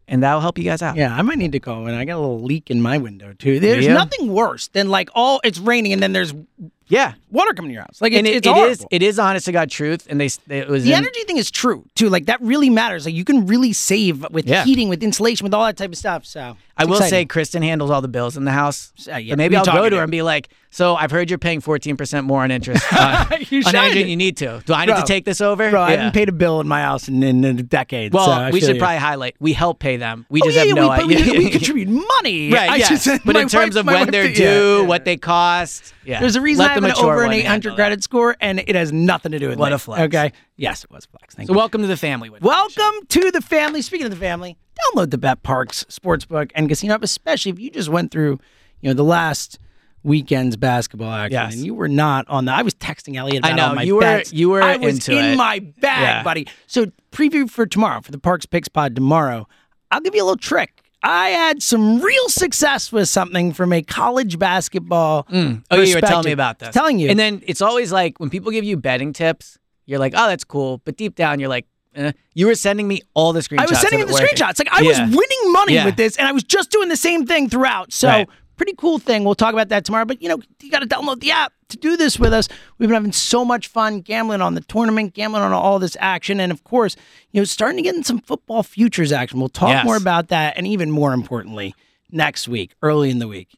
and 0.07 0.23
that'll 0.23 0.41
help 0.41 0.57
you 0.57 0.63
guys 0.63 0.81
out. 0.81 0.95
Yeah, 0.95 1.15
I 1.15 1.21
might 1.21 1.37
need 1.37 1.51
to 1.53 1.59
go 1.59 1.85
in. 1.87 1.93
I 1.93 2.05
got 2.05 2.15
a 2.17 2.19
little 2.19 2.41
leak 2.41 2.69
in 2.71 2.81
my 2.81 2.97
window 2.97 3.33
too. 3.33 3.59
There's 3.59 3.85
you? 3.85 3.93
nothing 3.93 4.31
worse 4.31 4.67
than 4.69 4.89
like 4.89 5.09
all 5.13 5.39
it's 5.43 5.59
raining 5.59 5.93
and 5.93 6.01
then 6.01 6.13
there's 6.13 6.33
Yeah. 6.87 7.13
water 7.31 7.53
coming 7.53 7.69
to 7.69 7.73
your 7.73 7.81
house. 7.83 7.99
Like 8.01 8.11
it's, 8.13 8.19
And 8.19 8.27
it, 8.27 8.35
it's 8.37 8.47
it 8.47 8.57
is 8.57 8.85
it 8.91 9.03
is 9.03 9.19
honest 9.19 9.45
to 9.45 9.51
God 9.51 9.69
truth. 9.71 10.05
And 10.09 10.19
they 10.21 10.29
it 10.49 10.67
was 10.67 10.83
the 10.83 10.91
in- 10.91 10.97
energy 10.99 11.23
thing 11.23 11.37
is 11.37 11.49
true 11.49 11.85
too. 11.95 12.09
Like 12.09 12.25
that 12.27 12.41
really 12.41 12.69
matters. 12.69 13.05
Like 13.05 13.15
you 13.15 13.25
can 13.25 13.45
really 13.47 13.73
save 13.73 14.25
with 14.31 14.47
Yeah. 14.47 14.63
heating, 14.63 14.89
with 14.89 15.01
insulation, 15.01 15.43
with 15.45 15.53
all 15.53 15.65
that 15.65 15.77
type 15.77 15.91
of 15.91 15.97
stuff. 15.97 16.25
So 16.25 16.57
I 16.77 16.85
will 16.85 17.01
say. 17.01 17.25
Kristen 17.25 17.63
handles 17.63 17.89
all 17.91 18.01
the 18.01 18.07
bills 18.07 18.37
in 18.37 18.45
the 18.45 18.51
house. 18.51 18.91
Uh, 19.11 19.15
yeah, 19.17 19.33
but 19.33 19.37
maybe 19.39 19.55
I'll 19.55 19.65
go 19.65 19.89
to 19.89 19.95
her. 19.97 20.03
and 20.03 20.11
be 20.11 20.21
like, 20.21 20.49
"So 20.75 20.95
I've 20.95 21.09
heard 21.11 21.29
you're 21.29 21.39
paying 21.39 21.61
14% 21.61 22.25
more 22.25 22.43
on 22.43 22.51
interest 22.51 22.83
on, 22.93 22.99
uh, 22.99 23.37
You 23.49 23.61
on 23.65 23.71
than 23.71 24.07
you 24.09 24.17
need 24.17 24.35
to. 24.37 24.61
Do 24.65 24.73
I 24.73 24.85
need 24.85 24.91
Bro. 24.91 25.01
to 25.01 25.07
take 25.07 25.23
this 25.23 25.39
over?" 25.39 25.69
bro, 25.71 25.81
I 25.81 25.91
haven't 25.91 26.13
paid 26.13 26.27
a 26.27 26.33
bill 26.33 26.59
in 26.59 26.67
my 26.67 26.81
house 26.81 27.07
in, 27.07 27.23
in, 27.23 27.43
in 27.45 27.57
a 27.59 27.63
decade. 27.63 28.13
Well, 28.13 28.25
so 28.25 28.49
we 28.53 28.59
should 28.59 28.75
you. 28.75 28.81
probably 28.81 28.97
highlight. 28.97 29.35
We 29.39 29.53
help 29.53 29.79
pay 29.79 29.95
them. 29.97 30.25
We 30.29 30.41
Oh, 30.41 30.45
just 30.45 30.55
yeah, 30.55 30.59
have 30.65 30.67
yeah, 30.67 30.73
no 30.83 30.89
we, 30.89 30.97
but 30.97 31.07
we, 31.07 31.15
idea. 31.17 31.37
we 31.39 31.49
contribute 31.57 31.87
money. 31.87 32.51
right, 32.51 32.83
should 33.01 33.21
But 33.23 33.37
in 33.37 33.47
terms 33.47 33.75
wife- 33.75 33.81
of 33.81 33.85
when 33.87 34.11
they're 34.11 34.33
due, 34.33 34.43
yeah, 34.43 34.77
yeah. 34.81 34.85
what 34.85 35.05
they 35.05 35.15
cost, 35.17 35.93
yeah. 36.03 36.19
There's 36.19 36.35
a 36.35 36.41
reason 36.41 36.63
Let 36.63 36.71
I 36.71 36.73
have 36.75 36.83
an 36.83 36.91
over 36.93 37.23
an 37.23 37.31
800 37.31 37.75
credit 37.75 38.03
score, 38.03 38.35
and 38.41 38.59
it 38.59 38.75
has 38.75 38.91
nothing 38.91 39.31
to 39.31 39.39
do 39.39 39.47
with 39.49 39.57
What 39.57 39.69
me. 39.69 39.75
a 39.75 39.79
flex. 39.79 40.01
Okay. 40.03 40.31
Yes, 40.57 40.83
it 40.83 40.91
was 40.91 41.05
flex. 41.05 41.35
Thank 41.35 41.47
So 41.47 41.53
you. 41.53 41.57
welcome 41.57 41.81
to 41.81 41.87
the 41.87 41.97
family. 41.97 42.29
Welcome 42.29 42.93
to 43.09 43.31
the 43.31 43.41
family. 43.41 43.81
Speaking 43.81 44.05
of 44.07 44.11
the 44.11 44.17
family, 44.19 44.57
download 44.93 45.11
the 45.11 45.17
Bet 45.17 45.41
Parx 45.41 45.85
Sportsbook 45.87 46.51
and 46.53 46.67
Casino 46.67 46.95
app, 46.95 47.03
especially 47.03 47.51
if 47.53 47.59
you 47.59 47.69
just 47.71 47.87
went 47.89 48.11
through, 48.11 48.39
you 48.81 48.89
know, 48.89 48.93
the 48.93 49.03
last 49.03 49.57
weekend's 50.05 50.55
basketball 50.55 51.11
action 51.11 51.33
Yes. 51.33 51.55
and 51.55 51.65
you 51.65 51.73
were 51.73 51.87
not 51.87 52.27
on 52.29 52.45
that. 52.45 52.57
I 52.57 52.61
was 52.61 52.73
texting 52.75 53.15
Eliot 53.15 53.43
I 53.45 53.53
know, 53.53 53.73
my 53.73 53.81
you 53.81 53.95
were- 53.95 54.01
bets. 54.01 54.31
you 54.31 54.49
were 54.49 54.61
I 54.61 54.77
was 54.77 55.09
in 55.09 55.17
it. 55.33 55.35
my 55.35 55.59
bag, 55.59 56.01
Yeah. 56.01 56.23
buddy. 56.23 56.47
So 56.67 56.87
preview 57.11 57.49
for 57.49 57.65
tomorrow 57.65 58.01
for 58.01 58.11
the 58.11 58.19
Parx 58.19 58.49
Picks 58.49 58.67
Pod 58.67 58.95
tomorrow. 58.95 59.47
I'll 59.91 60.01
give 60.01 60.13
you 60.15 60.21
a 60.21 60.25
little 60.25 60.37
trick. 60.37 60.81
I 61.03 61.29
had 61.29 61.61
some 61.61 62.01
real 62.01 62.29
success 62.29 62.91
with 62.91 63.07
something 63.09 63.53
from 63.53 63.71
a 63.73 63.81
college 63.81 64.39
basketball. 64.39 65.27
Oh, 65.31 65.81
you 65.81 65.95
were 65.95 66.01
telling 66.01 66.25
me 66.25 66.31
about 66.31 66.59
this. 66.59 66.73
Telling 66.73 66.97
you. 66.99 67.09
And 67.09 67.19
then 67.19 67.41
it's 67.45 67.61
always 67.61 67.91
like 67.91 68.19
when 68.19 68.29
people 68.29 68.51
give 68.51 68.63
you 68.63 68.77
betting 68.77 69.13
tips, 69.13 69.57
you're 69.85 69.99
like, 69.99 70.13
oh, 70.15 70.27
that's 70.27 70.43
cool. 70.43 70.81
But 70.85 70.97
deep 70.97 71.15
down, 71.15 71.39
you're 71.39 71.49
like, 71.49 71.67
eh. 71.95 72.11
you 72.33 72.47
were 72.47 72.55
sending 72.55 72.87
me 72.87 73.01
all 73.13 73.33
the 73.33 73.41
screenshots. 73.41 73.59
I 73.59 73.65
was 73.69 73.79
sending 73.81 73.99
it 73.99 74.07
the 74.07 74.13
working. 74.13 74.27
screenshots. 74.29 74.57
Like 74.59 74.71
I 74.71 74.81
Yeah. 74.81 74.89
was 75.05 75.15
winning 75.15 75.51
money 75.51 75.73
Yeah. 75.75 75.85
with 75.85 75.95
this, 75.95 76.15
and 76.17 76.27
I 76.27 76.31
was 76.31 76.43
just 76.43 76.71
doing 76.71 76.89
the 76.89 76.97
same 76.97 77.25
thing 77.27 77.49
throughout. 77.49 77.93
So 77.93 78.07
Right. 78.07 78.27
Pretty 78.55 78.73
cool 78.77 78.99
thing. 78.99 79.23
We'll 79.23 79.35
talk 79.35 79.53
about 79.53 79.69
that 79.69 79.85
tomorrow. 79.85 80.05
But 80.05 80.21
you 80.21 80.29
know, 80.29 80.39
you 80.61 80.71
got 80.71 80.79
to 80.79 80.87
download 80.87 81.19
the 81.19 81.31
app 81.31 81.53
to 81.69 81.77
do 81.77 81.97
this 81.97 82.19
with 82.19 82.33
us. 82.33 82.47
We've 82.77 82.87
been 82.89 82.93
having 82.95 83.11
so 83.11 83.43
much 83.45 83.67
fun 83.67 84.01
gambling 84.01 84.41
on 84.41 84.55
the 84.55 84.61
tournament, 84.61 85.13
gambling 85.13 85.43
on 85.43 85.51
all 85.53 85.79
this 85.79 85.97
action, 85.99 86.39
and 86.39 86.51
of 86.51 86.63
course, 86.63 86.95
you 87.31 87.41
know, 87.41 87.45
starting 87.45 87.77
to 87.77 87.83
get 87.83 87.95
in 87.95 88.03
some 88.03 88.19
football 88.19 88.63
futures 88.63 89.11
action. 89.11 89.39
We'll 89.39 89.49
talk 89.49 89.69
Yes. 89.69 89.85
more 89.85 89.97
about 89.97 90.27
that, 90.29 90.55
and 90.57 90.67
even 90.67 90.91
more 90.91 91.13
importantly, 91.13 91.73
next 92.11 92.47
week, 92.47 92.73
early 92.81 93.09
in 93.09 93.19
the 93.19 93.27
week. 93.27 93.49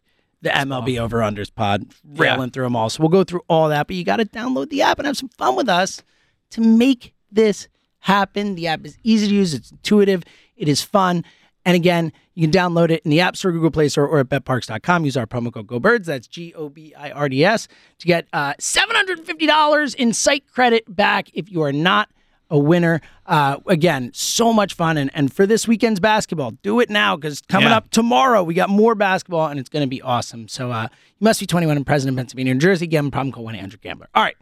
The 0.43 0.49
MLB 0.49 0.99
over 0.99 1.17
unders 1.19 1.53
pod, 1.53 1.87
railing 2.05 2.51
through 2.51 2.65
them 2.65 2.75
all. 2.75 2.89
So 2.91 3.01
we'll 3.01 3.09
go 3.09 3.23
through 3.23 3.41
all 3.49 3.69
that, 3.69 3.87
but 3.87 3.95
you 3.95 4.03
got 4.03 4.17
to 4.17 4.25
download 4.25 4.69
the 4.69 4.83
app 4.83 4.99
and 4.99 5.07
have 5.07 5.17
some 5.17 5.29
fun 5.29 5.55
with 5.55 5.67
us 5.67 6.03
to 6.51 6.61
make 6.61 7.13
this 7.31 7.67
happen. 7.99 8.53
The 8.55 8.67
app 8.67 8.85
is 8.85 8.97
easy 9.03 9.27
to 9.27 9.33
use, 9.33 9.53
it's 9.55 9.71
intuitive, 9.71 10.23
it 10.55 10.69
is 10.69 10.81
fun. 10.83 11.25
And 11.67 11.75
again, 11.75 12.13
you 12.33 12.47
can 12.47 12.51
download 12.51 12.91
it 12.91 13.01
in 13.03 13.11
the 13.11 13.19
App 13.19 13.35
Store, 13.35 13.51
Google 13.51 13.71
Play 13.71 13.89
Store, 13.89 14.07
or 14.07 14.19
at 14.19 14.29
betparx.com. 14.29 15.03
Use 15.03 15.17
our 15.17 15.25
promo 15.27 15.51
code 15.53 15.67
GoBirds. 15.67 16.05
That's 16.05 16.25
G 16.25 16.53
O 16.53 16.69
B 16.69 16.93
I 16.97 17.11
R 17.11 17.27
D 17.27 17.43
S 17.43 17.67
to 17.99 18.07
get 18.07 18.25
uh, 18.31 18.53
$750 18.53 19.95
in 19.95 20.13
site 20.13 20.45
credit 20.51 20.83
back 20.93 21.29
if 21.33 21.51
you 21.51 21.61
are 21.63 21.73
not 21.73 22.09
a 22.49 22.57
winner. 22.57 23.01
Uh, 23.25 23.57
again, 23.67 24.11
so 24.13 24.53
much 24.53 24.73
fun. 24.75 24.95
And, 24.97 25.11
and 25.13 25.33
for 25.33 25.45
this 25.45 25.67
weekend's 25.67 25.99
basketball, 25.99 26.51
do 26.63 26.79
it 26.79 26.89
now 26.89 27.15
because 27.17 27.41
coming 27.41 27.69
Yeah. 27.69 27.77
up 27.77 27.89
tomorrow, 27.89 28.43
we 28.43 28.53
got 28.53 28.69
more 28.69 28.95
basketball 28.95 29.47
and 29.47 29.59
it's 29.59 29.67
going 29.69 29.83
to 29.83 29.89
be 29.89 30.01
awesome. 30.01 30.47
So 30.47 30.71
uh, 30.71 30.87
you 31.19 31.25
must 31.25 31.39
be 31.41 31.45
21 31.45 31.75
and 31.75 31.85
present 31.85 32.09
in 32.09 32.15
Pennsylvania, 32.15 32.53
New 32.53 32.59
Jersey. 32.61 32.85
Again, 32.85 33.11
problem 33.11 33.33
call 33.33 33.43
1 33.43 33.55
800 33.55 33.81
Gambler. 33.81 34.07
All 34.15 34.23
right. 34.23 34.37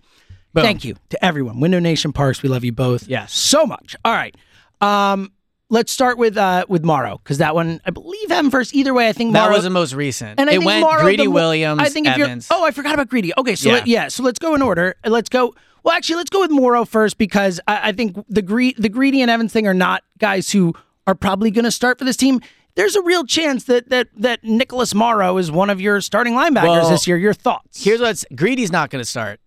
Thank 0.54 0.86
you 0.86 0.96
to 1.10 1.26
everyone. 1.26 1.60
Window 1.60 1.80
Nation 1.80 2.14
Parx, 2.14 2.42
we 2.44 2.48
love 2.50 2.64
you 2.64 2.72
both. 2.72 3.08
Yes. 3.08 3.34
So 3.34 3.66
much. 3.66 3.96
All 4.06 4.14
right. 4.14 4.36
Um, 4.80 5.32
let's 5.70 5.92
start 5.92 6.18
with 6.18 6.38
uh 6.38 6.66
with 6.70 6.84
Morrow 6.84 7.20
because 7.24 7.40
that 7.40 7.56
one 7.56 7.82
I 7.86 7.92
believe 7.92 8.30
happened 8.30 8.52
first. 8.52 8.74
Either 8.76 8.94
way, 8.94 9.08
I 9.08 9.14
think 9.14 9.34
That 9.34 9.44
Morrow 9.44 9.56
was 9.56 9.64
the 9.64 9.70
most 9.70 9.94
recent. 9.94 10.40
and 10.40 10.50
I 10.50 10.54
it 10.54 10.58
think 10.58 10.66
went 10.66 10.82
Morrow, 10.82 11.02
Greedy 11.04 11.24
the 11.24 11.32
Williams, 11.32 11.82
I 11.82 11.90
think 11.90 12.08
if 12.08 12.18
Evans. 12.18 12.48
you're 12.50 12.60
oh, 12.60 12.66
I 12.66 12.72
forgot 12.72 12.94
about 12.94 13.10
Greedy. 13.10 13.32
Okay, 13.38 13.56
so 13.56 13.70
Yeah. 13.70 13.76
let- 13.76 13.88
yeah, 13.88 14.08
so 14.08 14.24
let's 14.24 14.40
go 14.40 14.56
in 14.56 14.62
order. 14.62 14.96
Let's 15.06 15.30
go. 15.30 15.54
Well, 15.84 15.94
actually, 15.96 16.16
let's 16.18 16.30
go 16.32 16.40
with 16.40 16.50
Morrow 16.52 16.84
first 16.86 17.18
because 17.20 17.60
I, 17.68 17.90
I 17.90 17.92
think 17.92 18.18
the 18.28 18.42
Gre- 18.42 18.76
the 18.78 18.90
Greedy 18.90 19.22
and 19.22 19.30
Evans 19.30 19.54
thing 19.54 19.68
are 19.68 19.74
not 19.74 20.04
guys 20.18 20.50
who 20.52 20.74
are 21.08 21.14
probably 21.16 21.52
going 21.52 21.66
to 21.66 21.72
start 21.72 22.00
for 22.00 22.06
this 22.06 22.18
team. 22.18 22.42
There's 22.76 22.96
a 22.96 23.02
real 23.04 23.24
chance 23.26 23.66
that 23.66 23.90
that 23.90 24.08
that 24.18 24.44
Nicholas 24.44 24.94
Morrow 24.96 25.38
is 25.38 25.52
one 25.52 25.70
of 25.70 25.80
your 25.80 26.02
starting 26.02 26.34
linebackers 26.34 26.64
Well, 26.64 26.90
this 26.90 27.06
year. 27.08 27.18
Your 27.18 27.34
thoughts? 27.34 27.84
Here's 27.84 28.02
what's 28.02 28.26
Greedy's 28.36 28.72
not 28.72 28.90
going 28.90 29.04
to 29.04 29.10
start. 29.10 29.40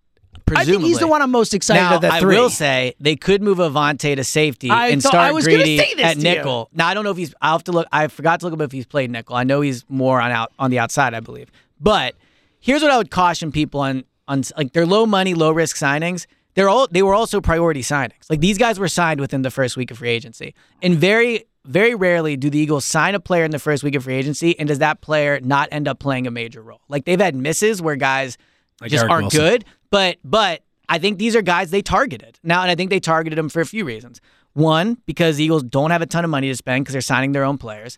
I 0.57 0.65
think 0.65 0.81
he's 0.83 0.99
the 0.99 1.07
one 1.07 1.21
I'm 1.21 1.31
most 1.31 1.53
excited 1.53 1.81
Now, 1.81 1.95
of 1.95 2.01
the 2.01 2.07
I 2.13 2.21
will 2.21 2.49
say 2.49 2.93
they 2.99 3.15
could 3.15 3.41
move 3.41 3.57
Avonte 3.59 4.15
to 4.15 4.23
safety 4.23 4.69
I 4.69 4.89
and 4.89 5.01
thought- 5.01 5.09
start 5.11 5.29
I 5.29 5.31
was 5.31 5.45
gonna 5.45 5.57
Greedy 5.57 5.77
say 5.77 5.93
this 5.95 6.05
at 6.05 6.13
to 6.13 6.17
you. 6.19 6.23
nickel. 6.23 6.69
Now 6.73 6.87
I 6.87 6.93
don't 6.93 7.03
know 7.03 7.11
if 7.11 7.17
he's. 7.17 7.33
I'll 7.41 7.53
have 7.53 7.63
to 7.65 7.71
look. 7.71 7.87
I 7.91 8.07
forgot 8.07 8.39
to 8.41 8.45
look 8.47 8.53
up 8.53 8.61
if 8.61 8.71
he's 8.71 8.85
played 8.85 9.11
nickel. 9.11 9.35
I 9.35 9.43
know 9.43 9.61
he's 9.61 9.85
more 9.89 10.19
on 10.21 10.31
out 10.31 10.51
on 10.59 10.71
the 10.71 10.79
outside, 10.79 11.13
I 11.13 11.19
believe. 11.19 11.51
But 11.79 12.15
here's 12.59 12.81
what 12.81 12.91
I 12.91 12.97
would 12.97 13.11
caution 13.11 13.51
people 13.51 13.79
on 13.81 14.03
on 14.27 14.43
like 14.57 14.73
their 14.73 14.85
low 14.85 15.05
money, 15.05 15.33
low 15.33 15.51
risk 15.51 15.75
signings. 15.77 16.25
They're 16.55 16.69
all 16.69 16.87
they 16.89 17.01
were 17.03 17.13
also 17.13 17.39
priority 17.41 17.81
signings. 17.81 18.29
Like 18.29 18.39
these 18.41 18.57
guys 18.57 18.79
were 18.79 18.87
signed 18.87 19.19
within 19.19 19.43
the 19.43 19.51
first 19.51 19.77
week 19.77 19.91
of 19.91 19.97
free 19.99 20.09
agency, 20.09 20.53
and 20.81 20.95
very 20.95 21.45
very 21.65 21.93
rarely 21.93 22.35
do 22.35 22.49
the 22.49 22.57
Eagles 22.57 22.85
sign 22.85 23.13
a 23.15 23.19
player 23.19 23.43
in 23.43 23.51
the 23.51 23.59
first 23.59 23.83
week 23.83 23.93
of 23.95 24.03
free 24.05 24.15
agency, 24.15 24.57
and 24.57 24.67
does 24.67 24.79
that 24.79 25.01
player 25.01 25.39
not 25.41 25.69
end 25.71 25.87
up 25.87 25.99
playing 25.99 26.25
a 26.25 26.31
major 26.31 26.61
role? 26.61 26.81
Like 26.87 27.05
they've 27.05 27.19
had 27.19 27.35
misses 27.35 27.81
where 27.81 27.95
guys 27.95 28.37
just 28.83 28.95
Eric 29.03 29.11
aren't 29.11 29.23
Wilson. 29.25 29.39
good, 29.41 29.65
but 29.91 30.17
but 30.23 30.61
I 30.87 30.97
think 30.99 31.17
these 31.19 31.35
are 31.35 31.41
guys 31.41 31.71
they 31.71 31.81
targeted 31.81 32.39
now, 32.43 32.61
and 32.61 32.71
I 32.71 32.75
think 32.75 32.89
they 32.89 32.99
targeted 32.99 33.37
them 33.37 33.49
for 33.49 33.61
a 33.61 33.65
few 33.65 33.85
reasons. 33.85 34.21
One, 34.53 34.97
because 35.05 35.37
the 35.37 35.43
Eagles 35.43 35.63
don't 35.63 35.91
have 35.91 36.01
a 36.01 36.05
ton 36.07 36.23
of 36.25 36.29
money 36.31 36.47
to 36.49 36.55
spend 36.55 36.83
because 36.83 36.93
they're 36.93 37.01
signing 37.01 37.31
their 37.33 37.43
own 37.43 37.57
players. 37.57 37.97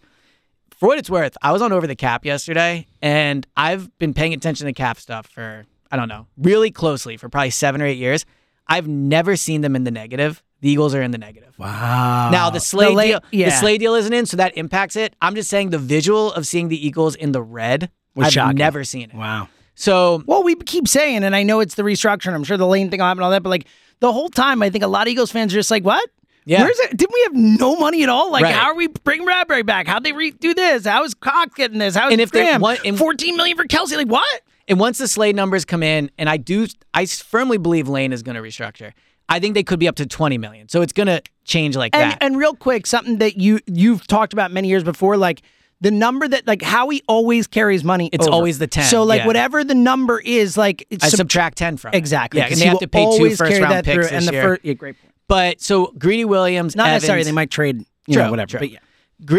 For 0.78 0.88
what 0.88 0.98
it's 0.98 1.10
worth, 1.10 1.38
I 1.42 1.52
was 1.52 1.62
on 1.62 1.72
over 1.72 1.88
the 1.88 1.96
cap 1.96 2.26
yesterday, 2.26 2.88
and 3.02 3.46
I've 3.56 3.98
been 4.00 4.14
paying 4.14 4.34
attention 4.34 4.66
to 4.68 4.74
cap 4.74 5.00
stuff 5.00 5.28
for 5.28 5.66
I 5.92 5.96
don't 5.98 6.10
know 6.10 6.28
really 6.38 6.72
closely 6.72 7.18
for 7.18 7.30
probably 7.30 7.50
seven 7.52 7.82
or 7.82 7.86
eight 7.86 7.98
years. 7.98 8.26
I've 8.68 8.88
never 8.88 9.36
seen 9.36 9.62
them 9.62 9.76
in 9.76 9.84
the 9.84 9.92
negative. 9.92 10.42
The 10.62 10.70
Eagles 10.70 10.94
are 10.94 11.02
in 11.02 11.12
the 11.12 11.18
negative. 11.18 11.58
wow. 11.58 12.30
Now 12.32 12.50
the 12.52 12.60
Slay 12.60 12.94
late- 12.94 13.08
deal, 13.10 13.20
yeah. 13.32 13.50
the 13.50 13.56
Slay 13.56 13.78
deal 13.78 13.96
isn't 13.96 14.14
in, 14.14 14.26
so 14.28 14.38
that 14.38 14.56
impacts 14.58 14.96
it. 14.96 15.16
I'm 15.22 15.34
just 15.36 15.50
saying 15.50 15.72
the 15.72 15.80
visual 15.80 16.32
of 16.34 16.46
seeing 16.46 16.68
the 16.68 16.86
Eagles 16.88 17.16
in 17.16 17.32
the 17.32 17.42
red, 17.42 17.90
Was 18.16 18.28
I've 18.28 18.34
shocking. 18.34 18.58
never 18.58 18.84
seen 18.84 19.10
it. 19.10 19.16
Wow. 19.16 19.50
So 19.82 20.24
Well, 20.28 20.44
we 20.44 20.56
keep 20.56 20.88
saying, 20.88 21.24
and 21.24 21.36
I 21.36 21.44
know 21.44 21.60
it's 21.60 21.76
the 21.76 21.84
restructure, 21.84 22.28
and 22.28 22.36
I'm 22.36 22.44
sure 22.44 22.56
the 22.58 22.68
lane 22.68 22.90
thing 22.92 23.00
will 23.00 23.08
happen 23.08 23.20
and 23.20 23.26
all 23.26 23.32
that, 23.32 23.42
but 23.44 23.50
like 23.50 23.66
the 24.00 24.12
whole 24.14 24.30
time, 24.30 24.62
I 24.62 24.70
think 24.70 24.84
a 24.84 24.88
lot 24.88 25.08
of 25.08 25.12
Eagles 25.12 25.32
fans 25.32 25.54
are 25.54 25.58
just 25.58 25.72
like, 25.72 25.84
what? 25.84 26.08
Yeah. 26.46 26.62
Where's 26.64 26.80
it? 26.80 26.96
Didn't 26.98 27.14
we 27.14 27.22
have 27.24 27.34
no 27.60 27.76
money 27.76 28.04
at 28.04 28.10
all? 28.10 28.32
Like, 28.32 28.44
Right. 28.44 28.54
how 28.54 28.68
are 28.68 28.76
we 28.76 28.88
bring 28.88 29.26
Bradberry 29.26 29.66
back? 29.66 29.88
How'd 29.88 30.04
they 30.04 30.12
re- 30.12 30.32
do 30.32 30.54
this? 30.54 30.86
How 30.86 31.04
is 31.04 31.14
Cox 31.14 31.54
getting 31.56 31.78
this? 31.80 31.96
How 31.96 32.08
is 32.08 32.14
And 32.14 32.22
if 32.22 32.32
they- 32.32 32.42
Graham? 32.44 32.62
one- 32.62 32.78
and- 32.86 32.98
14 32.98 33.36
million 33.38 33.58
for 33.58 33.66
Kelce? 33.66 33.96
Like, 33.96 34.08
what? 34.08 34.42
And 34.68 34.80
once 34.80 34.98
the 35.00 35.08
Slay 35.08 35.34
numbers 35.34 35.66
come 35.66 35.84
in, 35.84 36.10
and 36.18 36.30
I 36.30 36.38
do, 36.38 36.68
I 36.94 37.06
firmly 37.06 37.58
believe 37.58 37.88
Lane 37.88 38.14
is 38.14 38.22
going 38.24 38.36
to 38.36 38.42
restructure. 38.42 38.92
I 39.30 39.40
think 39.40 39.54
they 39.56 39.64
could 39.64 39.80
be 39.80 39.88
up 39.88 39.96
to 39.96 40.06
20 40.06 40.38
million. 40.38 40.68
So 40.70 40.82
it's 40.82 40.94
going 40.94 41.08
to 41.08 41.22
change 41.46 41.76
like 41.76 41.96
And, 41.96 42.12
that. 42.12 42.18
and 42.22 42.38
real 42.38 42.54
quick, 42.56 42.86
something 42.88 43.18
that 43.18 43.38
you 43.38 43.60
you've 43.66 44.06
talked 44.08 44.34
about 44.34 44.52
many 44.52 44.68
years 44.68 44.84
before, 44.84 45.18
like 45.18 45.42
the 45.82 45.92
number 45.92 46.28
that 46.28 46.48
like 46.48 46.62
Howie 46.62 47.02
always 47.08 47.48
carries 47.48 47.84
money. 47.84 48.10
It's 48.14 48.28
over. 48.28 48.34
always 48.36 48.60
the 48.60 48.68
10, 48.68 48.86
So 48.86 49.04
like 49.04 49.22
yeah. 49.22 49.28
whatever 49.28 49.64
the 49.64 49.76
number 49.76 50.20
is, 50.20 50.56
like 50.58 50.86
it's 50.90 51.04
I 51.04 51.10
sub- 51.10 51.18
subtract 51.18 51.58
10 51.58 51.78
from 51.78 51.94
exactly. 51.94 52.40
Yeah, 52.40 52.46
'cause 52.48 52.54
and 52.54 52.62
they 52.62 52.66
have 52.68 52.80
to 52.80 52.88
pay 52.88 53.18
two 53.18 53.36
first 53.36 53.60
round 53.60 53.84
picks 53.84 53.94
through, 53.96 54.04
this 54.04 54.12
and 54.12 54.28
the 54.28 54.32
year. 54.34 54.44
first 54.44 54.62
yeah, 54.64 54.74
great 54.74 55.02
point. 55.02 55.14
But 55.28 55.62
so 55.62 55.94
Greedy 55.98 56.26
Williams, 56.26 56.76
Not 56.76 56.88
Evans, 56.88 57.02
necessarily 57.04 57.24
they 57.24 57.32
might 57.32 57.50
trade, 57.52 57.86
you 58.06 58.14
True, 58.14 58.24
know, 58.24 58.30
whatever. 58.32 58.48
true. 58.50 58.60
But 58.60 58.70
yeah, 58.72 58.80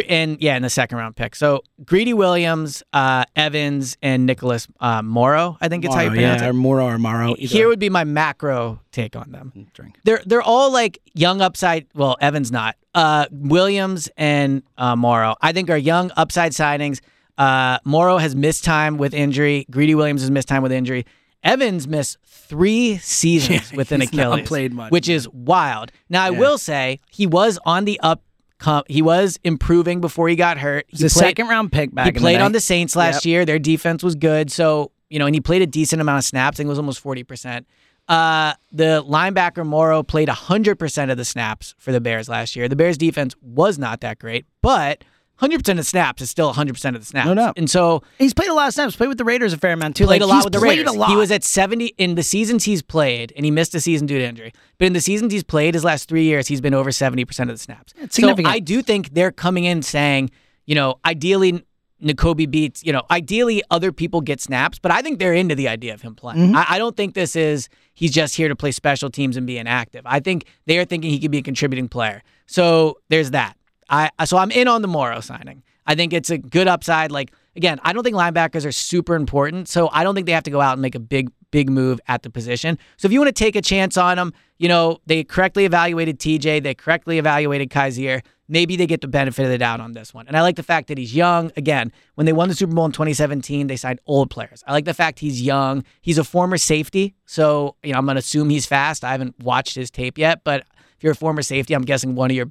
and 0.08 0.40
yeah, 0.40 0.56
in 0.56 0.62
the 0.62 0.70
second 0.70 0.98
round 0.98 1.16
pick. 1.16 1.34
So 1.34 1.62
Greedy 1.84 2.14
Williams, 2.14 2.82
uh, 2.92 3.24
Evans, 3.36 3.96
and 4.02 4.26
Nicholas 4.26 4.66
uh, 4.80 5.02
Morrow. 5.02 5.56
I 5.60 5.68
think 5.68 5.84
it's 5.84 5.94
how 5.94 6.02
you 6.02 6.10
pronounce 6.10 6.42
it. 6.42 6.52
Moro 6.52 6.86
or 6.86 6.98
Morrow. 6.98 7.34
Here 7.34 7.68
would 7.68 7.78
be 7.78 7.90
my 7.90 8.04
macro 8.04 8.80
take 8.92 9.16
on 9.16 9.32
them. 9.32 9.52
drink. 9.74 9.96
They're 10.04 10.22
they're 10.26 10.42
all 10.42 10.72
like 10.72 10.98
young 11.14 11.40
upside. 11.40 11.86
Well, 11.94 12.16
Evans 12.20 12.52
not. 12.52 12.76
Uh, 12.94 13.26
Williams 13.30 14.08
and 14.16 14.62
uh, 14.76 14.94
Morrow, 14.96 15.34
I 15.40 15.52
think, 15.52 15.70
are 15.70 15.78
young 15.78 16.10
upside 16.16 16.52
signings. 16.52 17.00
Uh, 17.38 17.78
Morrow 17.84 18.18
has 18.18 18.36
missed 18.36 18.64
time 18.64 18.98
with 18.98 19.14
injury. 19.14 19.66
Greedy 19.70 19.94
Williams 19.94 20.20
has 20.20 20.30
missed 20.30 20.48
time 20.48 20.62
with 20.62 20.72
injury. 20.72 21.06
Evans 21.42 21.88
missed 21.88 22.18
three 22.24 22.98
seasons 22.98 23.72
with 23.76 23.90
an 23.92 24.00
he's 24.00 24.12
not 24.12 24.32
Achilles, 24.32 24.48
played 24.48 24.72
much. 24.74 24.92
which 24.92 25.08
is 25.08 25.28
wild. 25.30 25.90
Now, 26.08 26.24
I 26.24 26.30
will 26.30 26.58
say 26.58 27.00
he 27.10 27.26
was 27.26 27.58
on 27.64 27.84
the 27.84 27.98
up. 28.00 28.22
Com- 28.62 28.84
he 28.88 29.02
was 29.02 29.38
improving 29.44 30.00
before 30.00 30.28
he 30.28 30.36
got 30.36 30.56
hurt. 30.58 30.86
He 30.88 30.98
He's 30.98 31.12
a 31.14 31.18
played- 31.18 31.28
second 31.30 31.48
round 31.48 31.72
pick 31.72 31.92
back. 31.94 32.04
he 32.04 32.08
in 32.10 32.14
the 32.14 32.20
played 32.20 32.40
on 32.40 32.52
the 32.52 32.60
Saints 32.60 32.94
last 32.94 33.24
Yep. 33.24 33.30
year. 33.30 33.44
Their 33.44 33.58
defense 33.58 34.02
was 34.02 34.14
good. 34.14 34.50
So, 34.52 34.92
you 35.10 35.18
know, 35.18 35.26
and 35.26 35.34
he 35.34 35.40
played 35.40 35.62
a 35.62 35.66
decent 35.66 36.00
amount 36.00 36.18
of 36.18 36.24
snaps. 36.24 36.56
I 36.56 36.58
think 36.58 36.66
it 36.66 36.70
was 36.70 36.78
almost 36.78 37.02
40%. 37.02 37.66
Uh, 38.08 38.54
the 38.72 39.04
linebacker 39.08 39.64
Morrow 39.66 40.02
played 40.02 40.28
100% 40.28 41.10
of 41.10 41.16
the 41.16 41.24
snaps 41.24 41.74
for 41.78 41.92
the 41.92 42.00
Bears 42.00 42.28
last 42.28 42.56
year. 42.56 42.68
The 42.68 42.76
Bears 42.76 42.96
defense 42.98 43.34
was 43.42 43.78
not 43.78 44.00
that 44.00 44.18
great, 44.18 44.44
but 44.60 45.04
100% 45.42 45.78
of 45.78 45.86
snaps 45.86 46.22
is 46.22 46.30
still 46.30 46.52
100% 46.52 46.94
of 46.94 47.00
the 47.00 47.04
snaps. 47.04 47.26
No 47.26 47.34
doubt. 47.34 47.54
And 47.56 47.68
so 47.68 48.02
He's 48.18 48.32
played 48.32 48.48
a 48.48 48.54
lot 48.54 48.68
of 48.68 48.74
snaps. 48.74 48.96
Played 48.96 49.08
with 49.08 49.18
the 49.18 49.24
Raiders 49.24 49.52
a 49.52 49.58
fair 49.58 49.72
amount 49.72 49.96
too. 49.96 50.06
played 50.06 50.20
like, 50.20 50.26
a 50.28 50.32
lot 50.32 50.44
with 50.44 50.52
the 50.52 50.60
Raiders. 50.60 50.92
He 51.08 51.16
was 51.16 51.30
at 51.30 51.42
70 51.44 51.86
in 51.98 52.14
the 52.14 52.22
seasons 52.22 52.64
he's 52.64 52.82
played, 52.82 53.32
and 53.36 53.44
he 53.44 53.50
missed 53.50 53.74
a 53.74 53.80
season 53.80 54.06
due 54.06 54.18
to 54.18 54.24
injury. 54.24 54.52
But 54.78 54.86
in 54.86 54.92
the 54.92 55.00
seasons 55.00 55.32
he's 55.32 55.44
played, 55.44 55.74
his 55.74 55.84
last 55.84 56.08
three 56.08 56.24
years, 56.24 56.46
he's 56.48 56.60
been 56.60 56.74
over 56.74 56.90
70% 56.90 57.40
of 57.42 57.48
the 57.48 57.58
snaps. 57.58 57.92
It's 57.98 58.16
so. 58.16 58.34
I 58.44 58.58
do 58.58 58.82
think 58.82 59.14
they're 59.14 59.32
coming 59.32 59.64
in 59.64 59.82
saying, 59.82 60.30
you 60.66 60.74
know, 60.74 61.00
ideally 61.04 61.64
Nakobe 62.02 62.50
beats, 62.50 62.84
you 62.84 62.92
know, 62.92 63.02
ideally 63.10 63.62
other 63.70 63.92
people 63.92 64.20
get 64.20 64.40
snaps, 64.40 64.78
but 64.78 64.90
I 64.90 65.02
think 65.02 65.18
they're 65.18 65.34
into 65.34 65.54
the 65.54 65.68
idea 65.68 65.94
of 65.94 66.02
him 66.02 66.14
playing. 66.14 66.48
Mm-hmm. 66.48 66.56
I, 66.56 66.66
I 66.70 66.78
don't 66.78 66.96
think 66.96 67.14
this 67.14 67.36
is 67.36 67.68
he's 67.94 68.10
just 68.10 68.34
here 68.36 68.48
to 68.48 68.56
play 68.56 68.72
special 68.72 69.10
teams 69.10 69.36
and 69.36 69.46
be 69.46 69.58
inactive. 69.58 70.02
I 70.04 70.20
think 70.20 70.46
they 70.66 70.78
are 70.78 70.84
thinking 70.84 71.10
he 71.10 71.20
could 71.20 71.30
be 71.30 71.38
a 71.38 71.42
contributing 71.42 71.88
player. 71.88 72.22
So 72.46 72.98
there's 73.08 73.30
that. 73.30 73.56
I 73.92 74.24
so 74.24 74.38
I'm 74.38 74.50
in 74.50 74.66
on 74.66 74.82
the 74.82 74.88
Morrow 74.88 75.20
signing. 75.20 75.62
I 75.86 75.94
think 75.94 76.12
it's 76.12 76.30
a 76.30 76.38
good 76.38 76.66
upside. 76.66 77.12
Like 77.12 77.32
again, 77.54 77.78
I 77.82 77.92
don't 77.92 78.02
think 78.02 78.16
linebackers 78.16 78.64
are 78.66 78.72
super 78.72 79.14
important, 79.14 79.68
so 79.68 79.88
I 79.92 80.02
don't 80.02 80.14
think 80.14 80.26
they 80.26 80.32
have 80.32 80.44
to 80.44 80.50
go 80.50 80.60
out 80.60 80.72
and 80.72 80.82
make 80.82 80.94
a 80.94 81.00
big 81.00 81.30
big 81.50 81.68
move 81.68 82.00
at 82.08 82.22
the 82.22 82.30
position. 82.30 82.78
So 82.96 83.06
if 83.06 83.12
you 83.12 83.20
want 83.20 83.28
to 83.28 83.44
take 83.44 83.54
a 83.54 83.60
chance 83.60 83.98
on 83.98 84.16
them, 84.16 84.32
you 84.58 84.68
know 84.68 84.98
they 85.06 85.22
correctly 85.22 85.66
evaluated 85.66 86.18
TJ, 86.18 86.62
they 86.62 86.74
correctly 86.74 87.18
evaluated 87.18 87.70
Kyzir. 87.70 88.22
Maybe 88.48 88.76
they 88.76 88.86
get 88.86 89.00
the 89.00 89.08
benefit 89.08 89.44
of 89.44 89.50
the 89.50 89.58
doubt 89.58 89.80
on 89.80 89.92
this 89.92 90.12
one. 90.12 90.26
And 90.26 90.36
I 90.36 90.42
like 90.42 90.56
the 90.56 90.62
fact 90.62 90.88
that 90.88 90.98
he's 90.98 91.14
young. 91.14 91.52
Again, 91.56 91.90
when 92.16 92.26
they 92.26 92.34
won 92.34 92.48
the 92.48 92.54
Super 92.54 92.74
Bowl 92.74 92.84
in 92.84 92.92
2017, 92.92 93.66
they 93.66 93.76
signed 93.76 93.98
old 94.06 94.28
players. 94.30 94.62
I 94.66 94.72
like 94.72 94.84
the 94.84 94.92
fact 94.92 95.20
he's 95.20 95.40
young. 95.40 95.84
He's 96.02 96.18
a 96.18 96.24
former 96.24 96.58
safety, 96.58 97.14
so 97.26 97.76
you 97.82 97.92
know 97.92 97.98
I'm 97.98 98.06
gonna 98.06 98.20
assume 98.20 98.48
he's 98.48 98.64
fast. 98.64 99.04
I 99.04 99.12
haven't 99.12 99.38
watched 99.40 99.74
his 99.74 99.90
tape 99.90 100.16
yet, 100.16 100.42
but 100.44 100.64
if 100.96 101.02
you're 101.02 101.12
a 101.12 101.16
former 101.16 101.42
safety, 101.42 101.74
I'm 101.74 101.82
guessing 101.82 102.14
one 102.14 102.30
of 102.30 102.36
your 102.36 102.50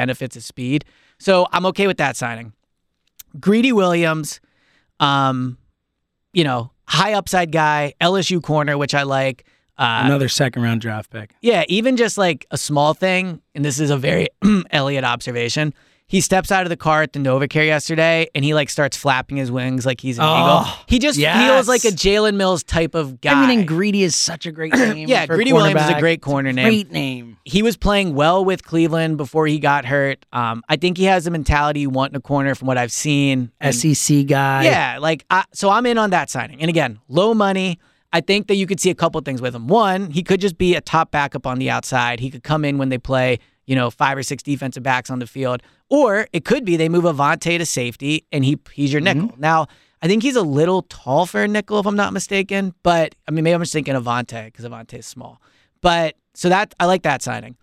benefits 0.00 0.34
is 0.36 0.46
speed. 0.46 0.84
So 1.18 1.46
I'm 1.52 1.66
okay 1.66 1.86
with 1.86 1.98
that 1.98 2.16
signing. 2.16 2.54
Greedy 3.38 3.70
Williams, 3.72 4.40
um, 4.98 5.58
you 6.32 6.42
know, 6.42 6.70
high 6.88 7.12
upside 7.12 7.52
guy, 7.52 7.92
LSU 8.00 8.42
corner, 8.42 8.78
which 8.78 8.94
I 8.94 9.02
like. 9.02 9.44
Uh, 9.76 10.02
another 10.04 10.28
second 10.28 10.62
round 10.62 10.80
draft 10.80 11.10
pick. 11.10 11.34
yeah, 11.42 11.64
even 11.68 11.96
just 11.96 12.16
like 12.18 12.46
a 12.50 12.56
small 12.58 12.94
thing, 12.94 13.40
and 13.54 13.64
this 13.64 13.78
is 13.78 13.90
a 13.90 13.96
very 13.96 14.28
Eliot 14.70 15.04
observation. 15.04 15.74
He 16.10 16.20
steps 16.20 16.50
out 16.50 16.64
of 16.64 16.70
the 16.70 16.76
car 16.76 17.02
at 17.02 17.12
the 17.12 17.20
Novacare 17.20 17.66
yesterday, 17.66 18.26
and 18.34 18.44
he 18.44 18.52
like 18.52 18.68
starts 18.68 18.96
flapping 18.96 19.36
his 19.36 19.52
wings 19.52 19.86
like 19.86 20.00
he's 20.00 20.18
an 20.18 20.24
Oh, 20.26 20.62
eagle. 20.62 20.72
He 20.88 20.98
just 20.98 21.16
yes. 21.16 21.40
feels 21.48 21.68
like 21.68 21.84
a 21.84 21.94
Jalen 21.96 22.34
Mills 22.34 22.64
type 22.64 22.96
of 22.96 23.20
guy. 23.20 23.32
I 23.44 23.46
mean, 23.46 23.60
and 23.60 23.68
Greedy 23.68 24.02
is 24.02 24.16
such 24.16 24.44
a 24.44 24.50
great 24.50 24.72
name. 24.74 25.06
Yeah, 25.08 25.26
for 25.26 25.36
Greedy 25.36 25.52
Williams 25.52 25.82
is 25.82 25.90
a 25.90 26.00
great 26.00 26.20
corner 26.20 26.52
name. 26.52 26.64
Great 26.66 26.90
name. 26.90 27.36
he 27.44 27.62
was 27.62 27.76
playing 27.76 28.16
well 28.16 28.44
with 28.44 28.64
Cleveland 28.64 29.18
before 29.18 29.46
he 29.46 29.60
got 29.60 29.84
hurt. 29.84 30.26
Um, 30.32 30.64
I 30.68 30.74
think 30.74 30.98
he 30.98 31.04
has 31.04 31.26
the 31.26 31.30
mentality 31.30 31.78
you 31.80 31.90
want 31.90 32.16
a 32.16 32.20
corner 32.20 32.56
from 32.56 32.66
what 32.66 32.76
I've 32.76 32.90
seen. 32.92 33.52
And- 33.60 33.72
SEC 33.72 34.26
guy. 34.26 34.64
yeah, 34.64 34.98
like 35.00 35.24
I, 35.30 35.44
so 35.54 35.70
I'm 35.70 35.86
in 35.86 35.96
on 35.96 36.10
that 36.10 36.28
signing. 36.28 36.60
And 36.60 36.68
again, 36.68 36.98
low 37.08 37.34
money. 37.34 37.78
I 38.12 38.20
think 38.20 38.48
that 38.48 38.56
you 38.56 38.66
could 38.66 38.80
see 38.80 38.90
a 38.90 38.96
couple 38.96 39.20
things 39.20 39.40
with 39.40 39.54
him. 39.54 39.68
One, 39.68 40.10
he 40.10 40.24
could 40.24 40.40
just 40.40 40.58
be 40.58 40.74
a 40.74 40.80
top 40.80 41.12
backup 41.12 41.46
on 41.46 41.60
the 41.60 41.70
outside. 41.70 42.18
He 42.18 42.28
could 42.30 42.42
come 42.42 42.64
in 42.64 42.76
when 42.76 42.88
they 42.88 42.98
play, 42.98 43.38
you 43.70 43.76
know, 43.76 43.88
five 43.88 44.18
or 44.18 44.22
six 44.24 44.42
defensive 44.42 44.82
backs 44.82 45.10
on 45.10 45.20
the 45.20 45.28
field. 45.28 45.62
Or 45.88 46.26
it 46.32 46.44
could 46.44 46.64
be 46.64 46.76
they 46.76 46.88
move 46.88 47.04
Avonte 47.04 47.56
to 47.56 47.64
safety 47.64 48.26
and 48.32 48.44
he 48.44 48.58
he's 48.72 48.92
your 48.92 49.00
nickel. 49.00 49.32
Now, 49.38 49.68
I 50.02 50.08
think 50.08 50.24
he's 50.24 50.34
a 50.34 50.42
little 50.42 50.82
tall 50.82 51.24
for 51.24 51.44
a 51.44 51.48
nickel, 51.48 51.78
if 51.78 51.86
I'm 51.86 51.94
not 51.94 52.12
mistaken. 52.12 52.74
But 52.82 53.14
I 53.28 53.30
mean, 53.30 53.44
maybe 53.44 53.54
I'm 53.54 53.60
just 53.60 53.72
thinking 53.72 53.94
Avonte 53.94 54.46
because 54.46 54.64
Avonte 54.64 54.94
is 54.94 55.06
small. 55.06 55.40
But 55.82 56.16
so 56.34 56.48
that 56.48 56.74
I 56.80 56.86
like 56.86 57.02
that 57.04 57.22
signing. 57.22 57.56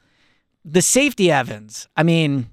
The 0.63 0.81
safety 0.81 1.29
Evans, 1.29 1.89
I 1.97 2.03
mean, 2.03 2.51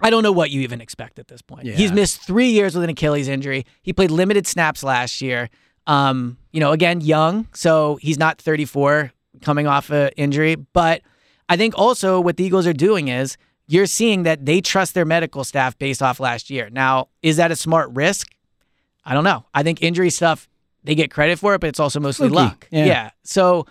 I 0.00 0.10
don't 0.10 0.22
know 0.22 0.32
what 0.32 0.52
you 0.52 0.60
even 0.60 0.80
expect 0.80 1.18
at 1.18 1.26
this 1.26 1.42
point. 1.42 1.66
He's 1.66 1.90
missed 1.90 2.20
three 2.20 2.50
years 2.50 2.76
with 2.76 2.84
an 2.84 2.90
Achilles 2.90 3.26
injury. 3.26 3.66
He 3.82 3.92
played 3.92 4.12
limited 4.12 4.46
snaps 4.46 4.84
last 4.84 5.20
year. 5.20 5.50
Um, 5.88 6.38
you 6.52 6.60
know, 6.60 6.70
again, 6.70 7.00
young, 7.00 7.48
so 7.54 7.96
he's 7.96 8.20
not 8.20 8.40
34 8.40 9.10
coming 9.40 9.66
off 9.66 9.90
an 9.90 10.10
injury. 10.16 10.54
But 10.54 11.02
I 11.52 11.56
think 11.56 11.74
also 11.76 12.20
what 12.20 12.36
the 12.36 12.44
Eagles 12.44 12.66
are 12.66 12.72
doing 12.72 13.08
is 13.08 13.36
you're 13.66 13.86
seeing 13.86 14.22
that 14.24 14.44
they 14.46 14.60
trust 14.60 14.94
their 14.94 15.04
medical 15.04 15.44
staff 15.44 15.78
based 15.78 16.02
off 16.02 16.18
last 16.20 16.50
year. 16.50 16.68
Now, 16.70 17.08
is 17.22 17.36
that 17.36 17.50
a 17.50 17.56
smart 17.56 17.90
risk? 17.92 18.28
I 19.04 19.14
don't 19.14 19.24
know. 19.24 19.44
I 19.52 19.62
think 19.62 19.82
injury 19.82 20.10
stuff 20.10 20.48
they 20.84 20.94
get 20.94 21.10
credit 21.10 21.38
for 21.38 21.54
it, 21.54 21.60
but 21.60 21.68
it's 21.68 21.80
also 21.80 22.00
mostly 22.00 22.28
Fluky. 22.28 22.44
luck. 22.44 22.68
Yeah. 22.70 23.10
So 23.22 23.66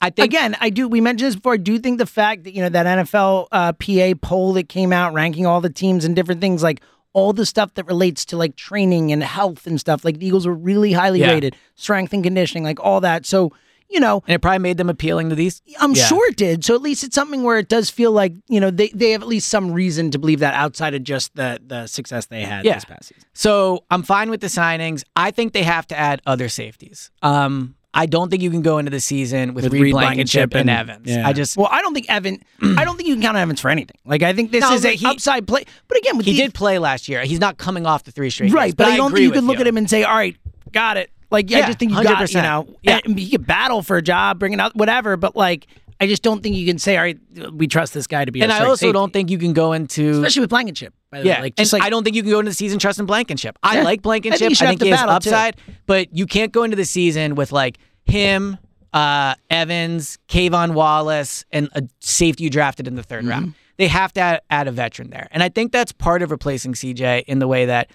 I 0.00 0.10
think 0.10 0.26
Again, 0.26 0.56
I 0.60 0.70
do. 0.70 0.88
We 0.88 1.00
mentioned 1.00 1.28
this 1.28 1.34
before. 1.36 1.54
I 1.54 1.58
do 1.58 1.78
think 1.78 1.98
the 1.98 2.06
fact 2.06 2.44
that 2.44 2.54
you 2.54 2.62
know 2.62 2.68
that 2.68 2.86
NFL 2.86 3.48
uh, 3.52 3.72
PA 3.74 4.18
poll 4.26 4.52
that 4.54 4.68
came 4.68 4.92
out 4.92 5.12
ranking 5.12 5.44
all 5.46 5.60
the 5.60 5.70
teams 5.70 6.04
and 6.04 6.14
different 6.16 6.40
things, 6.40 6.62
like 6.62 6.80
all 7.12 7.32
the 7.32 7.44
stuff 7.46 7.74
that 7.74 7.86
relates 7.86 8.24
to 8.26 8.36
like 8.36 8.54
training 8.56 9.12
and 9.12 9.22
health 9.22 9.66
and 9.66 9.80
stuff, 9.80 10.04
like 10.04 10.18
the 10.18 10.26
Eagles 10.26 10.46
were 10.46 10.54
really 10.54 10.92
highly 10.92 11.20
Yeah. 11.20 11.32
rated, 11.32 11.56
strength 11.74 12.12
and 12.12 12.22
conditioning, 12.24 12.62
like 12.64 12.78
all 12.80 13.00
that. 13.00 13.26
So 13.26 13.52
you 13.90 14.00
know, 14.00 14.22
and 14.26 14.34
it 14.34 14.40
probably 14.40 14.58
made 14.58 14.76
them 14.76 14.90
appealing 14.90 15.30
to 15.30 15.34
these. 15.34 15.62
I'm 15.80 15.94
Yeah. 15.94 16.04
sure 16.04 16.28
it 16.28 16.36
did. 16.36 16.64
So 16.64 16.74
at 16.74 16.82
least 16.82 17.04
it's 17.04 17.14
something 17.14 17.42
where 17.42 17.58
it 17.58 17.68
does 17.68 17.88
feel 17.90 18.12
like 18.12 18.32
you 18.48 18.60
know 18.60 18.70
they, 18.70 18.88
they 18.88 19.10
have 19.12 19.22
at 19.22 19.28
least 19.28 19.48
some 19.48 19.72
reason 19.72 20.10
to 20.10 20.18
believe 20.18 20.40
that 20.40 20.54
outside 20.54 20.94
of 20.94 21.02
just 21.04 21.34
the 21.36 21.60
the 21.66 21.86
success 21.86 22.26
they 22.26 22.42
had 22.42 22.64
Yeah. 22.64 22.74
this 22.74 22.84
past 22.84 23.04
season. 23.08 23.24
So 23.34 23.84
I'm 23.90 24.02
fine 24.02 24.30
with 24.30 24.40
the 24.40 24.48
signings. 24.48 25.04
I 25.16 25.30
think 25.30 25.52
they 25.52 25.62
have 25.62 25.86
to 25.88 25.98
add 25.98 26.20
other 26.26 26.48
safeties. 26.48 27.10
Um, 27.22 27.74
I 27.94 28.04
don't 28.04 28.28
think 28.28 28.42
you 28.42 28.50
can 28.50 28.60
go 28.60 28.76
into 28.78 28.90
the 28.90 29.00
season 29.00 29.54
with, 29.54 29.64
With 29.64 29.72
Reed 29.72 29.82
Reed 29.84 29.92
Blankenship, 29.92 30.50
Blankenship 30.50 30.60
and, 30.60 30.70
and- 30.70 30.90
Evans. 31.06 31.16
yeah. 31.16 31.26
I 31.26 31.32
just 31.32 31.56
Well, 31.56 31.68
I 31.70 31.80
don't 31.80 31.94
think 31.94 32.08
Evan. 32.10 32.42
I 32.62 32.84
don't 32.84 32.96
think 32.96 33.08
you 33.08 33.14
can 33.14 33.22
count 33.22 33.36
on 33.38 33.42
Evans 33.42 33.60
for 33.60 33.70
anything. 33.70 33.96
Like 34.04 34.22
I 34.22 34.34
think 34.34 34.52
this 34.52 34.60
No, 34.60 34.74
is 34.74 34.84
a 34.84 34.90
he- 34.94 35.06
upside 35.06 35.46
play. 35.48 35.64
But 35.88 35.96
again, 35.98 36.18
with 36.18 36.26
he 36.26 36.32
these- 36.32 36.40
did 36.42 36.54
play 36.54 36.78
last 36.78 37.08
year. 37.08 37.22
He's 37.22 37.40
not 37.40 37.56
coming 37.56 37.86
off 37.86 38.04
the 38.04 38.12
three 38.12 38.28
straight. 38.30 38.52
right. 38.52 38.66
games, 38.66 38.74
But, 38.74 38.88
I 38.88 38.96
don't 38.98 39.10
think 39.12 39.22
you 39.22 39.30
could 39.30 39.36
with 39.36 39.44
look 39.46 39.60
at 39.60 39.66
him 39.66 39.78
and 39.78 39.88
say, 39.88 40.04
"All 40.04 40.14
right, 40.14 40.36
got 40.70 40.98
it." 40.98 41.10
Like 41.30 41.50
yeah, 41.50 41.58
I 41.58 41.66
just 41.66 41.78
think 41.78 41.92
you 41.92 42.02
got 42.02 42.20
you 42.20 42.38
100%. 42.38 42.42
know. 42.42 42.76
Yeah. 42.82 43.00
he 43.04 43.30
could 43.30 43.46
battle 43.46 43.82
for 43.82 43.96
a 43.96 44.02
job, 44.02 44.38
bring 44.38 44.52
it 44.52 44.60
out, 44.60 44.74
whatever. 44.74 45.16
But 45.16 45.36
like, 45.36 45.66
I 46.00 46.06
just 46.06 46.22
don't 46.22 46.42
think 46.42 46.56
you 46.56 46.64
can 46.66 46.78
say, 46.78 46.96
"All 46.96 47.02
right, 47.02 47.18
we 47.52 47.66
trust 47.66 47.92
this 47.92 48.06
guy 48.06 48.24
to 48.24 48.32
be." 48.32 48.40
And 48.40 48.50
I 48.52 48.60
also 48.60 48.76
safety." 48.76 48.92
don't 48.92 49.12
think 49.12 49.30
you 49.30 49.36
can 49.38 49.52
go 49.52 49.72
into 49.72 50.10
especially 50.10 50.40
with 50.40 50.50
Blankenship. 50.50 50.94
By 51.10 51.20
the 51.20 51.26
yeah. 51.26 51.36
way. 51.36 51.42
like 51.42 51.56
just 51.56 51.72
and 51.72 51.80
like 51.80 51.86
I 51.86 51.90
don't 51.90 52.04
think 52.04 52.16
you 52.16 52.22
can 52.22 52.30
go 52.30 52.38
into 52.38 52.50
the 52.50 52.54
season 52.54 52.78
trusting 52.78 53.06
Blankenship. 53.06 53.58
I 53.62 53.76
Yeah. 53.78 53.82
like 53.82 54.00
I 54.00 54.02
Blankenship. 54.02 54.38
think 54.38 54.50
you 54.50 54.54
should 54.54 54.64
I 54.68 54.70
have 54.70 54.78
think 54.78 54.86
he 54.86 54.90
has 54.90 55.00
battle, 55.00 55.20
too. 55.20 55.30
upside, 55.30 55.56
but 55.86 56.14
you 56.16 56.26
can't 56.26 56.52
go 56.52 56.62
into 56.62 56.76
the 56.76 56.84
season 56.84 57.34
with 57.34 57.50
like 57.52 57.78
him, 58.04 58.56
uh, 58.94 59.34
Evans, 59.50 60.18
K'Von 60.28 60.72
Wallace, 60.74 61.44
and 61.52 61.68
a 61.74 61.82
safety 62.00 62.44
you 62.44 62.50
drafted 62.50 62.86
in 62.86 62.94
the 62.94 63.02
3rd 63.02 63.18
Mm-hmm. 63.20 63.28
round. 63.28 63.54
They 63.76 63.88
have 63.88 64.12
to 64.14 64.20
add, 64.20 64.40
add 64.50 64.66
a 64.68 64.72
veteran 64.72 65.10
there, 65.10 65.28
and 65.30 65.42
I 65.42 65.48
think 65.50 65.72
that's 65.72 65.92
part 65.92 66.22
of 66.22 66.30
replacing 66.30 66.72
CJ 66.74 67.24
in 67.26 67.38
the 67.38 67.46
way 67.46 67.66
that 67.66 67.90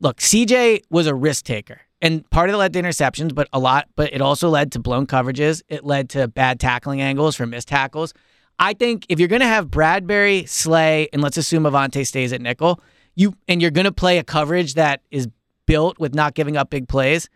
look, 0.00 0.18
CJ 0.18 0.82
was 0.90 1.06
a 1.06 1.14
risk 1.14 1.44
taker. 1.44 1.80
And 2.02 2.28
part 2.30 2.50
of 2.50 2.54
it 2.54 2.58
led 2.58 2.72
to 2.74 2.82
interceptions, 2.82 3.34
but 3.34 3.48
a 3.52 3.58
lot, 3.58 3.88
but 3.96 4.12
it 4.12 4.20
also 4.20 4.48
led 4.50 4.72
to 4.72 4.80
blown 4.80 5.06
coverages. 5.06 5.62
It 5.68 5.84
led 5.84 6.10
to 6.10 6.26
bad 6.28 6.58
tackling 6.60 7.00
angles 7.00 7.36
for 7.36 7.46
missed 7.46 7.68
tackles. 7.68 8.12
I 8.58 8.74
think 8.74 9.06
if 9.08 9.18
you're 9.18 9.28
going 9.28 9.40
to 9.40 9.46
have 9.46 9.68
Bradberry, 9.68 10.48
Slay, 10.48 11.08
and 11.12 11.22
let's 11.22 11.36
assume 11.36 11.62
Avonte 11.62 12.04
stays 12.06 12.32
at 12.32 12.40
nickel, 12.40 12.80
you 13.14 13.34
and 13.48 13.62
you're 13.62 13.70
going 13.70 13.84
to 13.84 13.92
play 13.92 14.18
a 14.18 14.24
coverage 14.24 14.74
that 14.74 15.00
is 15.10 15.28
built 15.66 15.98
with 16.00 16.14
not 16.14 16.34
giving 16.34 16.56
up 16.56 16.70
big 16.70 16.88
plays. 16.88 17.28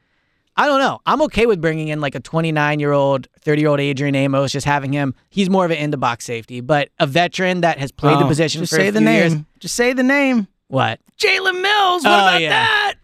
I 0.57 0.67
don't 0.67 0.81
know. 0.81 1.01
I'm 1.07 1.21
okay 1.23 1.45
with 1.47 1.61
bringing 1.61 1.89
in 1.89 2.01
like 2.01 2.14
a 2.14 2.21
29 2.21 2.81
year 2.81 2.93
old, 2.93 3.29
30 3.43 3.61
year 3.61 3.69
old 3.71 3.79
Adrian 3.79 4.14
Amos, 4.14 4.53
just 4.53 4.67
having 4.67 4.93
him. 4.93 5.14
He's 5.29 5.49
more 5.51 5.64
of 5.64 5.71
an 5.71 5.77
in 5.77 5.91
the 5.91 5.99
box 5.99 6.25
safety, 6.25 6.61
but 6.61 6.89
a 6.99 7.07
veteran 7.07 7.61
that 7.61 7.79
has 7.79 7.93
played 7.93 8.19
the 8.19 8.25
Oh, 8.25 8.29
position 8.29 8.62
Just 8.62 8.73
for 8.73 8.77
say 8.81 8.91
the 8.91 9.01
name. 9.01 9.33
years. 9.33 9.45
Just 9.61 9.75
say 9.75 9.93
the 9.93 10.03
name. 10.03 10.49
What? 10.69 10.99
Jalen 11.19 11.61
Mills. 11.62 12.05
What 12.05 12.11
Oh, 12.12 12.19
about 12.29 12.41
yeah. 12.41 12.49
that? 12.51 12.95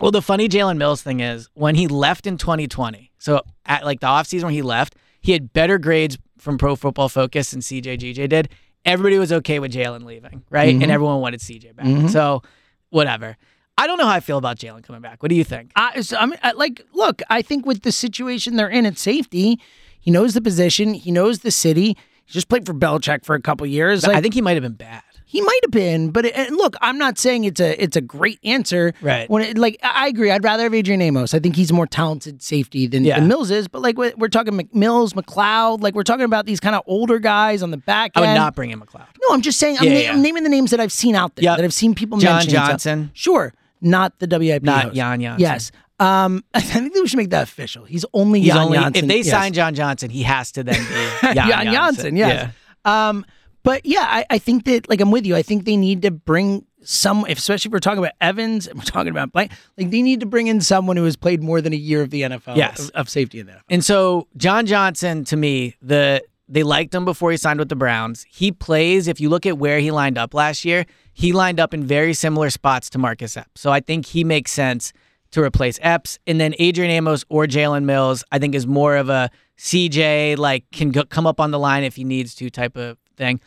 Well, 0.00 0.10
the 0.10 0.22
funny 0.22 0.48
Jalen 0.48 0.76
Mills 0.76 1.02
thing 1.02 1.20
is 1.20 1.48
when 1.54 1.74
he 1.74 1.88
left 1.88 2.26
in 2.26 2.36
2020, 2.36 3.12
so 3.18 3.40
at 3.64 3.84
like 3.84 4.00
the 4.00 4.06
offseason 4.06 4.44
when 4.44 4.52
he 4.52 4.62
left, 4.62 4.94
he 5.20 5.32
had 5.32 5.52
better 5.52 5.78
grades 5.78 6.18
from 6.38 6.58
Pro 6.58 6.76
Football 6.76 7.08
Focus 7.08 7.50
than 7.50 7.60
CJ 7.60 7.98
GJ 7.98 8.28
did. 8.28 8.48
Everybody 8.84 9.18
was 9.18 9.32
okay 9.32 9.58
with 9.58 9.72
Jalen 9.72 10.04
leaving, 10.04 10.44
right? 10.50 10.68
And 10.68 10.82
mm-hmm. 10.82 10.90
everyone 10.90 11.20
wanted 11.20 11.40
CJ 11.40 11.74
back. 11.74 11.86
Mm-hmm. 11.86 12.08
So, 12.08 12.42
whatever. 12.90 13.36
I 13.78 13.86
don't 13.86 13.98
know 13.98 14.06
how 14.06 14.12
I 14.12 14.20
feel 14.20 14.38
about 14.38 14.58
Jalen 14.58 14.84
coming 14.84 15.02
back. 15.02 15.22
What 15.22 15.28
do 15.28 15.34
you 15.34 15.44
think? 15.44 15.72
I, 15.76 16.00
so, 16.00 16.16
I 16.16 16.26
mean, 16.26 16.38
I, 16.42 16.52
like, 16.52 16.80
look, 16.94 17.20
I 17.28 17.42
think 17.42 17.66
with 17.66 17.82
the 17.82 17.92
situation 17.92 18.56
they're 18.56 18.68
in 18.68 18.86
at 18.86 18.96
safety, 18.96 19.60
he 20.00 20.10
knows 20.10 20.34
the 20.34 20.40
position, 20.40 20.94
he 20.94 21.10
knows 21.10 21.40
the 21.40 21.50
city. 21.50 21.96
He 22.24 22.32
just 22.32 22.48
played 22.48 22.64
for 22.64 22.72
Belichick 22.72 23.24
for 23.24 23.34
a 23.34 23.40
couple 23.40 23.66
years. 23.66 24.06
Like, 24.06 24.16
I 24.16 24.20
think 24.20 24.34
he 24.34 24.40
might 24.40 24.54
have 24.54 24.62
been 24.62 24.72
bad. 24.74 25.02
He 25.28 25.40
might 25.40 25.58
have 25.64 25.72
been, 25.72 26.10
but 26.10 26.24
it, 26.24 26.36
and 26.36 26.56
look, 26.56 26.76
I'm 26.80 26.98
not 26.98 27.18
saying 27.18 27.44
it's 27.44 27.60
a 27.60 27.82
it's 27.82 27.96
a 27.96 28.00
great 28.00 28.38
answer. 28.44 28.94
Right. 29.02 29.28
When 29.28 29.42
it, 29.42 29.58
like 29.58 29.76
I 29.82 30.04
I 30.04 30.08
agree, 30.08 30.30
I'd 30.30 30.44
rather 30.44 30.62
have 30.62 30.72
Adrian 30.72 31.02
Amos. 31.02 31.34
I 31.34 31.40
think 31.40 31.56
he's 31.56 31.70
a 31.72 31.74
more 31.74 31.86
talented 31.86 32.42
safety 32.42 32.86
than, 32.86 33.04
Yeah. 33.04 33.18
than 33.18 33.26
Mills 33.28 33.50
is. 33.50 33.66
But 33.66 33.82
like 33.82 33.98
we're, 33.98 34.28
talking 34.28 34.52
McMills, 34.54 35.14
McLeod, 35.14 35.82
like 35.82 35.94
we're 35.94 36.04
talking 36.04 36.24
about 36.24 36.46
these 36.46 36.60
kind 36.60 36.76
of 36.76 36.82
older 36.86 37.18
guys 37.18 37.60
on 37.62 37.72
the 37.72 37.76
back 37.76 38.12
I 38.14 38.20
end. 38.20 38.28
would 38.30 38.34
not 38.38 38.54
bring 38.54 38.70
in 38.70 38.80
McLeod. 38.80 39.06
No, 39.28 39.34
I'm 39.34 39.42
just 39.42 39.58
saying. 39.58 39.78
I'm, 39.78 39.84
Yeah, 39.84 39.92
na- 39.94 39.98
yeah. 39.98 40.12
I'm 40.12 40.22
naming 40.22 40.44
the 40.44 40.48
names 40.48 40.70
that 40.70 40.78
I've 40.78 40.92
seen 40.92 41.16
out 41.16 41.34
there 41.34 41.42
Yep. 41.42 41.56
that 41.58 41.64
I've 41.64 41.74
seen 41.74 41.94
people 41.96 42.18
John 42.18 42.42
Johnson. 42.42 43.10
Sure, 43.12 43.52
not 43.80 44.18
the 44.20 44.28
WIP. 44.28 44.62
Not 44.62 44.84
host. 44.84 44.94
Jan 44.94 45.20
Janssen. 45.20 45.40
Yes. 45.40 45.72
Um, 45.98 46.44
I 46.54 46.60
think 46.60 46.94
we 46.94 47.08
should 47.08 47.16
make 47.16 47.30
that 47.30 47.42
official. 47.42 47.84
He's 47.84 48.04
only 48.14 48.40
He's 48.42 48.52
Jan 48.52 48.58
only 48.66 48.78
Janssen. 48.78 49.04
if 49.04 49.08
they 49.08 49.16
Yes. 49.18 49.30
sign 49.30 49.52
John 49.54 49.74
Johnson, 49.74 50.10
he 50.10 50.22
has 50.22 50.52
to 50.52 50.62
then 50.62 50.78
be 50.78 51.34
Jan, 51.34 51.34
Jan 51.34 51.64
Janssen. 51.64 51.72
Janssen, 51.72 52.16
yes. 52.16 52.52
Um, 52.84 53.24
but 53.66 53.84
yeah, 53.84 54.06
I, 54.08 54.24
I 54.30 54.38
think 54.38 54.64
that 54.66 54.88
like 54.88 55.00
I'm 55.00 55.10
with 55.10 55.26
you. 55.26 55.34
I 55.34 55.42
think 55.42 55.64
they 55.64 55.76
need 55.76 56.02
to 56.02 56.12
bring 56.12 56.64
some, 56.84 57.24
especially 57.28 57.70
if 57.70 57.72
we're 57.72 57.80
talking 57.80 57.98
about 57.98 58.12
Evans 58.20 58.68
and 58.68 58.78
we're 58.78 58.84
talking 58.84 59.10
about 59.10 59.32
Blank, 59.32 59.50
like 59.76 59.90
they 59.90 60.02
need 60.02 60.20
to 60.20 60.26
bring 60.26 60.46
in 60.46 60.60
someone 60.60 60.96
who 60.96 61.02
has 61.02 61.16
played 61.16 61.42
more 61.42 61.60
than 61.60 61.72
a 61.72 61.76
year 61.76 62.00
of 62.00 62.10
the 62.10 62.22
NFL, 62.22 62.56
Yes. 62.56 62.78
of, 62.78 62.90
of 62.92 63.08
safety 63.08 63.40
in 63.40 63.46
the 63.46 63.52
NFL. 63.54 63.62
And 63.68 63.84
so 63.84 64.28
John 64.36 64.66
Johnson, 64.66 65.24
to 65.24 65.36
me, 65.36 65.74
the 65.82 66.22
they 66.48 66.62
liked 66.62 66.94
him 66.94 67.04
before 67.04 67.32
he 67.32 67.36
signed 67.36 67.58
with 67.58 67.68
the 67.68 67.74
Browns. 67.74 68.24
He 68.30 68.52
plays. 68.52 69.08
If 69.08 69.20
you 69.20 69.28
look 69.28 69.46
at 69.46 69.58
where 69.58 69.80
he 69.80 69.90
lined 69.90 70.16
up 70.16 70.32
last 70.32 70.64
year, 70.64 70.86
he 71.12 71.32
lined 71.32 71.58
up 71.58 71.74
in 71.74 71.82
very 71.84 72.14
similar 72.14 72.50
spots 72.50 72.88
to 72.90 72.98
Marcus 72.98 73.36
Epps. 73.36 73.60
So 73.60 73.72
I 73.72 73.80
think 73.80 74.06
he 74.06 74.22
makes 74.22 74.52
sense 74.52 74.92
to 75.32 75.42
replace 75.42 75.80
Epps. 75.82 76.20
And 76.24 76.40
then 76.40 76.54
Adrian 76.60 76.92
Amos 76.92 77.24
or 77.28 77.46
Jalen 77.46 77.82
Mills, 77.82 78.22
I 78.30 78.38
think 78.38 78.54
is 78.54 78.64
more 78.64 78.94
of 78.94 79.08
a 79.08 79.28
CJ 79.58 80.38
like 80.38 80.70
can 80.70 80.92
go, 80.92 81.02
come 81.04 81.26
up 81.26 81.40
on 81.40 81.50
the 81.50 81.58
line 81.58 81.82
if 81.82 81.96
he 81.96 82.04
needs 82.04 82.32
to 82.36 82.48
type 82.48 82.76
of 82.76 82.96
thing. 83.16 83.40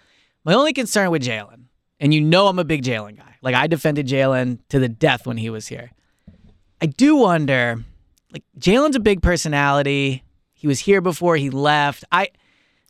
My 0.49 0.55
only 0.55 0.73
concern 0.73 1.11
with 1.11 1.21
Jalen, 1.21 1.65
and 1.99 2.11
you 2.11 2.21
know 2.21 2.47
I'm 2.47 2.57
a 2.57 2.63
big 2.63 2.81
Jalen 2.81 3.17
guy. 3.17 3.35
Like 3.43 3.53
I 3.53 3.67
defended 3.67 4.07
Jalen 4.07 4.57
to 4.69 4.79
the 4.79 4.89
death 4.89 5.27
when 5.27 5.37
he 5.37 5.51
was 5.51 5.67
here. 5.67 5.91
I 6.81 6.87
do 6.87 7.17
wonder, 7.17 7.83
like 8.33 8.41
Jalen's 8.57 8.95
a 8.95 8.99
big 8.99 9.21
personality. 9.21 10.23
He 10.55 10.65
was 10.65 10.79
here 10.79 11.01
before 11.01 11.35
he 11.35 11.51
left. 11.51 12.03
I 12.11 12.25
Do 12.25 12.31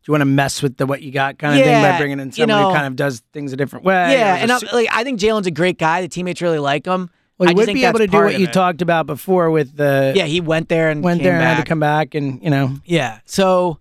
you 0.08 0.14
want 0.14 0.22
to 0.22 0.26
mess 0.26 0.64
with 0.64 0.78
the 0.78 0.86
what 0.86 1.02
you 1.02 1.12
got 1.12 1.38
kind 1.38 1.60
of 1.60 1.66
thing 1.66 1.84
by 1.84 1.98
bringing 1.98 2.22
in 2.22 2.32
you 2.34 2.46
know- 2.46 2.70
who 2.70 2.74
kind 2.74 2.88
of 2.88 2.96
does 2.96 3.24
things 3.34 3.52
a 3.52 3.58
different 3.58 3.84
way? 3.84 4.14
yeah, 4.14 4.38
and 4.38 4.54
I'm, 4.54 4.62
like 4.72 4.88
I 4.94 5.04
think 5.04 5.20
Jalen's 5.20 5.48
a 5.48 5.52
great 5.52 5.78
guy. 5.78 6.02
The 6.02 6.08
teammates 6.08 6.42
really 6.42 6.60
like 6.60 6.86
him. 6.86 7.10
well, 7.38 7.50
I 7.50 7.52
he 7.52 7.56
just 7.58 7.68
would 7.68 7.74
be 7.74 7.84
able 7.84 8.00
to 8.00 8.08
do 8.08 8.20
what 8.20 8.40
you 8.40 8.46
it. 8.48 8.54
talked 8.54 8.82
about 8.82 9.06
before 9.06 9.52
with 9.52 9.76
the 9.76 10.14
Yeah, 10.16 10.24
he 10.24 10.40
went 10.40 10.70
there 10.70 10.90
and 10.90 11.04
went 11.04 11.20
came 11.20 11.26
there 11.26 11.36
and 11.36 11.44
had 11.44 11.58
to 11.58 11.66
come 11.68 11.82
back 11.82 12.16
and 12.16 12.42
you 12.42 12.52
know 12.52 12.78
Yeah, 12.86 13.20
so 13.26 13.80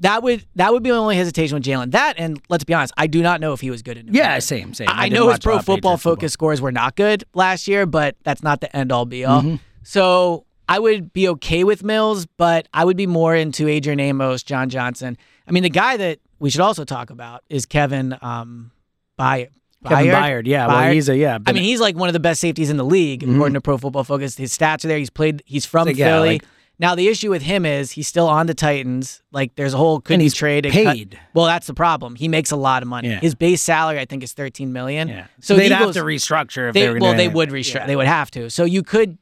that 0.00 0.22
would 0.22 0.44
that 0.56 0.72
would 0.72 0.82
be 0.82 0.90
my 0.90 0.96
only 0.96 1.16
hesitation 1.16 1.54
with 1.54 1.64
Jalen. 1.64 1.92
That 1.92 2.14
and 2.18 2.40
let's 2.48 2.64
be 2.64 2.74
honest, 2.74 2.92
I 2.96 3.06
do 3.06 3.22
not 3.22 3.40
know 3.40 3.52
if 3.52 3.60
he 3.60 3.70
was 3.70 3.82
good 3.82 3.96
in. 3.96 4.06
New 4.06 4.12
yeah 4.12 4.38
same 4.38 4.74
same. 4.74 4.88
I, 4.88 5.06
I 5.06 5.08
know 5.08 5.28
his 5.28 5.38
pro 5.38 5.60
football 5.60 5.96
focus 5.96 6.32
scores 6.32 6.60
were 6.60 6.72
not 6.72 6.96
good 6.96 7.24
last 7.34 7.68
year, 7.68 7.86
but 7.86 8.16
that's 8.24 8.42
not 8.42 8.60
the 8.60 8.74
end 8.74 8.92
all 8.92 9.04
be 9.04 9.24
all. 9.24 9.42
Mm-hmm. 9.42 9.56
So 9.82 10.46
I 10.68 10.78
would 10.78 11.12
be 11.12 11.28
okay 11.30 11.64
with 11.64 11.82
Mills, 11.82 12.26
but 12.36 12.68
I 12.72 12.84
would 12.84 12.96
be 12.96 13.06
more 13.06 13.34
into 13.34 13.68
Adrian 13.68 13.98
Amos, 14.00 14.42
John 14.42 14.68
Johnson. 14.68 15.16
I 15.46 15.52
mean, 15.52 15.62
the 15.64 15.70
guy 15.70 15.96
that 15.96 16.20
we 16.38 16.48
should 16.48 16.60
also 16.60 16.84
talk 16.84 17.10
about 17.10 17.42
is 17.48 17.66
Kevin 17.66 18.16
um, 18.22 18.70
By- 19.16 19.48
Kevin 19.86 20.06
Byard. 20.06 20.12
Byard, 20.12 20.46
yeah, 20.46 20.66
well, 20.66 20.92
he's 20.92 21.08
a- 21.08 21.16
yeah, 21.16 21.38
I 21.46 21.52
mean, 21.52 21.62
he's 21.64 21.80
like 21.80 21.96
one 21.96 22.08
of 22.08 22.12
the 22.12 22.20
best 22.20 22.40
safeties 22.40 22.70
in 22.70 22.76
the 22.76 22.84
league 22.84 23.22
according 23.22 23.54
to 23.54 23.60
Pro 23.60 23.78
Football 23.78 24.04
Focus. 24.04 24.36
His 24.36 24.56
stats 24.56 24.84
are 24.84 24.88
there. 24.88 24.98
He's 24.98 25.10
played. 25.10 25.42
He's 25.46 25.66
from 25.66 25.88
yeah, 25.88 26.06
Philly. 26.06 26.28
like- 26.28 26.44
now 26.80 26.94
the 26.94 27.08
issue 27.08 27.28
with 27.28 27.42
him 27.42 27.66
is 27.66 27.90
he's 27.90 28.08
still 28.08 28.26
on 28.26 28.46
the 28.46 28.54
Titans. 28.54 29.22
Like 29.32 29.54
there's 29.54 29.74
a 29.74 29.76
whole 29.76 30.00
could 30.00 30.18
he's 30.18 30.32
trade 30.32 30.64
and 30.64 30.74
cut- 30.74 30.96
paid. 30.96 31.20
Well, 31.34 31.44
that's 31.44 31.66
the 31.66 31.74
problem. 31.74 32.16
He 32.16 32.26
makes 32.26 32.50
a 32.50 32.56
lot 32.56 32.82
of 32.82 32.88
money. 32.88 33.10
Yeah. 33.10 33.20
His 33.20 33.34
base 33.34 33.60
salary, 33.60 34.00
I 34.00 34.06
think, 34.06 34.22
is 34.22 34.32
13 34.32 34.72
million. 34.72 35.08
Yeah. 35.08 35.26
So 35.40 35.54
they'd 35.56 35.68
the 35.68 35.76
have 35.76 35.92
to 35.92 36.02
restructure 36.02 36.68
if 36.68 36.74
they, 36.74 36.86
they, 36.86 36.90
were 36.90 36.98
well, 36.98 37.14
they 37.14 37.28
would 37.28 37.50
restructure. 37.50 37.74
Yeah. 37.74 37.86
They 37.86 37.96
would 37.96 38.06
have 38.06 38.30
to. 38.32 38.48
So 38.48 38.64
you 38.64 38.82
could, 38.82 39.18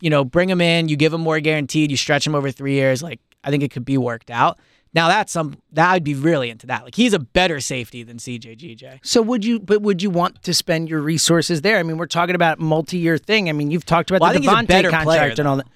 you 0.00 0.08
know, 0.08 0.24
bring 0.24 0.48
him 0.48 0.62
in. 0.62 0.88
You 0.88 0.96
give 0.96 1.12
him 1.12 1.20
more 1.20 1.38
guaranteed. 1.40 1.90
You 1.90 1.98
stretch 1.98 2.26
him 2.26 2.34
over 2.34 2.50
three 2.50 2.72
years. 2.72 3.02
Like 3.02 3.20
I 3.44 3.50
think 3.50 3.62
it 3.62 3.70
could 3.70 3.84
be 3.84 3.98
worked 3.98 4.30
out. 4.30 4.58
Now 4.94 5.08
that's 5.08 5.30
some 5.30 5.56
that 5.72 5.90
I'd 5.90 6.04
be 6.04 6.14
really 6.14 6.48
into 6.48 6.68
that. 6.68 6.84
Like 6.84 6.94
he's 6.94 7.12
a 7.12 7.18
better 7.18 7.60
safety 7.60 8.02
than 8.02 8.16
CJ 8.16 8.56
GJ. 8.56 9.00
So 9.02 9.20
would 9.20 9.44
you? 9.44 9.60
But 9.60 9.82
would 9.82 10.02
you 10.02 10.08
want 10.08 10.42
to 10.44 10.54
spend 10.54 10.88
your 10.88 11.00
resources 11.00 11.60
there? 11.60 11.78
I 11.78 11.82
mean, 11.82 11.98
we're 11.98 12.06
talking 12.06 12.36
about 12.36 12.60
multi-year 12.60 13.18
thing. 13.18 13.50
I 13.50 13.52
mean, 13.52 13.70
you've 13.72 13.84
talked 13.84 14.10
about 14.10 14.22
Well, 14.22 14.32
the 14.32 14.38
think 14.38 14.44
he's 14.44 14.52
a 14.52 14.56
Devontae 14.62 14.82
contract 14.90 15.04
player, 15.04 15.34
and 15.36 15.48
all 15.48 15.56
that. 15.56 15.66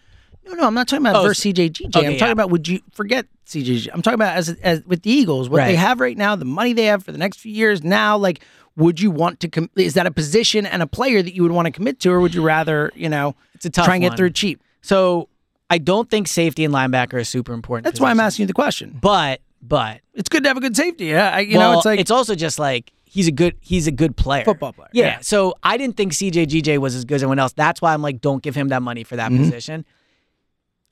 No, 0.48 0.54
no, 0.54 0.66
I'm 0.66 0.74
not 0.74 0.88
talking 0.88 1.04
about 1.06 1.16
Oh, 1.16 1.22
versus 1.28 1.44
CJ 1.44 1.70
GJ. 1.72 1.80
I'm 1.84 1.88
okay, 1.88 2.18
talking 2.18 2.26
yeah. 2.28 2.32
about 2.32 2.50
would 2.50 2.66
you 2.68 2.80
forget 2.92 3.26
CJ? 3.46 3.64
GJ. 3.66 3.88
I'm 3.92 4.02
talking 4.02 4.14
about 4.16 4.36
as 4.36 4.48
as 4.62 4.82
with 4.86 5.02
the 5.02 5.10
Eagles, 5.10 5.48
what 5.48 5.58
they 5.64 5.76
have 5.76 6.00
right 6.00 6.16
now, 6.16 6.34
the 6.36 6.44
money 6.44 6.72
they 6.72 6.84
have 6.86 7.04
for 7.04 7.12
the 7.12 7.18
next 7.18 7.38
few 7.38 7.52
years. 7.52 7.84
Now, 7.84 8.16
like, 8.16 8.40
would 8.76 9.00
you 9.00 9.10
want 9.10 9.40
to? 9.40 9.48
Com- 9.48 9.70
is 9.76 9.94
that 9.94 10.06
a 10.06 10.10
position 10.10 10.64
and 10.66 10.82
a 10.82 10.86
player 10.86 11.22
that 11.22 11.34
you 11.34 11.42
would 11.42 11.52
want 11.52 11.66
to 11.66 11.70
commit 11.72 12.00
to, 12.00 12.10
or 12.10 12.20
would 12.20 12.34
you 12.34 12.42
rather, 12.42 12.90
you 12.94 13.08
know, 13.08 13.34
It's 13.54 13.66
a 13.66 13.70
tough 13.70 13.84
try 13.84 13.94
and 13.96 14.02
get 14.02 14.10
one. 14.10 14.16
through 14.16 14.30
cheap? 14.30 14.62
So 14.80 15.28
I 15.70 15.78
don't 15.78 16.08
think 16.10 16.28
safety 16.28 16.64
and 16.64 16.72
linebacker 16.72 17.14
are 17.14 17.24
super 17.24 17.52
important. 17.52 17.84
That's 17.84 18.00
why 18.00 18.10
I'm 18.10 18.20
asking 18.20 18.44
you 18.44 18.46
the 18.46 18.52
question. 18.54 18.96
But 19.00 19.40
but 19.60 20.00
It's 20.14 20.28
good 20.28 20.44
to 20.44 20.48
have 20.48 20.56
a 20.56 20.60
good 20.60 20.76
safety. 20.76 21.06
Yeah, 21.06 21.30
I, 21.34 21.40
you 21.40 21.58
well, 21.58 21.72
know, 21.72 21.78
it's 21.78 21.84
like 21.84 22.00
it's 22.00 22.10
also 22.12 22.34
just 22.34 22.58
like 22.58 22.92
he's 23.04 23.26
a 23.26 23.32
good 23.32 23.56
he's 23.60 23.86
a 23.86 23.90
good 23.92 24.16
player. 24.16 24.44
Football 24.44 24.72
player, 24.72 24.88
Yeah. 24.92 25.04
yeah. 25.06 25.18
So 25.20 25.54
I 25.64 25.76
didn't 25.76 25.96
think 25.96 26.12
CJ 26.12 26.46
GJ 26.46 26.78
was 26.78 26.94
as 26.94 27.04
good 27.04 27.16
as 27.16 27.22
anyone 27.22 27.38
else. 27.40 27.52
That's 27.52 27.82
why 27.82 27.92
I'm 27.92 28.02
like, 28.02 28.20
don't 28.20 28.42
give 28.42 28.54
him 28.54 28.68
that 28.68 28.82
money 28.82 29.02
for 29.04 29.16
Mm-hmm. 29.16 29.36
that 29.36 29.42
position. 29.44 29.84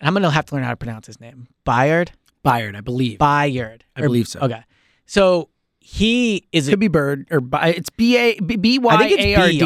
I'm 0.01 0.13
gonna 0.15 0.31
have 0.31 0.47
to 0.47 0.55
learn 0.55 0.65
how 0.65 0.71
to 0.71 0.77
pronounce 0.77 1.07
his 1.07 1.21
name. 1.21 1.49
Byard? 1.67 2.09
Byard, 2.45 2.77
I 2.77 2.81
believe. 2.81 3.19
Byard. 3.19 3.83
I 3.97 4.01
Or- 4.01 4.05
believe 4.09 4.29
so. 4.29 4.41
Okay. 4.41 4.63
So 5.07 5.49
he 5.81 6.47
is 6.53 6.69
a, 6.69 6.73
Could 6.73 6.81
be 6.81 6.89
Bird 6.89 7.27
or 7.31 7.41
By, 7.41 7.69
it's 7.69 7.91
B 7.91 8.17
A 8.17 8.39
B 8.41 8.57
B 8.57 8.79
Y 8.79 9.05
it's 9.05 9.23
A 9.25 9.35
R 9.37 9.49
D. 9.49 9.61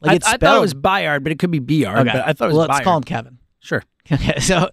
Like 0.00 0.24
I, 0.24 0.32
I 0.32 0.36
thought 0.36 0.56
it 0.58 0.60
was 0.60 0.74
Byard, 0.74 1.22
but 1.22 1.32
it 1.32 1.38
could 1.38 1.50
be 1.50 1.60
Byard. 1.60 2.00
Okay. 2.00 2.10
But 2.12 2.26
I 2.28 2.32
thought 2.32 2.46
it 2.46 2.48
was 2.48 2.56
well, 2.58 2.66
let's 2.68 2.80
call 2.84 2.96
him 2.98 3.04
Kevin. 3.04 3.38
Sure. 3.60 3.82
Okay. 4.10 4.40
So 4.40 4.68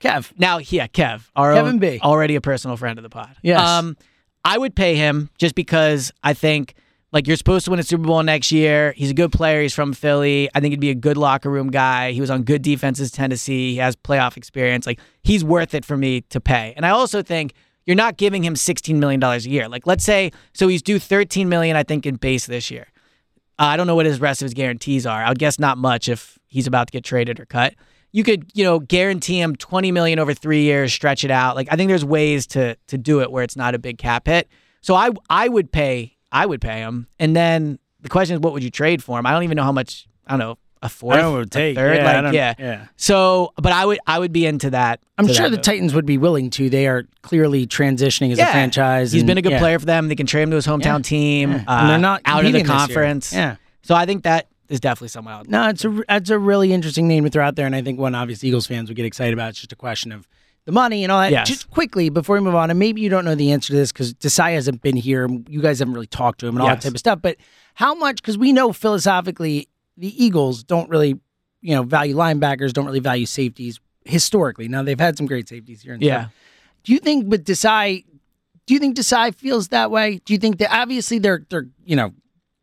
Kev. 0.00 0.30
Now, 0.38 0.58
yeah, 0.58 0.86
Kev, 0.88 1.22
our 1.34 1.54
Kevin 1.54 1.74
own- 1.74 1.78
B. 1.78 1.98
already 2.02 2.34
a 2.34 2.40
personal 2.42 2.76
friend 2.76 2.98
of 2.98 3.02
the 3.02 3.08
pod. 3.08 3.34
Yes. 3.42 3.58
Um, 3.60 3.96
I 4.44 4.58
would 4.58 4.74
pay 4.76 4.94
him 4.96 5.30
just 5.38 5.54
because 5.54 6.12
I 6.22 6.34
think 6.34 6.74
like 7.14 7.28
you're 7.28 7.36
supposed 7.36 7.64
to 7.64 7.70
win 7.70 7.78
a 7.78 7.84
Super 7.84 8.02
Bowl 8.02 8.20
next 8.24 8.50
year. 8.50 8.92
He's 8.96 9.12
a 9.12 9.14
good 9.14 9.30
player. 9.30 9.62
He's 9.62 9.72
from 9.72 9.92
Philly. 9.92 10.50
I 10.52 10.58
think 10.58 10.72
he'd 10.72 10.80
be 10.80 10.90
a 10.90 10.96
good 10.96 11.16
locker 11.16 11.48
room 11.48 11.70
guy. 11.70 12.10
He 12.10 12.20
was 12.20 12.28
on 12.28 12.42
good 12.42 12.60
defenses, 12.60 13.12
Tennessee. 13.12 13.70
He 13.70 13.76
has 13.76 13.94
playoff 13.94 14.36
experience. 14.36 14.84
Like 14.84 14.98
he's 15.22 15.44
worth 15.44 15.74
it 15.74 15.84
for 15.84 15.96
me 15.96 16.22
to 16.22 16.40
pay. 16.40 16.74
And 16.76 16.84
I 16.84 16.90
also 16.90 17.22
think 17.22 17.54
you're 17.86 17.94
not 17.94 18.16
giving 18.16 18.42
him 18.42 18.56
16 18.56 18.98
million 18.98 19.20
dollars 19.20 19.46
a 19.46 19.50
year. 19.50 19.68
Like 19.68 19.86
let's 19.86 20.04
say 20.04 20.32
so 20.54 20.66
he's 20.66 20.82
due 20.82 20.98
13 20.98 21.48
million, 21.48 21.76
I 21.76 21.84
think, 21.84 22.04
in 22.04 22.16
base 22.16 22.46
this 22.46 22.68
year. 22.68 22.88
Uh, 23.60 23.66
I 23.66 23.76
don't 23.76 23.86
know 23.86 23.94
what 23.94 24.06
his 24.06 24.20
rest 24.20 24.42
of 24.42 24.46
his 24.46 24.54
guarantees 24.54 25.06
are. 25.06 25.22
I 25.22 25.28
would 25.28 25.38
guess 25.38 25.60
not 25.60 25.78
much 25.78 26.08
if 26.08 26.36
he's 26.48 26.66
about 26.66 26.88
to 26.88 26.90
get 26.90 27.04
traded 27.04 27.38
or 27.38 27.46
cut. 27.46 27.74
You 28.10 28.24
could, 28.24 28.50
you 28.54 28.64
know, 28.64 28.80
guarantee 28.80 29.40
him 29.40 29.54
20 29.54 29.92
million 29.92 30.18
over 30.18 30.34
3 30.34 30.62
years, 30.62 30.92
stretch 30.92 31.22
it 31.22 31.30
out. 31.30 31.54
Like 31.54 31.68
I 31.70 31.76
think 31.76 31.88
there's 31.88 32.04
ways 32.04 32.48
to 32.48 32.76
to 32.88 32.98
do 32.98 33.20
it 33.20 33.30
where 33.30 33.44
it's 33.44 33.56
not 33.56 33.76
a 33.76 33.78
big 33.78 33.98
cap 33.98 34.26
hit. 34.26 34.48
So 34.80 34.96
I 34.96 35.10
I 35.30 35.48
would 35.48 35.70
pay 35.70 36.13
I 36.34 36.44
would 36.44 36.60
pay 36.60 36.80
him. 36.80 37.06
And 37.18 37.34
then 37.34 37.78
the 38.02 38.08
question 38.10 38.34
is 38.34 38.40
what 38.40 38.52
would 38.52 38.62
you 38.62 38.70
trade 38.70 39.02
for 39.02 39.18
him? 39.18 39.24
I 39.24 39.30
don't 39.32 39.44
even 39.44 39.56
know 39.56 39.62
how 39.62 39.72
much 39.72 40.06
I 40.26 40.32
don't 40.32 40.40
know, 40.40 40.58
a 40.82 40.88
fourth, 40.90 41.14
I 41.14 41.16
don't 41.22 41.24
know 41.26 41.30
what 41.30 41.36
it 41.36 41.40
would 41.40 41.46
a 41.48 41.50
take. 41.50 41.76
third, 41.76 41.96
Yeah, 41.96 42.02
I 42.02 42.12
like 42.14 42.24
don't- 42.24 42.34
yeah. 42.34 42.54
yeah. 42.58 42.86
So, 42.96 43.52
but 43.56 43.72
I 43.72 43.86
would 43.86 43.98
I 44.06 44.18
would 44.18 44.32
be 44.32 44.44
into 44.44 44.70
that. 44.70 45.00
I'm 45.16 45.26
sure 45.28 45.44
that 45.44 45.50
the 45.50 45.56
move. 45.56 45.62
Titans 45.62 45.94
would 45.94 46.04
be 46.04 46.18
willing 46.18 46.50
to. 46.50 46.68
They 46.68 46.86
are 46.88 47.04
clearly 47.22 47.66
transitioning 47.66 48.32
as 48.32 48.38
a 48.38 48.44
franchise. 48.46 49.12
He's 49.12 49.22
and- 49.22 49.26
been 49.28 49.38
a 49.38 49.42
good 49.42 49.52
yeah. 49.52 49.58
player 49.60 49.78
for 49.78 49.86
them. 49.86 50.08
They 50.08 50.16
can 50.16 50.26
trade 50.26 50.42
him 50.42 50.50
to 50.50 50.56
his 50.56 50.66
hometown 50.66 51.02
team. 51.04 51.52
Yeah. 51.52 51.64
Uh, 51.66 51.80
And 51.80 51.90
they're 51.90 51.98
not 51.98 52.20
out 52.26 52.44
of 52.44 52.52
the 52.52 52.58
competing 52.58 52.66
this 52.66 52.68
year. 52.68 52.78
conference. 52.78 53.32
Yeah. 53.32 53.56
So 53.82 53.94
I 53.94 54.04
think 54.06 54.24
that 54.24 54.48
is 54.68 54.80
definitely 54.80 55.08
someone 55.08 55.34
out. 55.34 55.48
No, 55.48 55.68
it's 55.68 55.84
a 55.84 56.02
it's 56.08 56.30
a 56.30 56.38
really 56.38 56.72
interesting 56.72 57.06
name 57.06 57.24
to 57.24 57.30
throw 57.30 57.44
out 57.46 57.54
there, 57.56 57.66
and 57.66 57.76
I 57.76 57.82
think 57.82 57.98
one 57.98 58.14
obvious 58.14 58.42
Eagles 58.42 58.66
fans 58.66 58.88
would 58.90 58.96
get 58.96 59.06
excited 59.06 59.32
about. 59.34 59.50
It's 59.50 59.60
just 59.60 59.72
a 59.72 59.76
question 59.76 60.10
of 60.10 60.26
the 60.66 60.72
money 60.72 61.02
and 61.04 61.12
all 61.12 61.20
that. 61.20 61.30
Yes. 61.30 61.48
Just 61.48 61.70
quickly 61.70 62.08
before 62.08 62.36
we 62.36 62.40
move 62.40 62.54
on, 62.54 62.70
and 62.70 62.78
maybe 62.78 63.00
you 63.00 63.08
don't 63.08 63.24
know 63.24 63.34
the 63.34 63.52
answer 63.52 63.68
to 63.72 63.76
this 63.76 63.92
because 63.92 64.14
Desai 64.14 64.54
hasn't 64.54 64.80
been 64.82 64.96
here. 64.96 65.24
and 65.26 65.46
You 65.48 65.60
guys 65.60 65.78
haven't 65.78 65.94
really 65.94 66.06
talked 66.06 66.40
to 66.40 66.46
him 66.46 66.56
and 66.56 66.62
all 66.62 66.68
Yes. 66.68 66.82
that 66.82 66.88
type 66.88 66.94
of 66.94 66.98
stuff. 67.00 67.22
But 67.22 67.36
how 67.74 67.94
much? 67.94 68.16
Because 68.16 68.38
we 68.38 68.52
know 68.52 68.72
philosophically, 68.72 69.68
the 69.96 70.24
Eagles 70.24 70.64
don't 70.64 70.88
really, 70.88 71.18
you 71.60 71.74
know, 71.74 71.82
value 71.82 72.16
linebackers, 72.16 72.72
don't 72.72 72.86
really 72.86 73.00
value 73.00 73.26
safeties 73.26 73.78
historically. 74.04 74.68
Now 74.68 74.82
they've 74.82 74.98
had 74.98 75.16
some 75.16 75.26
great 75.26 75.48
safeties 75.48 75.82
here 75.82 75.94
and 75.94 76.02
Yeah. 76.02 76.22
stuff. 76.22 76.32
Do 76.84 76.92
you 76.92 76.98
think 76.98 77.30
with 77.30 77.44
Desai? 77.44 78.04
Do 78.66 78.72
you 78.74 78.80
think 78.80 78.96
Desai 78.96 79.34
feels 79.34 79.68
that 79.68 79.90
way? 79.90 80.20
Do 80.24 80.32
you 80.32 80.38
think 80.38 80.58
that 80.58 80.74
obviously 80.74 81.18
they're 81.18 81.44
they're 81.50 81.66
you 81.84 81.96
know 81.96 82.12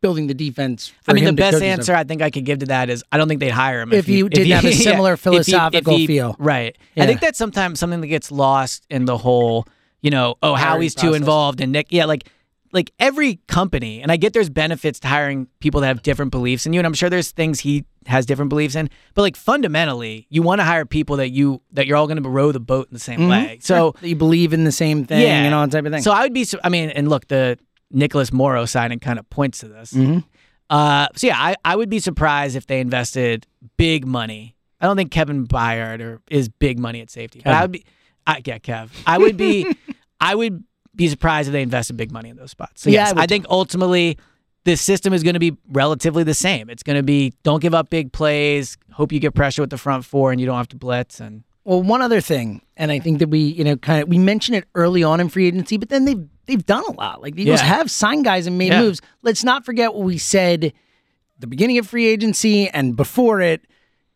building 0.02 0.26
the 0.26 0.34
defense? 0.34 0.92
For 1.02 1.12
I 1.12 1.14
mean, 1.14 1.24
the 1.24 1.32
best 1.32 1.62
answer? 1.62 1.94
I 1.94 2.04
think 2.04 2.20
I 2.20 2.30
could 2.30 2.44
give 2.44 2.58
to 2.58 2.66
that 2.66 2.90
is 2.90 3.02
I 3.10 3.16
don't 3.16 3.28
think 3.28 3.40
they'd 3.40 3.48
hire 3.48 3.80
him 3.80 3.92
If 3.92 4.08
you 4.08 4.28
didn't 4.28 4.50
have 4.50 4.64
a 4.66 4.72
similar 4.72 5.14
if 5.14 5.24
he- 5.24 5.30
if 5.30 5.46
philosophical 5.46 5.96
he- 5.96 6.06
feel. 6.06 6.36
Right. 6.38 6.76
Yeah. 6.94 7.04
I 7.04 7.06
think 7.06 7.20
that's 7.20 7.38
sometimes 7.38 7.80
something 7.80 8.02
that 8.02 8.08
gets 8.08 8.30
lost 8.30 8.84
in 8.90 9.06
the 9.06 9.16
whole, 9.16 9.66
you 10.02 10.10
know, 10.10 10.34
oh, 10.42 10.54
Howie's 10.54 10.94
too 10.94 11.14
involved 11.14 11.62
and 11.62 11.72
Nick. 11.72 11.86
Yeah, 11.90 12.04
like 12.04 12.28
like 12.72 12.90
every 12.98 13.36
company, 13.46 14.02
and 14.02 14.10
I 14.10 14.16
get 14.16 14.32
there's 14.32 14.50
benefits 14.50 14.98
to 15.00 15.08
hiring 15.08 15.46
people 15.60 15.82
that 15.82 15.88
have 15.88 16.02
different 16.02 16.30
beliefs 16.30 16.66
in 16.66 16.72
you, 16.72 16.80
and 16.80 16.86
I'm 16.86 16.94
sure 16.94 17.10
there's 17.10 17.30
things 17.30 17.60
he 17.60 17.84
has 18.06 18.26
different 18.26 18.48
beliefs 18.48 18.74
in. 18.74 18.88
But 19.14 19.22
like 19.22 19.36
fundamentally, 19.36 20.26
you 20.30 20.42
want 20.42 20.60
to 20.60 20.64
hire 20.64 20.84
people 20.84 21.16
that 21.18 21.30
you 21.30 21.60
that 21.72 21.86
you're 21.86 21.96
all 21.96 22.06
going 22.06 22.22
to 22.22 22.28
row 22.28 22.50
the 22.50 22.60
boat 22.60 22.88
in 22.88 22.94
the 22.94 23.00
same 23.00 23.20
mm-hmm. 23.20 23.30
way. 23.30 23.58
So 23.60 23.94
you 24.00 24.16
believe 24.16 24.52
in 24.52 24.64
the 24.64 24.72
same 24.72 25.04
thing 25.04 25.20
yeah, 25.20 25.44
and 25.44 25.54
all 25.54 25.66
that 25.66 25.72
type 25.72 25.84
of 25.84 25.92
thing. 25.92 26.02
So 26.02 26.12
I 26.12 26.22
would 26.22 26.32
be. 26.32 26.46
I 26.64 26.68
mean, 26.70 26.90
and 26.90 27.08
look, 27.08 27.28
the 27.28 27.58
Nicholas 27.92 28.32
Morrow 28.32 28.64
signing 28.64 28.98
kind 28.98 29.18
of 29.18 29.28
points 29.30 29.58
to 29.60 29.68
this. 29.68 29.92
Mm-hmm. 29.92 30.20
Uh, 30.70 31.08
so 31.14 31.26
yeah, 31.26 31.38
I, 31.38 31.56
I 31.64 31.76
would 31.76 31.90
be 31.90 31.98
surprised 31.98 32.56
if 32.56 32.66
they 32.66 32.80
invested 32.80 33.46
big 33.76 34.06
money. 34.06 34.56
I 34.80 34.86
don't 34.86 34.96
think 34.96 35.12
Kevin 35.12 35.46
Byard 35.46 36.00
or 36.00 36.20
is 36.30 36.48
big 36.48 36.78
money 36.78 37.00
at 37.00 37.10
safety. 37.10 37.42
But 37.44 37.54
I 37.54 37.62
would 37.62 37.72
be. 37.72 37.84
I, 38.26 38.40
yeah, 38.44 38.58
Kev. 38.58 38.90
I 39.06 39.18
would 39.18 39.36
be. 39.36 39.66
I 40.20 40.34
would 40.34 40.64
be 40.94 41.08
surprised 41.08 41.48
if 41.48 41.52
they 41.52 41.62
invested 41.62 41.96
big 41.96 42.12
money 42.12 42.28
in 42.28 42.36
those 42.36 42.50
spots. 42.50 42.82
So 42.82 42.90
Yeah, 42.90 43.08
yes, 43.08 43.14
I 43.16 43.22
I 43.22 43.26
think 43.26 43.46
ultimately 43.48 44.18
the 44.64 44.76
system 44.76 45.12
is 45.12 45.22
going 45.22 45.34
to 45.34 45.40
be 45.40 45.56
relatively 45.68 46.22
the 46.22 46.34
same. 46.34 46.70
It's 46.70 46.82
going 46.82 46.96
to 46.96 47.02
be 47.02 47.32
don't 47.42 47.60
give 47.60 47.74
up 47.74 47.90
big 47.90 48.12
plays. 48.12 48.78
Hope 48.92 49.12
you 49.12 49.20
get 49.20 49.34
pressure 49.34 49.62
with 49.62 49.70
the 49.70 49.78
front 49.78 50.04
four 50.04 50.30
and 50.30 50.40
you 50.40 50.46
don't 50.46 50.56
have 50.56 50.68
to 50.68 50.76
blitz. 50.76 51.20
And 51.20 51.44
well, 51.64 51.82
one 51.82 52.02
other 52.02 52.20
thing, 52.20 52.62
and 52.76 52.90
I 52.90 52.98
think 52.98 53.18
that 53.18 53.28
we, 53.28 53.40
you 53.40 53.64
know, 53.64 53.76
kind 53.76 54.02
of 54.02 54.08
we 54.08 54.18
mentioned 54.18 54.56
it 54.56 54.64
early 54.74 55.02
on 55.02 55.20
in 55.20 55.28
free 55.28 55.46
agency, 55.46 55.76
but 55.76 55.88
then 55.88 56.04
they've 56.04 56.28
they've 56.46 56.64
done 56.64 56.84
a 56.88 56.92
lot. 56.92 57.22
Like 57.22 57.34
the 57.34 57.42
Eagles 57.42 57.60
Yeah. 57.60 57.66
have 57.66 57.90
signed 57.90 58.24
guys 58.24 58.46
and 58.46 58.58
made 58.58 58.72
Yeah. 58.72 58.82
moves. 58.82 59.00
Let's 59.22 59.44
not 59.44 59.64
forget 59.64 59.94
what 59.94 60.04
we 60.04 60.18
said 60.18 60.72
the 61.38 61.46
beginning 61.46 61.78
of 61.78 61.86
free 61.88 62.06
agency 62.06 62.68
and 62.68 62.96
before 62.96 63.40
it. 63.40 63.62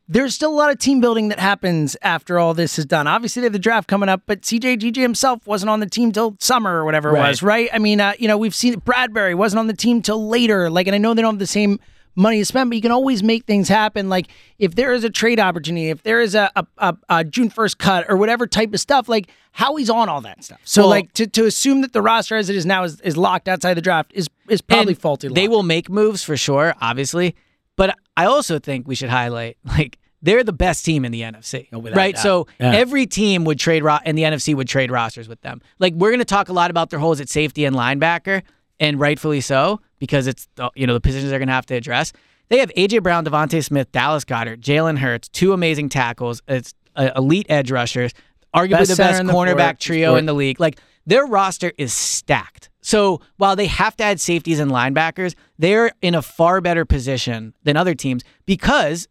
There's 0.08 0.32
still 0.36 0.50
a 0.50 0.54
lot 0.54 0.70
of 0.70 0.78
team 0.78 1.00
building 1.00 1.30
that 1.30 1.40
happens 1.40 1.96
after 2.00 2.38
all 2.38 2.54
this 2.54 2.78
is 2.78 2.86
done. 2.86 3.08
Obviously, 3.08 3.40
they 3.40 3.46
have 3.46 3.52
the 3.52 3.58
draft 3.58 3.88
coming 3.88 4.08
up, 4.08 4.22
but 4.26 4.42
CJ 4.42 4.76
GJ 4.76 5.02
himself 5.02 5.44
wasn't 5.48 5.68
on 5.70 5.80
the 5.80 5.88
team 5.88 6.12
till 6.12 6.36
summer 6.38 6.76
or 6.76 6.84
whatever 6.84 7.08
it 7.08 7.18
was, 7.18 7.42
right? 7.42 7.68
I 7.72 7.80
mean, 7.80 8.00
uh, 8.00 8.12
you 8.16 8.28
know, 8.28 8.38
we've 8.38 8.54
seen 8.54 8.76
Bradberry 8.82 9.34
wasn't 9.34 9.58
on 9.58 9.66
the 9.66 9.74
team 9.74 10.02
till 10.02 10.28
later. 10.28 10.70
Like, 10.70 10.86
and 10.86 10.94
I 10.94 10.98
know 10.98 11.12
they 11.12 11.22
don't 11.22 11.34
have 11.34 11.38
the 11.40 11.46
same 11.48 11.80
money 12.16 12.38
to 12.38 12.44
spend, 12.44 12.70
but 12.70 12.76
you 12.76 12.82
can 12.82 12.90
always 12.90 13.22
make 13.22 13.44
things 13.44 13.68
happen. 13.68 14.08
Like, 14.08 14.26
if 14.58 14.74
there 14.74 14.92
is 14.94 15.04
a 15.04 15.10
trade 15.10 15.38
opportunity, 15.38 15.90
if 15.90 16.02
there 16.02 16.20
is 16.20 16.34
a, 16.34 16.50
a, 16.56 16.66
a, 16.78 16.96
a 17.10 17.24
June 17.24 17.50
1st 17.50 17.78
cut 17.78 18.06
or 18.08 18.16
whatever 18.16 18.46
type 18.46 18.72
of 18.74 18.80
stuff, 18.80 19.08
like 19.08 19.28
Howie's 19.52 19.90
on 19.90 20.08
all 20.08 20.20
that 20.22 20.42
stuff. 20.42 20.60
So, 20.64 20.82
Well- 20.82 20.90
like, 20.90 21.12
to, 21.14 21.26
to 21.26 21.44
assume 21.46 21.82
that 21.82 21.92
the 21.92 22.02
roster 22.02 22.36
as 22.36 22.48
it 22.50 22.56
is 22.56 22.66
now 22.66 22.82
is, 22.84 23.00
is 23.02 23.16
locked 23.16 23.46
outside 23.48 23.74
the 23.74 23.82
draft 23.82 24.10
is 24.14 24.28
is 24.48 24.60
probably 24.60 24.94
faulty. 24.94 25.28
They 25.28 25.48
will 25.48 25.62
make 25.64 25.88
moves 25.90 26.22
for 26.22 26.36
sure, 26.36 26.74
obviously. 26.80 27.34
But 27.76 27.96
I 28.16 28.24
also 28.26 28.58
think 28.58 28.86
we 28.88 28.94
should 28.94 29.10
highlight 29.10 29.58
like 29.64 29.98
they're 30.22 30.42
the 30.44 30.52
best 30.52 30.84
team 30.84 31.04
in 31.04 31.12
the 31.12 31.20
NFC, 31.22 31.68
Oh, 31.72 31.80
right? 31.82 32.14
doubt. 32.14 32.22
So 32.22 32.46
Yeah. 32.58 32.72
every 32.74 33.06
team 33.06 33.44
would 33.44 33.58
trade 33.58 33.82
ro- 33.84 33.98
and 34.04 34.16
the 34.16 34.22
NFC 34.22 34.54
would 34.54 34.66
trade 34.68 34.90
rosters 34.90 35.28
with 35.28 35.40
them. 35.42 35.60
Like 35.78 35.92
we're 35.94 36.08
going 36.10 36.20
to 36.20 36.24
talk 36.24 36.48
a 36.48 36.52
lot 36.52 36.70
about 36.70 36.90
their 36.90 36.98
holes 36.98 37.20
at 37.20 37.28
safety 37.28 37.64
and 37.64 37.76
linebacker, 37.76 38.42
and 38.80 39.00
rightfully 39.00 39.40
so 39.40 39.80
because 39.98 40.26
it's 40.26 40.48
the, 40.56 40.70
you 40.74 40.86
know 40.86 40.94
the 40.94 41.00
positions 41.00 41.30
they're 41.30 41.38
going 41.38 41.48
to 41.48 41.54
have 41.54 41.66
to 41.66 41.74
address. 41.74 42.12
They 42.48 42.58
have 42.58 42.70
AJ 42.76 43.02
Brown, 43.02 43.24
DeVonta 43.24 43.64
Smith, 43.64 43.90
Dallas 43.90 44.24
Goedert, 44.24 44.60
Jalen 44.60 44.98
Hurts, 44.98 45.28
two 45.28 45.52
amazing 45.52 45.88
tackles. 45.88 46.42
It's 46.46 46.74
uh, 46.94 47.10
elite 47.16 47.46
edge 47.48 47.70
rushers, 47.70 48.12
arguably 48.54 48.70
Best 48.70 48.90
the 48.90 48.96
best 48.96 49.20
in 49.20 49.26
the 49.26 49.32
cornerback 49.32 49.78
trio 49.78 50.10
sport. 50.10 50.18
in 50.20 50.26
the 50.26 50.34
league. 50.34 50.60
Like 50.60 50.78
their 51.06 51.26
roster 51.26 51.72
is 51.78 51.92
stacked. 51.92 52.70
So 52.80 53.20
while 53.36 53.56
they 53.56 53.66
have 53.66 53.96
to 53.96 54.04
add 54.04 54.20
safeties 54.20 54.60
and 54.60 54.70
linebackers, 54.70 55.34
they're 55.58 55.90
in 56.02 56.14
a 56.14 56.22
far 56.22 56.60
better 56.60 56.84
position 56.84 57.52
than 57.64 57.76
other 57.76 57.94
teams 57.94 58.22
because 58.44 59.08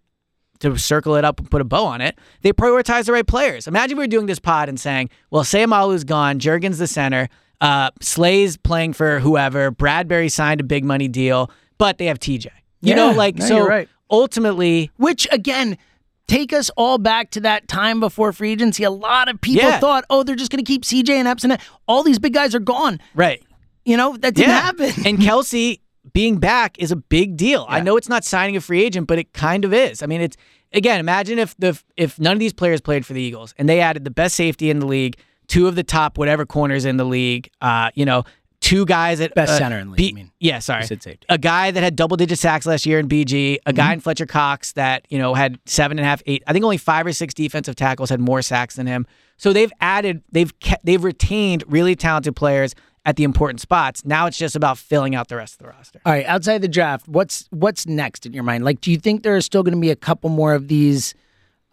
to 0.59 0.77
circle 0.77 1.15
it 1.15 1.25
up 1.25 1.39
and 1.39 1.51
put 1.51 1.59
a 1.59 1.65
bow 1.65 1.85
on 1.85 1.99
it, 1.99 2.17
they 2.41 2.53
prioritize 2.53 3.05
the 3.05 3.11
right 3.11 3.27
players. 3.27 3.67
Imagine 3.67 3.97
we 3.97 4.03
were 4.03 4.07
doing 4.07 4.25
this 4.27 4.39
pod 4.39 4.69
and 4.69 4.79
saying, 4.79 5.09
well, 5.29 5.43
Seumalo's 5.43 6.05
gone, 6.05 6.39
Jurgen's 6.39 6.77
the 6.77 6.87
center, 6.87 7.27
uh, 7.61 7.91
Slay's 8.01 8.57
playing 8.57 8.93
for 8.93 9.19
whoever, 9.19 9.71
Bradberry 9.71 10.31
signed 10.31 10.61
a 10.61 10.63
big 10.63 10.83
money 10.83 11.07
deal, 11.07 11.49
but 11.77 11.97
they 11.97 12.05
have 12.05 12.19
TJ. 12.19 12.45
You 12.45 12.89
Yeah, 12.89 12.95
know, 12.95 13.11
like, 13.11 13.35
no, 13.37 13.45
so 13.45 13.67
right. 13.67 13.89
ultimately, 14.11 14.91
Which 14.97 15.27
again, 15.31 15.77
take 16.27 16.53
us 16.53 16.69
all 16.77 16.97
back 16.97 17.31
to 17.31 17.39
that 17.41 17.67
time 17.67 17.99
before 17.99 18.33
free 18.33 18.51
agency. 18.51 18.83
A 18.83 18.91
lot 18.91 19.29
of 19.29 19.39
people 19.41 19.69
Yeah. 19.69 19.79
thought, 19.79 20.05
oh, 20.09 20.23
they're 20.23 20.35
just 20.35 20.51
going 20.51 20.63
to 20.63 20.67
keep 20.67 20.83
CJ 20.83 21.09
and 21.09 21.27
Epson. 21.27 21.59
All 21.87 22.03
these 22.03 22.19
big 22.19 22.33
guys 22.33 22.53
are 22.55 22.59
gone. 22.59 22.99
right. 23.13 23.41
You 23.87 23.97
know 23.97 24.17
that 24.17 24.33
didn't 24.33 24.49
yeah. 24.49 24.61
happen. 24.61 24.91
and 25.05 25.19
Kelce 25.19 25.79
being 26.11 26.37
back 26.39 26.79
is 26.79 26.91
a 26.91 26.95
big 26.95 27.37
deal. 27.37 27.67
I 27.69 27.81
know 27.81 27.97
it's 27.97 28.09
not 28.09 28.23
signing 28.25 28.55
a 28.55 28.61
free 28.61 28.83
agent, 28.83 29.05
but 29.07 29.19
it 29.19 29.31
kind 29.33 29.63
of 29.63 29.75
is. 29.75 30.01
I 30.01 30.07
mean, 30.07 30.21
it's 30.21 30.35
again, 30.73 30.99
imagine 30.99 31.37
if 31.37 31.55
the 31.59 31.79
if 31.95 32.19
none 32.19 32.33
of 32.33 32.39
these 32.39 32.51
players 32.51 32.81
played 32.81 33.05
for 33.05 33.13
the 33.13 33.21
Eagles 33.21 33.53
and 33.59 33.69
they 33.69 33.79
added 33.81 34.03
the 34.03 34.09
best 34.09 34.35
safety 34.35 34.71
in 34.71 34.79
the 34.79 34.87
league, 34.87 35.17
two 35.47 35.67
of 35.67 35.75
the 35.75 35.83
top 35.83 36.17
whatever 36.17 36.45
corners 36.45 36.85
in 36.85 36.97
the 36.97 37.05
league, 37.05 37.49
uh, 37.61 37.91
you 37.95 38.05
know, 38.05 38.23
two 38.61 38.85
guys 38.85 39.21
at 39.21 39.35
Best 39.35 39.51
uh, 39.53 39.57
center 39.59 39.77
in 39.77 39.87
the 39.87 39.91
league, 39.91 39.97
B- 39.97 40.07
you 40.07 40.13
mean. 40.15 40.31
Yeah, 40.39 40.59
sorry. 40.59 40.81
You 40.81 40.87
said 40.87 41.03
safety. 41.03 41.25
A 41.29 41.37
guy 41.37 41.69
that 41.71 41.83
had 41.83 41.95
double 41.95 42.17
digit 42.17 42.39
sacks 42.39 42.65
last 42.65 42.85
year 42.85 42.97
in 42.99 43.07
BG, 43.07 43.55
a 43.65 43.69
Mm-hmm. 43.69 43.75
guy 43.75 43.93
in 43.93 43.99
Fletcher 43.99 44.25
Cox 44.25 44.71
that, 44.73 45.05
you 45.09 45.19
know, 45.19 45.33
had 45.35 45.59
seven 45.65 45.99
and 45.99 46.05
a 46.05 46.09
half, 46.09 46.23
eight, 46.25 46.43
I 46.47 46.53
think 46.53 46.63
only 46.65 46.77
five 46.77 47.05
or 47.05 47.13
six 47.13 47.33
defensive 47.33 47.75
tackles 47.75 48.09
had 48.09 48.19
more 48.19 48.41
sacks 48.41 48.75
than 48.75 48.87
him. 48.87 49.05
So 49.37 49.53
they've 49.53 49.71
added, 49.81 50.23
they've 50.31 50.57
kept, 50.59 50.83
they've 50.85 51.03
retained 51.03 51.63
really 51.67 51.95
talented 51.95 52.35
players 52.35 52.73
at 53.05 53.17
the 53.17 53.23
important 53.23 53.59
spots. 53.61 54.03
Now 54.03 54.25
it's 54.25 54.37
just 54.37 54.55
about 54.55 54.79
filling 54.79 55.13
out 55.13 55.27
the 55.27 55.35
rest 55.35 55.53
of 55.55 55.59
the 55.59 55.67
roster. 55.67 56.01
All 56.05 56.11
right, 56.13 56.25
outside 56.25 56.63
the 56.63 56.67
draft, 56.67 57.07
what's 57.07 57.47
what's 57.51 57.85
next 57.85 58.25
in 58.25 58.33
your 58.33 58.41
mind? 58.43 58.65
Like, 58.65 58.81
do 58.81 58.89
you 58.89 58.97
think 58.97 59.21
there 59.21 59.35
are 59.35 59.41
still 59.41 59.61
going 59.61 59.75
to 59.75 59.79
be 59.81 59.91
a 59.91 59.95
couple 59.95 60.31
more 60.31 60.55
of 60.55 60.69
these 60.69 61.13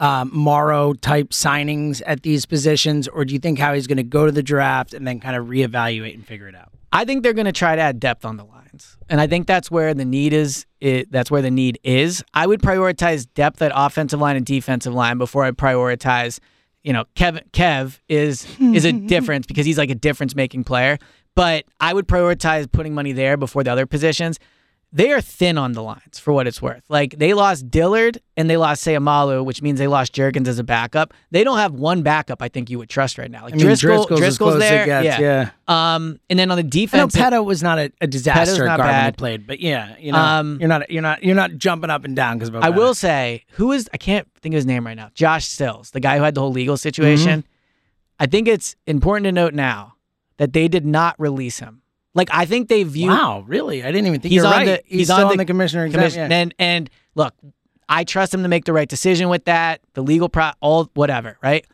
um, 0.03 0.29
Morrow 0.33 0.93
type 0.93 1.29
signings 1.29 2.01
at 2.05 2.23
these 2.23 2.45
positions, 2.45 3.07
or 3.07 3.23
do 3.23 3.33
you 3.33 3.39
think 3.39 3.57
Howie's 3.57 3.87
going 3.87 3.97
to 3.97 4.03
go 4.03 4.25
to 4.25 4.33
the 4.33 4.43
draft 4.43 4.93
and 4.93 5.07
then 5.07 5.21
kind 5.21 5.37
of 5.37 5.45
reevaluate 5.45 6.13
and 6.13 6.27
figure 6.27 6.49
it 6.49 6.55
out? 6.55 6.73
I 6.91 7.05
think 7.05 7.23
they're 7.23 7.33
going 7.33 7.45
to 7.45 7.53
try 7.53 7.77
to 7.77 7.81
add 7.81 8.01
depth 8.01 8.25
on 8.25 8.35
the 8.35 8.43
lines, 8.43 8.97
and 9.07 9.21
I 9.21 9.27
think 9.27 9.47
that's 9.47 9.71
where 9.71 9.93
the 9.93 10.03
need 10.03 10.33
is. 10.33 10.65
It, 10.81 11.09
that's 11.09 11.31
where 11.31 11.41
the 11.41 11.49
need 11.49 11.79
is. 11.83 12.21
I 12.33 12.45
would 12.45 12.61
prioritize 12.61 13.25
depth 13.33 13.61
at 13.61 13.71
offensive 13.73 14.19
line 14.19 14.35
and 14.35 14.45
defensive 14.45 14.93
line 14.93 15.17
before 15.17 15.45
I 15.45 15.51
prioritize. 15.51 16.39
You 16.83 16.91
know, 16.91 17.05
Kev 17.15 17.41
Kev 17.51 17.99
is 18.09 18.45
is 18.59 18.83
a 18.83 18.91
difference 19.07 19.47
because 19.47 19.65
he's 19.65 19.77
like 19.77 19.89
a 19.89 19.95
difference 19.95 20.35
making 20.35 20.65
player. 20.65 20.99
But 21.33 21.63
I 21.79 21.93
would 21.93 22.09
prioritize 22.09 22.69
putting 22.69 22.93
money 22.93 23.13
there 23.13 23.37
before 23.37 23.63
the 23.63 23.71
other 23.71 23.85
positions. 23.85 24.37
They 24.95 25.11
are 25.11 25.21
thin 25.21 25.57
on 25.57 25.71
the 25.71 25.81
lines 25.81 26.19
for 26.19 26.33
what 26.33 26.45
it's 26.45 26.61
worth. 26.61 26.83
Like 26.87 27.17
they 27.17 27.33
lost 27.33 27.71
Dillard 27.71 28.19
and 28.37 28.47
they 28.47 28.57
lost 28.57 28.85
Seumalo, 28.85 29.43
which 29.43 29.59
means 29.59 29.79
they 29.79 29.87
lost 29.87 30.13
Jurgens 30.13 30.47
as 30.47 30.59
a 30.59 30.63
backup. 30.63 31.15
They 31.31 31.43
don't 31.43 31.57
have 31.57 31.73
one 31.73 32.03
backup 32.03 32.43
I 32.43 32.47
think 32.47 32.69
you 32.69 32.77
would 32.77 32.89
trust 32.89 33.17
right 33.17 33.31
now. 33.31 33.43
Like 33.45 33.53
I 33.53 33.57
mean, 33.57 33.65
Driscoll, 33.65 34.05
Driscoll's 34.05 34.19
Driscoll's 34.19 34.59
there. 34.59 34.85
gets, 34.85 35.19
yeah. 35.19 35.19
yeah. 35.19 35.95
Um, 35.95 36.19
and 36.29 36.37
then 36.37 36.51
on 36.51 36.57
the 36.57 36.61
I 36.61 36.63
know 36.63 36.69
defense, 36.69 37.15
Petto 37.15 37.41
was 37.41 37.63
not 37.63 37.79
a, 37.79 37.91
a 38.01 38.07
disaster 38.07 38.65
not 38.65 38.77
guard 38.77 38.87
when 38.87 38.95
he 38.95 39.01
bad. 39.01 39.17
played, 39.17 39.47
but 39.47 39.59
yeah, 39.59 39.95
you 39.97 40.11
know, 40.11 40.19
Um, 40.19 40.59
you're 40.59 40.69
not 40.69 40.91
you're 40.91 41.01
not 41.01 41.23
you're 41.23 41.35
not 41.35 41.57
jumping 41.57 41.89
up 41.89 42.05
and 42.05 42.15
down 42.15 42.37
because. 42.37 42.53
I 42.53 42.69
will 42.69 42.93
say, 42.93 43.45
who 43.53 43.71
is 43.71 43.89
I 43.93 43.97
can't 43.97 44.27
think 44.41 44.53
of 44.53 44.57
his 44.57 44.67
name 44.67 44.85
right 44.85 44.95
now. 44.95 45.09
Josh 45.15 45.47
Sills, 45.47 45.89
the 45.89 46.01
guy 46.01 46.17
who 46.17 46.23
had 46.23 46.35
the 46.35 46.41
whole 46.41 46.51
legal 46.51 46.77
situation. 46.77 47.41
Mm-hmm. 47.41 47.49
I 48.19 48.27
think 48.27 48.47
it's 48.47 48.75
important 48.85 49.25
to 49.25 49.31
note 49.31 49.55
now 49.55 49.95
that 50.37 50.53
they 50.53 50.67
did 50.67 50.85
not 50.85 51.15
release 51.19 51.59
him. 51.59 51.81
Like 52.15 52.29
I 52.31 52.45
think 52.45 52.69
they 52.69 52.83
view 52.83 53.09
Wow, 53.09 53.43
really? 53.47 53.83
I 53.83 53.91
didn't 53.91 54.07
even 54.07 54.21
think 54.21 54.31
he's 54.31 54.37
you're 54.43 54.45
on 54.45 54.51
right. 54.51 54.65
the 54.65 54.81
he's, 54.85 54.99
he's, 54.99 55.09
on 55.09 55.23
on 55.25 55.37
the 55.37 55.45
commissioner 55.45 55.85
exempt, 55.85 56.01
commission- 56.13 56.31
yeah. 56.31 56.37
and 56.37 56.53
and 56.59 56.89
look, 57.15 57.33
I 57.89 58.03
trust 58.03 58.33
him 58.33 58.43
to 58.43 58.49
make 58.49 58.65
the 58.65 58.73
right 58.73 58.87
decision 58.87 59.29
with 59.29 59.45
that. 59.45 59.81
The 59.93 60.03
legal 60.03 60.29
pro, 60.29 60.51
all 60.61 60.89
whatever, 60.93 61.37
right? 61.41 61.65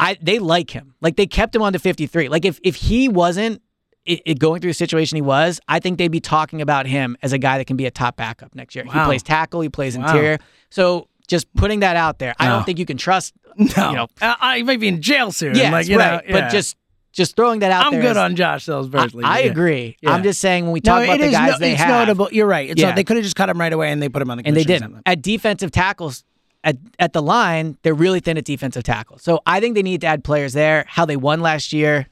I 0.00 0.16
they 0.20 0.38
like 0.38 0.70
him. 0.70 0.94
Like 1.00 1.16
they 1.16 1.26
kept 1.26 1.54
him 1.54 1.62
on 1.62 1.72
to 1.74 1.78
53. 1.78 2.28
Like 2.28 2.44
if 2.44 2.58
if 2.64 2.76
he 2.76 3.08
wasn't 3.08 3.60
it, 4.04 4.20
it 4.26 4.38
going 4.38 4.60
through 4.60 4.70
the 4.70 4.74
situation 4.74 5.16
he 5.16 5.22
was, 5.22 5.60
I 5.68 5.78
think 5.78 5.98
they'd 5.98 6.08
be 6.08 6.18
talking 6.20 6.60
about 6.60 6.86
him 6.86 7.16
as 7.22 7.32
a 7.32 7.38
guy 7.38 7.58
that 7.58 7.66
can 7.66 7.76
be 7.76 7.86
a 7.86 7.90
top 7.90 8.16
backup 8.16 8.54
next 8.54 8.74
year. 8.74 8.84
He 8.84 8.90
plays 8.90 9.22
tackle, 9.22 9.60
he 9.60 9.68
plays 9.68 9.96
Wow. 9.96 10.06
interior. 10.06 10.38
So 10.70 11.08
just 11.28 11.52
putting 11.54 11.80
that 11.80 11.94
out 11.96 12.18
there, 12.18 12.34
I 12.38 12.48
don't 12.48 12.64
think 12.64 12.78
you 12.80 12.86
can 12.86 12.96
trust. 12.96 13.32
no, 13.56 13.90
You 13.90 13.96
know, 13.96 14.06
uh, 14.20 14.34
I 14.40 14.62
might 14.62 14.80
be 14.80 14.88
in 14.88 15.02
jail 15.02 15.30
soon. 15.30 15.54
yes, 15.54 15.70
like, 15.70 15.88
right. 15.88 15.88
know, 15.88 16.20
yeah. 16.34 16.40
But 16.40 16.50
just 16.50 16.76
just 17.12 17.36
throwing 17.36 17.60
that 17.60 17.70
out 17.70 17.90
there. 17.90 18.00
I'm 18.00 18.06
good 18.06 18.16
on 18.16 18.36
Josh 18.36 18.64
Sills 18.64 18.92
I. 18.94 19.08
I 19.22 19.40
yeah. 19.40 19.50
agree. 19.50 19.96
Yeah. 20.00 20.10
I'm 20.10 20.22
just 20.22 20.40
saying 20.40 20.64
when 20.64 20.72
we 20.72 20.80
No, 20.84 20.92
talk 20.96 21.04
about 21.04 21.16
it 21.16 21.20
the 21.20 21.26
no, 21.26 21.32
guys 21.32 21.58
they 21.58 21.72
it's 21.72 21.80
have, 21.80 22.06
notable. 22.08 22.28
You're 22.32 22.46
right. 22.46 22.70
It's 22.70 22.80
Yeah. 22.80 22.88
not, 22.88 22.96
they 22.96 23.04
could 23.04 23.16
have 23.16 23.24
just 23.24 23.36
cut 23.36 23.48
him 23.48 23.60
right 23.60 23.72
away 23.72 23.90
and 23.92 24.02
they 24.02 24.08
put 24.08 24.22
him 24.22 24.30
on 24.30 24.38
the 24.38 24.46
and 24.46 24.56
they 24.56 24.64
didn't. 24.64 25.02
At 25.06 25.22
defensive 25.22 25.70
tackles, 25.70 26.24
at, 26.64 26.76
at 26.98 27.12
the 27.12 27.20
line, 27.22 27.76
they're 27.82 27.94
really 27.94 28.20
thin 28.20 28.38
at 28.38 28.44
defensive 28.44 28.82
tackle. 28.82 29.18
So 29.18 29.40
I 29.46 29.60
think 29.60 29.74
they 29.74 29.82
need 29.82 30.00
to 30.02 30.06
add 30.06 30.24
players 30.24 30.52
there. 30.54 30.84
How 30.88 31.04
they 31.04 31.16
won 31.16 31.40
last 31.40 31.72
year, 31.72 32.06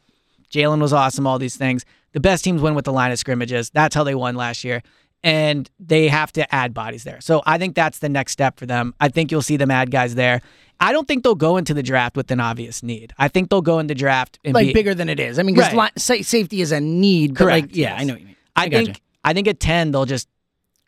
Jalen 0.53 0.81
was 0.81 0.93
awesome, 0.93 1.27
all 1.27 1.39
these 1.39 1.57
things. 1.57 1.85
The 2.13 2.21
best 2.21 2.43
teams 2.45 2.61
win 2.61 2.75
with 2.75 2.85
the 2.85 2.93
line 2.93 3.13
of 3.13 3.19
scrimmages. 3.19 3.71
That's 3.71 3.95
how 3.95 4.03
they 4.05 4.15
won 4.17 4.35
last 4.35 4.65
year. 4.65 4.83
And 5.23 5.71
they 5.79 6.09
have 6.09 6.33
to 6.33 6.55
add 6.55 6.73
bodies 6.73 7.05
there. 7.05 7.21
So 7.21 7.43
I 7.45 7.59
think 7.59 7.75
that's 7.75 7.99
the 7.99 8.09
next 8.09 8.33
step 8.33 8.59
for 8.59 8.65
them. 8.67 8.95
I 9.01 9.09
think 9.11 9.31
you'll 9.31 9.43
see 9.43 9.57
them 9.59 9.71
add 9.71 9.91
guys 9.91 10.15
there. 10.15 10.41
I 10.81 10.93
don't 10.93 11.07
think 11.07 11.25
they'll 11.25 11.35
go 11.35 11.59
into 11.59 11.75
the 11.75 11.83
draft 11.83 12.17
with 12.17 12.31
an 12.31 12.41
obvious 12.41 12.83
need. 12.83 13.13
I 13.19 13.29
think 13.29 13.51
they'll 13.51 13.61
go 13.61 13.81
into 13.81 13.95
draft 13.95 14.39
and 14.45 14.55
like 14.55 14.69
be, 14.69 14.73
bigger 14.73 14.95
than 14.95 15.11
it 15.11 15.21
is. 15.21 15.39
I 15.39 15.43
mean, 15.43 15.55
because 15.55 15.75
Right. 15.75 15.93
safety 15.99 16.63
is 16.63 16.73
a 16.73 16.81
need. 16.81 17.35
But 17.35 17.39
Correct, 17.39 17.67
Like, 17.69 17.77
yeah, 17.77 17.91
yes. 17.91 18.01
I 18.01 18.05
know 18.05 18.13
what 18.15 18.21
you 18.21 18.27
mean. 18.29 18.37
I, 18.57 18.69
gotcha. 18.69 18.85
think 18.87 19.03
I 19.23 19.35
think 19.35 19.49
at 19.49 19.61
ten 19.61 19.91
they'll 19.91 20.07
just 20.07 20.27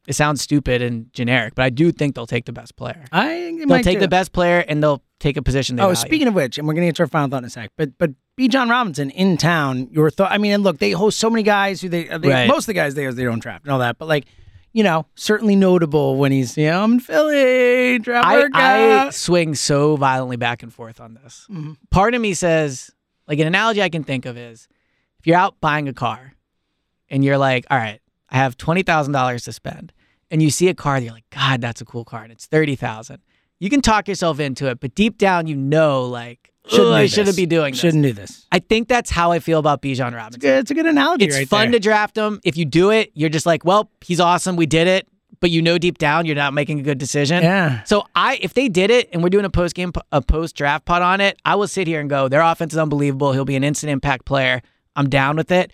it 0.07 0.15
sounds 0.15 0.41
stupid 0.43 0.83
and 0.83 1.13
generic, 1.13 1.55
but 1.55 1.63
I 1.65 1.71
do 1.71 1.93
think 1.93 2.15
they'll 2.15 2.27
take 2.27 2.45
the 2.47 2.53
best 2.53 2.77
player. 2.77 3.05
I 3.13 3.29
think 3.29 3.59
they 3.59 3.65
They'll 3.65 3.69
might 3.69 3.85
take 3.85 3.97
too. 3.97 4.01
the 4.01 4.09
best 4.09 4.33
player 4.33 4.65
and 4.67 4.83
they'll 4.83 5.03
take 5.21 5.37
a 5.37 5.43
position 5.43 5.77
they 5.77 5.83
Oh, 5.83 5.87
value. 5.87 5.97
speaking 5.97 6.29
of 6.29 6.35
which, 6.35 6.59
and 6.59 6.67
we're 6.67 6.75
gonna 6.75 6.87
get 6.87 6.97
to 6.97 7.03
our 7.05 7.07
final 7.09 7.29
thought 7.29 7.39
in 7.39 7.45
a 7.45 7.51
sec, 7.51 7.71
but 7.77 7.97
but 7.99 8.11
Bijan 8.39 8.71
Robinson 8.71 9.11
in 9.11 9.37
town. 9.37 9.89
Your 9.93 10.11
thought? 10.11 10.33
I 10.33 10.39
mean, 10.39 10.53
and 10.53 10.63
look, 10.65 10.79
they 10.79 10.93
host 10.93 11.19
so 11.19 11.29
many 11.31 11.43
guys 11.43 11.81
who 11.83 11.89
they, 11.89 12.05
they 12.05 12.29
Right. 12.31 12.49
most 12.49 12.63
of 12.65 12.67
the 12.69 12.73
guys 12.75 12.95
there 12.95 13.13
they 13.13 13.25
don't 13.25 13.39
draft 13.41 13.65
and 13.65 13.73
all 13.73 13.79
that, 13.81 13.99
but 13.99 14.09
like. 14.09 14.25
You 14.75 14.83
know, 14.83 15.05
certainly 15.17 15.55
notable 15.55 16.17
when 16.17 16.33
he's, 16.33 16.57
you 16.57 16.65
know, 16.71 16.83
I'm 16.83 16.93
in 16.95 17.01
Philly, 17.01 17.99
draft 17.99 18.27
I, 18.27 19.05
I 19.07 19.11
swing 19.11 19.55
so 19.55 19.97
violently 19.97 20.37
back 20.39 20.63
and 20.63 20.73
forth 20.73 20.99
on 20.99 21.13
this. 21.13 21.47
Mm-hmm. 21.51 21.73
Part 21.91 22.15
of 22.15 22.23
me 22.23 22.33
says, 22.33 22.91
like 23.29 23.39
an 23.39 23.47
analogy 23.47 23.83
I 23.83 23.91
can 23.91 24.03
think 24.03 24.25
of 24.25 24.39
is 24.39 24.69
if 25.21 25.27
you're 25.27 25.37
out 25.37 25.61
buying 25.61 25.89
a 25.89 25.93
car 25.93 26.33
and 27.11 27.23
you're 27.23 27.37
like, 27.37 27.67
all 27.71 27.77
right, 27.77 28.01
I 28.33 28.39
have 28.39 28.57
twenty 28.57 28.83
thousand 28.83 29.13
dollars 29.13 29.45
to 29.45 29.53
spend, 29.53 29.93
and 30.31 30.43
you 30.43 30.51
see 30.51 30.69
a 30.69 30.75
car, 30.75 30.97
and 30.97 31.05
you're 31.05 31.15
like, 31.15 31.29
God, 31.31 31.61
that's 31.61 31.81
a 31.81 31.85
cool 31.85 32.05
car, 32.05 32.23
and 32.25 32.33
it's 32.33 32.47
thirty 32.47 32.75
thousand. 32.75 33.19
You 33.61 33.71
can 33.71 33.81
talk 33.81 34.09
yourself 34.09 34.41
into 34.41 34.69
it, 34.69 34.81
but 34.81 34.95
deep 34.97 35.19
down, 35.19 35.47
you 35.47 35.55
know, 35.55 36.03
like, 36.03 36.53
Shouldn't 36.67 36.89
I 36.95 37.07
shouldn't 37.07 37.37
be 37.37 37.47
doing 37.47 37.73
this. 37.73 37.81
Shouldn't 37.81 38.03
do 38.03 38.13
this. 38.13 38.47
I 38.51 38.59
think 38.59 38.89
that's 38.89 39.11
how 39.11 39.31
I 39.31 39.39
feel 39.39 39.59
about 39.61 39.83
Bijan 39.83 40.15
Robinson. 40.17 40.41
Good, 40.41 40.61
It's 40.61 40.71
a 40.71 40.75
good 40.75 40.87
analogy. 40.87 41.27
It's 41.27 41.37
right 41.37 41.49
fun 41.49 41.71
there. 41.71 41.79
to 41.79 41.81
draft 41.81 42.17
him. 42.17 42.41
If 42.45 42.57
you 42.57 42.65
do 42.65 42.91
it, 42.91 43.13
you're 43.15 43.29
just 43.29 43.47
like, 43.47 43.65
well, 43.65 43.91
he's 44.01 44.19
awesome. 44.19 44.57
We 44.57 44.67
did 44.67 44.89
it. 44.89 45.07
But 45.41 45.51
you 45.51 45.61
know 45.61 45.77
deep 45.77 45.99
down 45.99 46.25
you're 46.27 46.37
not 46.37 46.55
making 46.55 46.79
a 46.79 46.83
good 46.85 46.99
decision. 46.99 47.43
Yeah. 47.43 47.83
So 47.83 48.05
I, 48.15 48.39
if 48.41 48.55
they 48.55 48.69
did 48.69 48.93
it 48.93 49.09
and 49.13 49.25
we're 49.25 49.29
doing 49.29 49.45
a 49.45 49.51
post 49.51 49.75
game, 49.75 49.93
a 50.13 50.23
post 50.23 50.55
draft 50.55 50.85
pod 50.85 51.03
on 51.03 51.21
it, 51.21 51.37
I 51.45 51.57
will 51.57 51.67
sit 51.67 51.89
here 51.89 51.99
and 52.01 52.09
go, 52.09 52.29
their 52.29 52.43
offense 52.43 52.75
is 52.75 52.79
unbelievable. 52.79 53.33
He'll 53.33 53.45
be 53.45 53.57
an 53.57 53.65
instant 53.65 53.91
impact 53.91 54.25
player. 54.25 54.63
I'm 54.95 55.09
down 55.09 55.35
with 55.37 55.51
it. 55.51 55.73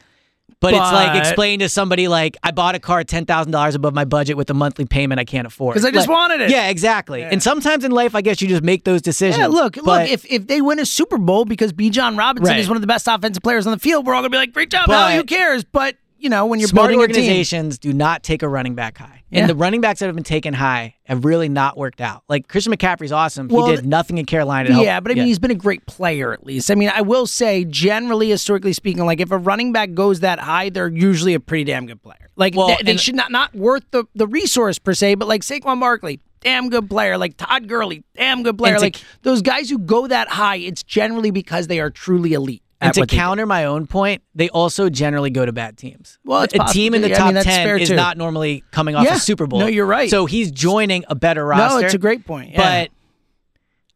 But, 0.61 0.75
it's 0.75 0.81
like 0.93 1.17
explain 1.17 1.61
to 1.61 1.69
somebody 1.69 2.09
like 2.09 2.37
I 2.43 2.51
bought 2.51 2.75
a 2.75 2.81
car 2.81 3.05
ten 3.05 3.25
thousand 3.27 3.53
dollars 3.53 3.77
above 3.77 3.95
my 3.95 4.05
budget 4.05 4.37
with 4.37 4.51
a 4.51 4.55
monthly 4.55 4.87
payment 4.87 5.21
I 5.21 5.25
can't 5.25 5.47
afford 5.47 5.75
because 5.75 5.85
I 5.85 5.93
just 5.93 6.09
Like- 6.09 6.17
wanted 6.19 6.41
it. 6.41 6.51
Yeah, 6.51 6.69
exactly. 6.69 7.23
And 7.23 7.41
sometimes 7.41 7.85
in 7.85 7.93
life, 7.93 8.17
I 8.17 8.23
guess 8.23 8.43
you 8.43 8.49
just 8.49 8.65
make 8.65 8.83
those 8.83 9.01
decisions. 9.01 9.39
Yeah, 9.39 9.47
look, 9.47 9.77
But- 9.77 9.85
look. 9.85 10.09
If 10.11 10.27
if 10.29 10.49
they 10.49 10.61
win 10.61 10.81
a 10.81 10.87
Super 10.87 11.17
Bowl 11.17 11.45
because 11.45 11.73
Bijan 11.73 12.19
Robinson 12.19 12.53
Right. 12.55 12.61
is 12.61 12.67
one 12.69 12.77
of 12.77 12.81
the 12.81 12.89
best 12.89 13.07
offensive 13.07 13.43
players 13.43 13.67
on 13.69 13.73
the 13.73 13.79
field, 13.79 14.05
we're 14.05 14.15
all 14.15 14.21
gonna 14.23 14.31
be 14.31 14.37
like, 14.37 14.53
"Great 14.53 14.71
job, 14.71 14.87
But- 14.89 15.13
Al, 15.13 15.17
Who 15.19 15.25
cares?" 15.25 15.63
But 15.65 15.95
you 16.19 16.29
know, 16.29 16.47
when 16.47 16.59
you're 16.59 16.69
smart 16.69 16.91
building 16.91 17.05
a 17.05 17.07
team, 17.09 17.17
organizations 17.23 17.79
do 17.79 17.93
not 17.93 18.23
take 18.23 18.43
a 18.43 18.49
running 18.49 18.75
back 18.75 18.99
high. 18.99 19.23
Yeah. 19.31 19.41
And 19.41 19.51
the 19.51 19.55
running 19.55 19.81
backs 19.81 20.01
that 20.01 20.07
have 20.07 20.15
been 20.15 20.25
taken 20.25 20.55
high 20.55 20.97
have 21.05 21.25
really 21.25 21.49
not 21.49 21.77
worked 21.77 22.01
out. 22.01 22.25
Like 22.29 22.49
Christian 22.49 22.73
McCaffrey's 22.73 23.13
awesome. 23.13 23.49
Well, 23.49 23.67
he 23.67 23.77
did 23.77 23.87
nothing 23.87 24.19
in 24.19 24.25
Carolina 24.27 24.69
to 24.69 24.73
help. 24.75 24.85
Yeah, 24.85 25.01
but 25.01 25.13
I 25.13 25.15
mean, 25.17 25.27
he's 25.27 25.39
been 25.39 25.51
a 25.51 25.55
great 25.57 25.87
player 25.87 26.33
at 26.33 26.45
least. 26.45 26.71
I 26.71 26.75
mean, 26.75 26.91
I 26.95 27.03
will 27.03 27.27
say, 27.27 27.65
generally, 27.65 28.31
historically 28.31 28.73
speaking, 28.73 29.05
like 29.05 29.21
if 29.21 29.31
a 29.31 29.39
running 29.39 29.73
back 29.73 29.95
goes 29.95 30.21
that 30.21 30.39
high, 30.39 30.71
they're 30.71 30.89
usually 30.89 31.35
a 31.35 31.41
pretty 31.41 31.65
damn 31.65 31.87
good 31.87 32.03
player. 32.03 32.29
Like 32.37 32.55
Well, 32.57 32.69
they, 32.69 32.77
they 32.83 32.91
and- 32.93 33.01
should 33.01 33.15
not 33.17 33.31
not 33.31 33.55
worth 33.55 33.85
the, 33.91 34.05
the 34.15 34.27
resource 34.27 34.79
per 34.79 34.95
se, 34.95 35.17
but 35.17 35.29
like 35.29 35.43
Saquon 35.43 35.79
Barkley, 35.81 36.21
damn 36.41 36.69
good 36.71 36.89
player. 36.89 37.19
Like 37.19 37.37
Todd 37.37 37.69
Gurley, 37.69 38.05
damn 38.17 38.43
good 38.43 38.57
player. 38.57 38.79
Like 38.79 38.97
those 39.23 39.43
guys 39.43 39.69
who 39.71 39.79
go 39.79 40.07
that 40.07 40.29
high, 40.29 40.57
it's 40.57 40.83
generally 40.83 41.31
because 41.31 41.67
they 41.67 41.81
are 41.81 41.91
truly 41.91 42.33
elite. 42.33 42.63
And 42.81 42.95
to 42.95 43.01
what 43.01 43.09
they 43.09 43.17
do. 43.17 43.21
counter 43.21 43.47
my 43.47 43.65
own 43.65 43.87
point, 43.87 44.23
they 44.35 44.49
also 44.51 44.89
generally 44.89 45.31
go 45.31 45.45
to 45.45 45.53
bad 45.53 45.77
teams. 45.77 46.19
Well, 46.25 46.43
it's 46.43 46.55
a 46.55 46.65
team 46.73 46.95
in 46.95 47.03
the 47.03 47.09
possible. 47.09 47.29
I 47.29 47.33
top 47.33 47.35
mean, 47.35 47.45
ten 47.45 47.81
is 47.81 47.89
too. 47.89 47.97
not 47.97 48.17
normally 48.17 48.63
coming 48.71 48.95
off 48.95 49.05
Yeah. 49.05 49.17
a 49.17 49.19
Super 49.19 49.47
Bowl. 49.47 49.61
No, 49.61 49.67
you're 49.67 49.87
right. 49.87 50.09
So 50.11 50.27
he's 50.27 50.51
joining 50.53 51.05
a 51.09 51.15
better 51.15 51.45
roster. 51.45 51.81
no, 51.81 51.85
it's 51.85 51.95
a 51.95 51.99
great 51.99 52.25
point. 52.27 52.53
Yeah. 52.53 52.59
But 52.85 52.91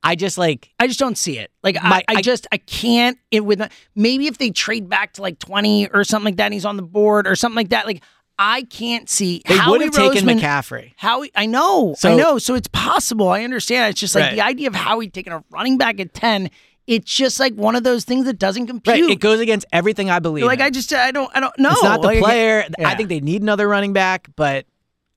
I 0.03 0.17
just 0.17 0.37
like 0.37 0.71
I 0.81 0.89
just 0.89 0.99
don't 0.99 1.17
see 1.17 1.39
it. 1.39 1.51
Like 1.63 1.77
My- 1.83 2.03
I, 2.09 2.15
I 2.15 2.19
I- 2.19 2.23
just 2.23 2.47
I 2.51 2.57
can't 2.57 3.19
it 3.31 3.41
with 3.45 3.63
maybe 3.95 4.27
if 4.27 4.39
they 4.39 4.51
trade 4.51 4.89
back 4.89 5.13
to 5.15 5.23
like 5.23 5.39
twenty 5.39 5.89
or 5.89 6.03
something 6.05 6.25
like 6.25 6.37
that, 6.37 6.47
and 6.47 6.55
he's 6.55 6.65
on 6.65 6.77
the 6.77 6.83
board 6.83 7.27
or 7.29 7.37
something 7.37 7.57
like 7.57 7.69
that. 7.69 7.87
Like 7.87 8.03
I 8.39 8.63
can't 8.65 9.09
see 9.09 9.43
they 9.47 9.57
Howie 9.57 9.79
would 9.79 9.83
have 9.83 9.93
taken 10.15 10.27
McCaffrey. 10.27 10.95
Howie, 10.97 11.31
I 11.37 11.47
know, 11.47 11.95
I 12.03 12.17
know. 12.17 12.39
So 12.39 12.55
it's 12.57 12.67
possible. 12.67 13.29
I 13.29 13.45
understand. 13.45 13.91
It's 13.91 14.01
just 14.01 14.17
like 14.17 14.25
Right. 14.25 14.35
the 14.35 14.41
idea 14.41 14.67
of 14.69 14.75
Howie 14.75 15.09
taking 15.09 15.33
a 15.33 15.45
running 15.51 15.79
back 15.79 16.01
at 16.01 16.13
ten. 16.15 16.51
It's 16.87 17.15
just 17.15 17.39
like 17.39 17.55
one 17.55 17.77
of 17.77 17.85
those 17.85 18.05
things 18.05 18.25
that 18.27 18.39
doesn't 18.39 18.67
compute. 18.67 19.01
Right. 19.01 19.11
It 19.11 19.21
goes 19.21 19.39
against 19.41 19.67
everything 19.73 20.11
I 20.11 20.19
believe. 20.19 20.45
like 20.45 20.59
in. 20.59 20.65
I 20.67 20.71
just 20.71 20.93
I 20.93 21.11
don't 21.13 21.31
I 21.35 21.41
don't 21.41 21.57
know. 21.59 21.71
it's 21.71 21.83
not 21.83 22.03
the 22.03 22.09
Like, 22.09 22.19
player. 22.19 22.65
I 22.81 22.95
think 22.97 23.09
they 23.09 23.21
need 23.21 23.41
another 23.43 23.69
running 23.69 23.93
back, 23.93 24.29
but 24.37 24.67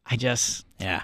I 0.06 0.16
just 0.16 0.66
Yeah. 0.80 1.02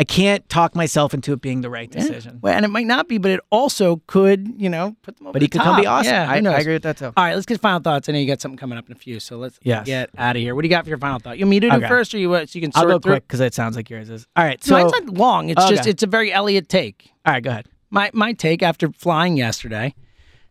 I 0.00 0.04
can't 0.04 0.48
talk 0.48 0.76
myself 0.76 1.12
into 1.12 1.32
it 1.32 1.40
being 1.40 1.60
the 1.60 1.68
right 1.70 1.90
decision. 1.90 2.38
Well, 2.40 2.54
and 2.54 2.64
it 2.64 2.68
might 2.68 2.86
not 2.86 3.08
be, 3.08 3.18
but 3.18 3.32
it 3.32 3.40
also 3.50 4.00
could, 4.06 4.54
you 4.56 4.68
know, 4.70 4.94
put 5.02 5.16
them 5.18 5.26
over 5.26 5.32
But 5.32 5.42
he 5.42 5.48
could 5.48 5.60
come 5.60 5.74
be 5.74 5.86
awesome. 5.86 6.12
Yeah, 6.12 6.30
I, 6.30 6.34
I 6.36 6.60
agree 6.60 6.74
with 6.74 6.84
that 6.84 6.98
too. 6.98 7.06
All 7.06 7.12
right, 7.16 7.34
let's 7.34 7.46
get 7.46 7.60
final 7.60 7.80
thoughts. 7.80 8.08
I 8.08 8.12
know 8.12 8.20
you 8.20 8.28
got 8.28 8.40
something 8.40 8.56
coming 8.56 8.78
up 8.78 8.86
in 8.86 8.92
a 8.92 8.94
few, 8.98 9.18
so 9.18 9.38
let's 9.38 9.58
Yes. 9.64 9.86
get 9.86 10.10
out 10.16 10.36
of 10.36 10.40
here. 10.42 10.54
What 10.54 10.62
do 10.62 10.68
you 10.68 10.70
got 10.70 10.84
for 10.84 10.90
your 10.90 10.98
final 10.98 11.18
thought? 11.18 11.36
You 11.36 11.46
want 11.46 11.50
me 11.50 11.58
to 11.60 11.70
do 11.70 11.76
Okay. 11.78 11.88
first, 11.88 12.14
or 12.14 12.18
you 12.18 12.32
uh, 12.32 12.46
so 12.46 12.56
you 12.56 12.60
can 12.60 12.70
I'll 12.76 12.84
go 12.86 13.00
through? 13.00 13.14
quick 13.14 13.26
because 13.26 13.40
it 13.40 13.54
sounds 13.54 13.74
like 13.74 13.90
yours 13.90 14.08
is. 14.08 14.24
All 14.36 14.44
right. 14.44 14.62
So 14.62 14.76
it's 14.76 14.92
not 14.92 15.08
long. 15.18 15.48
It's 15.48 15.60
Okay. 15.64 15.74
just 15.74 15.88
it's 15.88 16.04
a 16.04 16.06
very 16.06 16.32
Eliot 16.32 16.68
take. 16.68 17.10
all 17.26 17.32
right, 17.32 17.42
go 17.42 17.50
ahead. 17.50 17.66
My 17.90 18.10
my 18.12 18.32
take 18.32 18.62
after 18.62 18.90
flying 18.92 19.36
yesterday. 19.36 19.94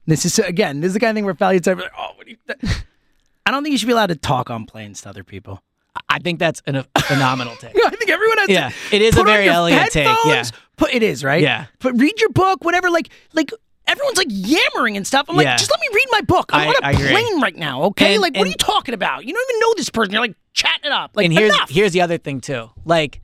This 0.05 0.25
is 0.25 0.39
again. 0.39 0.79
This 0.81 0.89
is 0.89 0.93
the 0.93 0.99
kind 0.99 1.11
of 1.11 1.15
thing 1.15 1.25
where 1.25 1.35
Eliot's 1.39 1.67
like, 1.67 1.79
oh, 1.97 2.11
what 2.15 2.27
you? 2.27 2.37
I 3.45 3.51
don't 3.51 3.63
think 3.63 3.71
you 3.71 3.77
should 3.77 3.87
be 3.87 3.93
allowed 3.93 4.07
to 4.07 4.15
talk 4.15 4.49
on 4.49 4.65
planes 4.65 5.01
to 5.01 5.09
other 5.09 5.23
people. 5.23 5.61
I 6.09 6.19
think 6.19 6.39
that's 6.39 6.61
an, 6.67 6.75
a 6.75 6.85
phenomenal 7.01 7.55
take. 7.55 7.75
I 7.85 7.89
think 7.89 8.09
everyone 8.09 8.37
has 8.39 8.49
Yeah, 8.49 8.69
to. 8.69 8.95
it 8.95 9.01
is 9.01 9.17
a 9.17 9.23
very 9.23 9.49
Eliot 9.49 9.89
take, 9.91 10.05
yeah. 10.25 10.43
Put 10.75 10.93
it 10.93 11.01
is 11.01 11.23
right. 11.23 11.41
Yeah. 11.41 11.65
But 11.79 11.93
read 11.99 12.19
your 12.21 12.29
book, 12.29 12.63
whatever. 12.63 12.89
Like 12.89 13.09
like 13.33 13.51
everyone's 13.87 14.17
like 14.17 14.27
yammering 14.29 14.95
and 14.97 15.05
stuff. 15.07 15.25
I'm 15.29 15.35
like, 15.35 15.57
just 15.57 15.71
let 15.71 15.79
me 15.79 15.87
read 15.93 16.05
my 16.11 16.21
book. 16.21 16.51
I'm 16.53 16.61
I- 16.61 16.67
on 16.67 16.75
a 16.83 16.85
I 16.85 16.91
agree. 16.91 17.09
plane 17.09 17.41
right 17.41 17.55
now. 17.55 17.83
Okay. 17.83 18.13
And- 18.13 18.21
like, 18.21 18.35
what 18.35 18.45
are 18.45 18.49
you 18.49 18.55
talking 18.55 18.93
about? 18.93 19.25
You 19.25 19.33
don't 19.33 19.49
even 19.49 19.59
know 19.61 19.73
this 19.75 19.89
person. 19.89 20.11
You're 20.13 20.21
like 20.21 20.35
chatting 20.53 20.85
it 20.85 20.91
up. 20.91 21.11
Like, 21.15 21.25
and 21.25 21.33
here's 21.33 21.53
enough. 21.53 21.69
here's 21.69 21.93
the 21.93 22.01
other 22.01 22.17
thing 22.17 22.41
too. 22.41 22.69
Like 22.85 23.21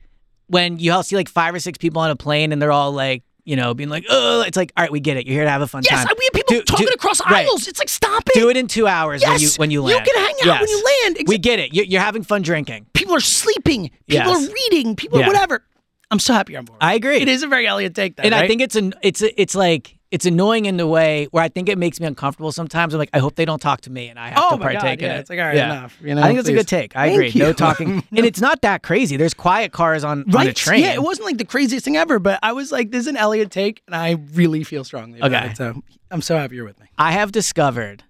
when 0.48 0.78
you 0.78 0.92
all 0.92 1.02
see 1.02 1.16
like 1.16 1.28
five 1.28 1.54
or 1.54 1.60
six 1.60 1.78
people 1.78 2.02
on 2.02 2.10
a 2.10 2.16
plane 2.16 2.50
and 2.52 2.60
they're 2.60 2.72
all 2.72 2.92
like, 2.92 3.22
you 3.44 3.56
know, 3.56 3.74
being 3.74 3.88
like, 3.90 4.04
oh, 4.08 4.42
it's 4.42 4.56
like, 4.56 4.72
all 4.76 4.82
right, 4.84 4.90
we 4.92 5.00
get 5.00 5.16
it. 5.16 5.26
You're 5.26 5.34
here 5.34 5.44
to 5.44 5.50
have 5.50 5.62
a 5.62 5.66
fun 5.66 5.82
yes, 5.84 5.92
time. 6.04 6.06
I- 6.10 6.14
we 6.18 6.24
have 6.26 6.32
people 6.32 6.56
Do- 6.56 6.62
talking 6.62 6.86
do- 6.86 6.92
across 6.94 7.20
right. 7.26 7.46
aisles. 7.46 7.68
It's 7.68 7.78
like, 7.78 7.88
stop 7.88 8.22
it. 8.28 8.34
Do 8.34 8.48
it 8.50 8.56
in 8.56 8.66
two 8.68 8.86
hours 8.86 9.22
when 9.22 9.32
you 9.40 9.46
Yes, 9.48 9.58
when 9.58 9.70
you 9.70 9.82
land. 9.82 10.06
you 10.06 10.12
can 10.12 10.22
hang 10.24 10.50
out 10.50 10.60
when 10.60 10.68
you 10.70 10.84
land. 11.02 11.18
We 11.26 11.38
get 11.38 11.58
it. 11.58 11.74
You're, 11.74 11.84
you're 11.84 12.00
having 12.00 12.22
fun 12.22 12.42
drinking. 12.42 12.86
People 12.94 13.14
are 13.14 13.20
sleeping. 13.20 13.90
People 14.08 14.32
Yes. 14.32 14.48
are 14.48 14.52
reading. 14.52 14.96
People 14.96 15.18
Yeah. 15.18 15.26
are 15.26 15.28
whatever. 15.28 15.62
I'm 16.10 16.18
so 16.18 16.32
happy 16.32 16.52
you're 16.52 16.60
on 16.60 16.64
board. 16.66 16.78
I 16.80 16.94
agree. 16.94 17.16
It 17.18 17.28
is 17.28 17.42
a 17.42 17.46
very 17.48 17.66
Eliot 17.66 17.94
take, 17.94 18.16
though, 18.16 18.22
and 18.22 18.34
I 18.34 18.46
think 18.46 18.60
it's 18.60 18.76
an 18.76 18.94
it's 19.02 19.20
a, 19.22 19.40
it's 19.40 19.54
like 19.54 19.96
it's 20.14 20.26
annoying 20.26 20.66
in 20.66 20.76
the 20.76 20.86
way 20.86 21.26
where 21.32 21.42
I 21.42 21.48
think 21.48 21.68
it 21.68 21.76
makes 21.76 21.98
me 21.98 22.06
uncomfortable 22.06 22.52
sometimes. 22.52 22.94
I'm 22.94 22.98
like, 22.98 23.10
I 23.12 23.18
hope 23.18 23.34
they 23.34 23.44
don't 23.44 23.60
talk 23.60 23.80
to 23.82 23.90
me 23.90 24.08
and 24.08 24.18
I 24.18 24.28
have 24.28 24.38
Oh 24.40 24.50
to 24.50 24.56
my 24.58 24.72
God, 24.72 24.80
partake 24.82 25.00
in 25.00 25.06
yeah, 25.06 25.16
it. 25.16 25.20
it's 25.20 25.30
like, 25.30 25.40
all 25.40 25.44
right, 25.46 25.56
enough, 25.56 25.98
you 26.00 26.14
know, 26.14 26.22
I 26.22 26.28
think 26.28 26.38
it's 26.38 26.48
a 26.48 26.52
good 26.52 26.68
take. 26.68 26.94
I 26.94 27.08
Thank 27.08 27.14
agree. 27.34 27.40
No 27.40 27.48
you. 27.48 27.52
talking, 27.54 27.90
and 28.16 28.24
it's 28.24 28.40
not 28.40 28.62
that 28.62 28.82
crazy. 28.84 29.16
There's 29.16 29.34
quiet 29.34 29.72
cars 29.72 30.04
on 30.04 30.24
on 30.34 30.46
a 30.46 30.52
train. 30.52 30.82
Yeah, 30.84 30.94
it 30.94 31.02
wasn't 31.02 31.26
like 31.26 31.38
the 31.38 31.44
craziest 31.44 31.84
thing 31.84 31.96
ever, 31.96 32.18
but 32.20 32.38
I 32.44 32.52
was 32.52 32.70
like, 32.70 32.92
this 32.92 33.00
is 33.00 33.06
an 33.08 33.16
Eliot 33.16 33.50
take, 33.50 33.82
and 33.86 33.94
I 33.96 34.12
really 34.34 34.62
feel 34.62 34.84
strongly 34.84 35.18
about 35.18 35.32
Okay. 35.32 35.50
it. 35.50 35.56
So 35.56 35.82
I'm 36.12 36.22
so 36.22 36.36
happy 36.36 36.54
you're 36.56 36.64
with 36.64 36.78
me. 36.78 36.86
I 36.96 37.10
have 37.12 37.32
discovered 37.32 38.04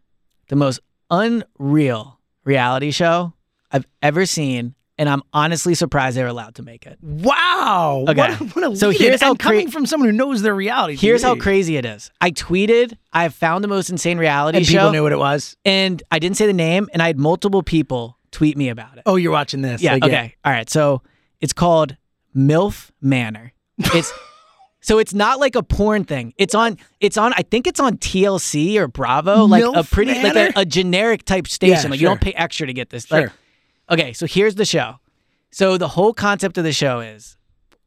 the 0.48 0.56
most 0.56 0.80
unreal 1.10 2.20
reality 2.44 2.90
show 2.90 3.32
I've 3.70 3.86
ever 4.02 4.26
seen, 4.26 4.74
and 4.98 5.08
I'm 5.08 5.22
honestly 5.32 5.74
surprised 5.74 6.16
they 6.16 6.22
were 6.22 6.28
allowed 6.28 6.54
to 6.56 6.62
make 6.62 6.86
it. 6.86 6.98
Wow. 7.02 8.04
Okay. 8.08 8.20
What 8.20 8.40
a, 8.40 8.44
what 8.44 8.72
a 8.72 8.76
So 8.76 8.90
here's 8.90 9.20
how 9.20 9.30
and 9.30 9.38
coming 9.38 9.70
from 9.70 9.86
someone 9.86 10.08
who 10.08 10.16
knows 10.16 10.42
their 10.42 10.54
reality. 10.54 10.96
Here's 10.96 11.22
how 11.22 11.34
crazy 11.36 11.76
it 11.76 11.84
is. 11.84 12.10
I 12.20 12.30
tweeted, 12.30 12.96
I 13.12 13.28
found 13.28 13.64
the 13.64 13.68
most 13.68 13.90
insane 13.90 14.18
reality 14.18 14.58
And 14.58 14.66
show, 14.66 14.72
people 14.72 14.92
knew 14.92 15.02
what 15.02 15.12
it 15.12 15.18
was. 15.18 15.56
and 15.64 16.02
I 16.10 16.18
didn't 16.18 16.36
say 16.36 16.46
the 16.46 16.52
name, 16.52 16.88
and 16.92 17.02
I 17.02 17.08
had 17.08 17.18
multiple 17.18 17.62
people 17.62 18.18
tweet 18.30 18.56
me 18.56 18.68
about 18.68 18.96
it. 18.96 19.02
Oh, 19.06 19.16
you're 19.16 19.32
watching 19.32 19.62
this. 19.62 19.82
Yeah. 19.82 19.94
Like, 19.94 20.04
okay. 20.04 20.34
All 20.44 20.52
right. 20.52 20.68
So 20.70 21.02
it's 21.40 21.52
called 21.52 21.96
MILF 22.36 22.90
Manor. 23.00 23.52
It's 23.78 24.12
so 24.80 24.98
it's 24.98 25.14
not 25.14 25.40
like 25.40 25.56
a 25.56 25.62
porn 25.62 26.04
thing. 26.04 26.34
It's 26.36 26.54
on. 26.54 26.78
It's 27.00 27.16
on. 27.16 27.32
I 27.32 27.42
think 27.42 27.66
it's 27.66 27.80
on 27.80 27.96
TLC 27.98 28.76
or 28.76 28.88
Bravo, 28.88 29.44
like 29.44 29.62
a 29.62 29.66
MILF 29.66 29.90
pretty 29.90 30.14
like 30.22 30.36
a, 30.36 30.60
a 30.60 30.64
generic 30.64 31.24
type 31.24 31.46
station. 31.48 31.84
Yeah, 31.84 31.90
like 31.90 32.00
you 32.00 32.06
don't 32.06 32.20
pay 32.20 32.32
extra 32.32 32.66
to 32.66 32.72
get 32.72 32.90
this. 32.90 33.06
Sure. 33.06 33.22
Like, 33.22 33.30
okay. 33.90 34.12
So 34.12 34.26
here's 34.26 34.54
the 34.54 34.64
show. 34.64 34.96
So 35.50 35.78
the 35.78 35.88
whole 35.88 36.12
concept 36.12 36.58
of 36.58 36.64
the 36.64 36.72
show 36.72 37.00
is 37.00 37.36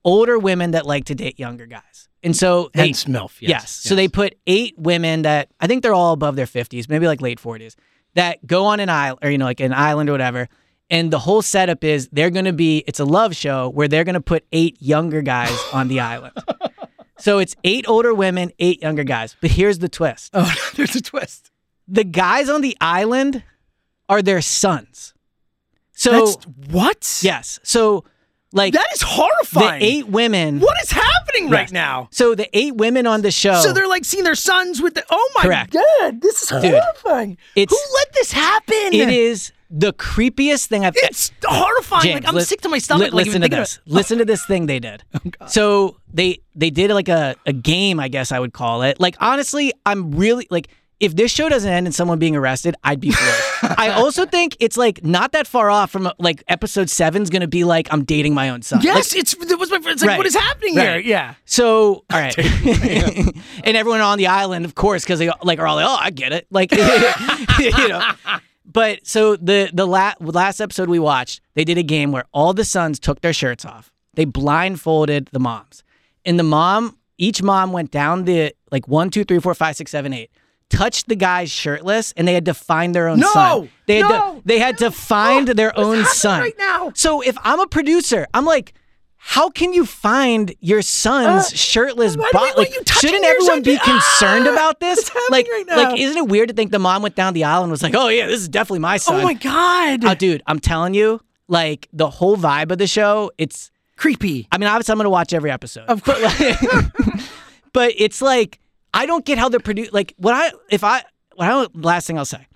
older 0.05 0.39
women 0.39 0.71
that 0.71 0.85
like 0.85 1.05
to 1.05 1.15
date 1.15 1.37
younger 1.39 1.65
guys, 1.65 2.07
and 2.23 2.35
so 2.35 2.69
they, 2.73 2.87
Hence 2.87 3.05
MILF. 3.05 3.37
Yes. 3.41 3.49
Yes. 3.49 3.71
So 3.71 3.95
they 3.95 4.07
put 4.07 4.35
eight 4.47 4.75
women 4.77 5.23
that 5.23 5.49
I 5.59 5.67
think 5.67 5.83
they're 5.83 5.93
all 5.93 6.13
above 6.13 6.35
their 6.35 6.45
50s, 6.45 6.89
maybe 6.89 7.07
like 7.07 7.21
late 7.21 7.39
40s, 7.41 7.75
that 8.15 8.45
go 8.47 8.65
on 8.65 8.79
an 8.79 8.89
island 8.89 9.19
or, 9.23 9.29
you 9.29 9.37
know, 9.37 9.45
like 9.45 9.59
an 9.59 9.73
island 9.73 10.09
or 10.09 10.13
whatever. 10.13 10.47
And 10.89 11.11
the 11.11 11.19
whole 11.19 11.41
setup 11.41 11.83
is 11.83 12.07
they're 12.13 12.29
going 12.29 12.45
to 12.45 12.53
be, 12.53 12.83
it's 12.87 12.99
a 13.01 13.05
love 13.05 13.35
show 13.35 13.69
where 13.69 13.87
they're 13.89 14.05
going 14.05 14.15
to 14.15 14.21
put 14.21 14.45
eight 14.53 14.81
younger 14.81 15.21
guys 15.21 15.55
on 15.73 15.87
the 15.89 15.99
island. 15.99 16.33
So 17.19 17.39
it's 17.39 17.55
eight 17.63 17.85
older 17.89 18.13
women, 18.13 18.51
eight 18.59 18.83
younger 18.83 19.03
guys. 19.03 19.35
But 19.41 19.49
here's 19.49 19.79
the 19.79 19.89
twist: 19.89 20.29
Oh, 20.35 20.53
there's 20.75 20.95
a 20.95 21.01
twist. 21.01 21.49
the 21.87 22.03
guys 22.03 22.47
on 22.47 22.61
the 22.61 22.77
island 22.79 23.41
are 24.07 24.21
their 24.21 24.39
sons. 24.39 25.15
So 25.99 26.11
That's 26.11 26.45
what? 26.69 27.19
yes, 27.23 27.59
so 27.63 28.03
like 28.53 28.73
That 28.73 28.87
is 28.93 29.01
horrifying. 29.01 29.79
the 29.79 29.85
eight 29.85 30.07
women. 30.07 30.59
What 30.59 30.77
is 30.83 30.91
happening 30.91 31.49
right 31.49 31.71
now? 31.71 32.07
So 32.11 32.33
the 32.35 32.47
eight 32.57 32.75
women 32.75 33.05
on 33.07 33.21
the 33.23 33.31
show. 33.31 33.55
So 33.61 33.73
they're 33.73 33.87
like 33.87 34.05
seeing 34.05 34.23
their 34.23 34.35
sons 34.35 34.81
with 34.81 34.93
the. 34.93 35.03
Oh 35.09 35.31
my 35.35 35.41
Correct. 35.41 35.73
god, 35.73 36.21
this 36.21 36.43
is 36.43 36.49
Dude, 36.49 36.71
horrifying. 36.71 37.37
it's- 37.55 37.69
Who 37.71 37.95
let 37.95 38.13
this 38.13 38.31
happen? 38.31 38.75
it 38.93 39.09
is 39.09 39.51
the 39.69 39.91
creepiest 39.91 40.67
thing 40.67 40.85
I've. 40.85 40.93
It's 40.95 41.31
horrifying. 41.43 42.03
James, 42.03 42.15
like 42.21 42.27
I'm 42.29 42.35
li- 42.35 42.43
sick 42.43 42.61
to 42.61 42.69
my 42.69 42.77
stomach. 42.77 43.11
li- 43.11 43.17
like, 43.17 43.25
listen 43.25 43.41
even 43.41 43.49
to 43.51 43.57
this. 43.57 43.77
of. 43.77 43.81
Oh, 43.89 43.93
Listen 43.95 44.17
to 44.19 44.25
this 44.25 44.45
thing 44.45 44.67
they 44.67 44.79
did. 44.79 45.03
Oh, 45.41 45.47
so 45.47 45.97
they 46.13 46.39
they 46.55 46.69
did 46.69 46.89
like 46.91 47.09
a, 47.09 47.35
a 47.45 47.53
game, 47.53 47.99
I 47.99 48.07
guess 48.07 48.31
I 48.31 48.39
would 48.39 48.53
call 48.53 48.83
it. 48.83 48.99
Like 48.99 49.17
honestly, 49.19 49.73
I'm 49.85 50.11
really 50.11 50.47
like 50.49 50.69
if 50.99 51.15
this 51.15 51.31
show 51.31 51.47
doesn't 51.47 51.69
end 51.71 51.85
in 51.85 51.93
someone 51.93 52.17
being 52.17 52.35
arrested, 52.35 52.75
I'd 52.83 52.99
be 52.99 53.11
floored. 53.11 53.75
I 53.77 53.89
also 53.89 54.25
think 54.25 54.57
it's 54.59 54.77
like 54.77 55.03
not 55.03 55.31
that 55.33 55.45
far 55.45 55.69
off 55.69 55.91
from 55.91 56.09
like 56.17 56.43
episode 56.47 56.89
seven's 56.89 57.29
gonna 57.29 57.47
be 57.47 57.63
like 57.63 57.87
I'm 57.91 58.03
dating 58.03 58.33
my 58.33 58.49
own 58.49 58.61
son. 58.63 58.79
Like, 58.79 58.85
Yes, 58.85 59.13
it's 59.15 59.33
it 59.33 59.59
was 59.59 59.69
my. 59.69 59.79
friend. 59.79 59.93
It's 59.93 60.01
like 60.01 60.09
Right. 60.09 60.17
what 60.17 60.25
is 60.25 60.35
happening 60.35 60.73
here? 60.73 60.91
Right. 60.93 61.05
Yeah. 61.05 61.35
So, 61.45 62.03
all 62.11 62.19
right, 62.19 62.35
and 63.63 63.77
everyone 63.77 64.01
on 64.01 64.17
the 64.17 64.27
island, 64.27 64.65
of 64.65 64.75
course, 64.75 65.03
because 65.03 65.19
they 65.19 65.29
like 65.43 65.59
are 65.59 65.67
all 65.67 65.75
like, 65.75 65.85
"Oh, 65.87 65.97
I 65.99 66.09
get 66.09 66.31
it," 66.33 66.47
like 66.51 66.71
you 66.71 67.87
know. 67.87 68.03
But 68.65 69.05
so 69.07 69.35
the 69.37 69.69
the 69.73 69.85
la- 69.87 70.13
last 70.19 70.59
episode 70.59 70.89
we 70.89 70.99
watched, 70.99 71.41
they 71.53 71.63
did 71.63 71.77
a 71.77 71.83
game 71.83 72.11
where 72.11 72.25
all 72.33 72.53
the 72.53 72.65
sons 72.65 72.99
took 72.99 73.21
their 73.21 73.33
shirts 73.33 73.65
off. 73.65 73.91
They 74.15 74.25
blindfolded 74.25 75.29
the 75.31 75.39
moms, 75.39 75.83
and 76.25 76.37
the 76.39 76.43
mom, 76.43 76.97
each 77.17 77.41
mom 77.41 77.71
went 77.71 77.91
down 77.91 78.25
the 78.25 78.53
like 78.71 78.87
one, 78.87 79.09
two, 79.09 79.23
three, 79.23 79.39
four, 79.39 79.53
five, 79.53 79.75
six, 79.75 79.91
seven, 79.91 80.11
eight. 80.13 80.31
Touched 80.69 81.07
the 81.07 81.15
guys 81.15 81.49
shirtless, 81.49 82.13
and 82.17 82.27
they 82.27 82.33
had 82.33 82.45
to 82.45 82.53
find 82.53 82.93
their 82.93 83.07
own 83.07 83.19
No! 83.19 83.31
son. 83.31 83.69
They 83.85 83.97
had 83.97 84.09
No! 84.09 84.35
to 84.35 84.41
they 84.45 84.59
had 84.59 84.77
to 84.79 84.91
find 84.91 85.47
their 85.47 85.77
own 85.77 86.03
son. 86.05 86.41
right 86.41 86.57
now? 86.57 86.91
So 86.93 87.21
if 87.21 87.37
I'm 87.43 87.59
a 87.61 87.67
producer, 87.67 88.27
I'm 88.33 88.43
like, 88.45 88.73
how 89.15 89.49
can 89.49 89.71
you 89.73 89.85
find 89.85 90.53
your 90.59 90.81
son's 90.81 91.51
Uh, 91.53 91.55
shirtless 91.55 92.15
body? 92.15 92.51
Like, 92.57 92.73
shouldn't 92.87 93.23
everyone 93.25 93.61
be 93.63 93.77
concerned 93.77 94.47
Ah, 94.47 94.53
about 94.53 94.79
this? 94.79 95.09
Like, 95.29 95.47
right 95.49 95.65
like, 95.69 95.99
isn't 95.99 96.17
it 96.17 96.27
weird 96.27 96.49
to 96.49 96.53
think 96.53 96.71
the 96.71 96.79
mom 96.79 97.01
went 97.01 97.15
down 97.15 97.33
the 97.33 97.43
aisle 97.45 97.63
and 97.63 97.71
was 97.71 97.81
like, 97.81 97.95
oh 97.95 98.09
yeah, 98.09 98.27
this 98.27 98.39
is 98.41 98.49
definitely 98.49 98.79
my 98.79 98.97
son? 98.97 99.21
Oh 99.21 99.23
my 99.23 99.33
god. 99.33 100.03
Oh, 100.05 100.13
dude, 100.15 100.43
I'm 100.47 100.59
telling 100.59 100.93
you, 100.93 101.21
like 101.47 101.87
the 101.93 102.09
whole 102.09 102.35
vibe 102.37 102.71
of 102.71 102.77
the 102.77 102.87
show, 102.87 103.31
it's. 103.37 103.71
Creepy. 103.95 104.47
I 104.51 104.59
mean, 104.59 104.67
obviously, 104.69 104.91
I'm 104.91 104.99
gonna 104.99 105.09
watch 105.09 105.33
every 105.33 105.49
episode. 105.49 105.85
Of 105.87 106.03
but, 106.03 106.21
like, 106.21 106.59
but 107.73 107.93
it's 107.97 108.21
like 108.21 108.59
I 108.97 109.05
don't 109.05 109.23
get 109.23 109.37
how 109.37 109.47
they're 109.49 109.59
produced. 109.59 109.93
Like, 109.93 110.13
what 110.17 110.33
I 110.33 110.51
if 110.69 110.83
I 110.83 111.03
what 111.35 111.47
I 111.47 111.67
last 111.73 112.07
thing 112.07 112.17
I'll 112.17 112.25
say. 112.25 112.47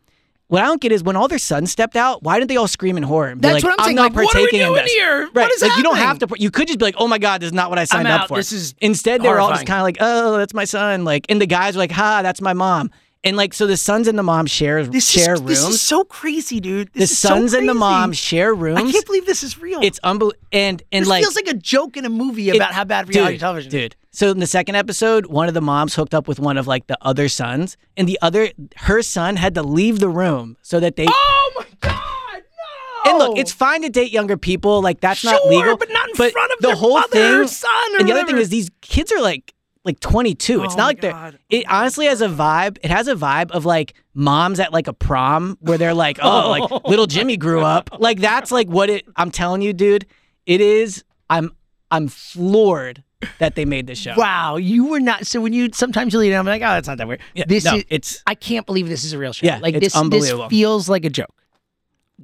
What 0.48 0.62
I 0.62 0.66
don't 0.66 0.82
get 0.82 0.92
is 0.92 1.02
when 1.02 1.16
all 1.16 1.30
their 1.30 1.38
sons 1.38 1.72
stepped 1.72 1.96
out, 1.96 2.24
why 2.24 2.38
didn't 2.38 2.50
they 2.50 2.58
all 2.58 2.68
scream 2.68 2.98
in 2.98 3.04
horror 3.04 3.30
and 3.30 3.39
be 3.39 3.48
That's 3.48 3.64
like, 3.64 3.72
what 3.72 3.80
I'm 3.80 3.86
saying, 3.86 3.96
not 3.96 4.14
like, 4.14 4.26
what 4.26 4.36
are 4.36 4.39
we 4.39 4.48
partaking 4.48 4.60
in 4.60 4.68
doing 4.68 4.84
this? 4.84 4.92
here? 4.92 5.22
Right. 5.28 5.34
What 5.34 5.52
is 5.54 5.62
like, 5.62 5.78
you 5.78 5.84
don't 5.84 5.96
have 5.96 6.20
to, 6.20 6.28
you 6.38 6.52
could 6.52 6.68
just 6.68 6.78
be 6.78 6.84
like, 6.84 6.96
oh 6.98 7.08
my 7.08 7.20
God, 7.20 7.39
this 7.39 7.48
is 7.48 7.54
not 7.54 7.70
what 7.70 7.80
I 7.80 7.86
signed 7.86 8.06
I'm 8.06 8.16
up 8.16 8.22
out. 8.24 8.28
for. 8.28 8.36
This 8.36 8.52
is 8.52 8.76
Instead, 8.82 9.22
they 9.22 9.30
were 9.30 9.39
all 9.39 9.52
just 9.52 9.66
kind 9.66 9.80
of 9.80 9.84
like, 9.84 9.96
oh, 10.02 10.36
that's 10.38 10.54
my 10.54 10.66
son. 10.66 11.06
Like, 11.06 11.26
and 11.30 11.39
the 11.39 11.46
guys 11.46 11.76
were 11.76 11.80
like, 11.80 11.92
ha, 11.94 12.22
that's 12.22 12.42
my 12.42 12.52
mom. 12.52 12.92
And 13.24 13.38
like, 13.38 13.53
so 13.53 13.67
the 13.67 13.78
sons 13.78 14.07
and 14.07 14.17
the 14.17 14.24
mom 14.24 14.47
share, 14.47 14.84
This 14.84 15.07
share 15.07 15.36
is 15.36 15.39
rooms. 15.41 15.49
this 15.49 15.67
is 15.67 15.82
so 15.82 16.03
crazy, 16.03 16.59
dude. 16.59 16.91
the 16.93 17.01
This 17.01 17.11
is 17.11 17.19
so 17.19 17.30
sons 17.30 17.53
and 17.53 17.69
the 17.69 17.76
mom 17.76 18.13
share 18.13 18.51
rooms. 18.53 18.80
I 18.80 18.91
can't 18.91 19.05
believe 19.05 19.28
this 19.28 19.43
is 19.43 19.59
real. 19.61 19.80
it's 19.84 19.99
unbelievable. 20.03 20.41
And, 20.51 20.82
and 20.91 21.03
this 21.03 21.09
like, 21.09 21.22
feels 21.24 21.36
like 21.36 21.47
a 21.47 21.53
joke 21.53 21.97
in 21.97 22.05
a 22.05 22.09
movie 22.09 22.49
about 22.49 22.74
how 22.74 22.84
bad 22.84 23.09
reality 23.09 23.34
dude, 23.36 23.39
television 23.41 23.67
is. 23.67 23.72
Dude. 23.74 23.95
So 24.11 24.32
in 24.32 24.39
the 24.39 24.47
second 24.47 24.74
episode, 24.76 25.28
one 25.28 25.47
of 25.47 25.53
the 25.53 25.61
moms 25.61 25.93
hooked 25.93 26.15
up 26.15 26.28
with 26.28 26.39
one 26.39 26.57
of 26.57 26.65
like 26.65 26.88
the 26.88 26.97
other 27.01 27.30
sons, 27.30 27.78
and 27.95 28.07
the 28.07 28.17
other 28.24 28.49
her 28.78 29.01
son 29.03 29.36
had 29.36 29.53
to 29.55 29.61
leave 29.63 29.99
the 29.99 30.09
room 30.09 30.57
so 30.63 30.80
that 30.80 30.95
they 30.95 31.05
Oh 31.07 31.51
my 31.57 31.65
god, 31.80 32.43
no! 33.05 33.11
And 33.11 33.19
look, 33.19 33.38
it's 33.38 33.51
fine 33.53 33.84
to 33.84 33.89
date 33.89 34.11
younger 34.11 34.36
people, 34.36 34.82
like 34.82 34.99
that's 34.99 35.24
not 35.24 35.45
legal. 35.47 35.78
but 35.78 35.89
not 35.91 36.09
in 36.09 36.15
front 36.15 36.51
of 36.53 36.59
the 36.59 36.76
whole 36.76 36.99
mother 36.99 37.41
or 37.43 37.45
thing, 37.45 37.47
son 37.47 37.72
and 37.99 38.07
the 38.09 38.13
other 38.13 38.26
thing 38.26 38.38
is 38.38 38.49
these 38.49 38.69
kids 38.82 39.11
are 39.11 39.22
like 39.22 39.53
like 39.84 39.99
22. 39.99 40.63
It's 40.63 40.73
Oh 40.73 40.77
not 40.77 40.86
like 40.86 41.01
they're. 41.01 41.34
It 41.49 41.65
honestly 41.69 42.05
has 42.05 42.21
a 42.21 42.27
vibe. 42.27 42.77
It 42.84 42.91
has 42.91 43.07
a 43.07 43.15
vibe 43.15 43.51
of 43.51 43.65
like 43.65 43.93
moms 44.13 44.59
at 44.59 44.71
like 44.71 44.88
a 44.88 44.93
prom 44.93 45.57
where 45.61 45.77
they're 45.77 45.93
like, 45.93 46.19
oh, 46.21 46.49
like 46.71 46.86
little 46.86 47.07
Jimmy 47.07 47.38
grew 47.38 47.61
up. 47.61 47.89
Like 47.99 48.19
that's 48.19 48.51
like 48.51 48.67
what 48.67 48.89
it. 48.89 49.05
I'm 49.15 49.32
telling 49.32 49.61
you, 49.61 49.73
dude. 49.73 50.05
It 50.45 50.61
is. 50.61 51.03
I'm. 51.29 51.55
I'm 51.93 52.07
floored 52.07 53.03
that 53.39 53.55
they 53.55 53.65
made 53.65 53.86
this 53.86 53.99
show. 53.99 54.13
Wow, 54.15 54.55
you 54.55 54.86
were 54.88 54.99
not. 54.99 55.27
So 55.27 55.41
when 55.41 55.51
you 55.53 55.69
sometimes 55.73 56.13
you 56.13 56.19
lead, 56.19 56.34
I'm 56.34 56.45
like, 56.45 56.61
oh, 56.61 56.65
that's 56.65 56.88
not 56.88 56.97
that 56.99 57.07
weird. 57.07 57.19
Yeah, 57.36 57.43
this 57.47 57.65
no, 57.65 57.75
is. 57.75 57.84
it's- 57.89 58.23
I 58.25 58.36
can't 58.36 58.65
believe 58.65 58.88
this 58.88 59.03
is 59.03 59.13
a 59.13 59.17
real 59.17 59.34
show. 59.34 59.45
Yeah, 59.45 59.59
like 59.59 59.75
it's 59.75 59.88
this. 59.88 59.95
unbelievable. 59.95 60.45
This 60.45 60.49
feels 60.57 60.88
like 60.89 61.03
a 61.05 61.09
joke. 61.09 61.41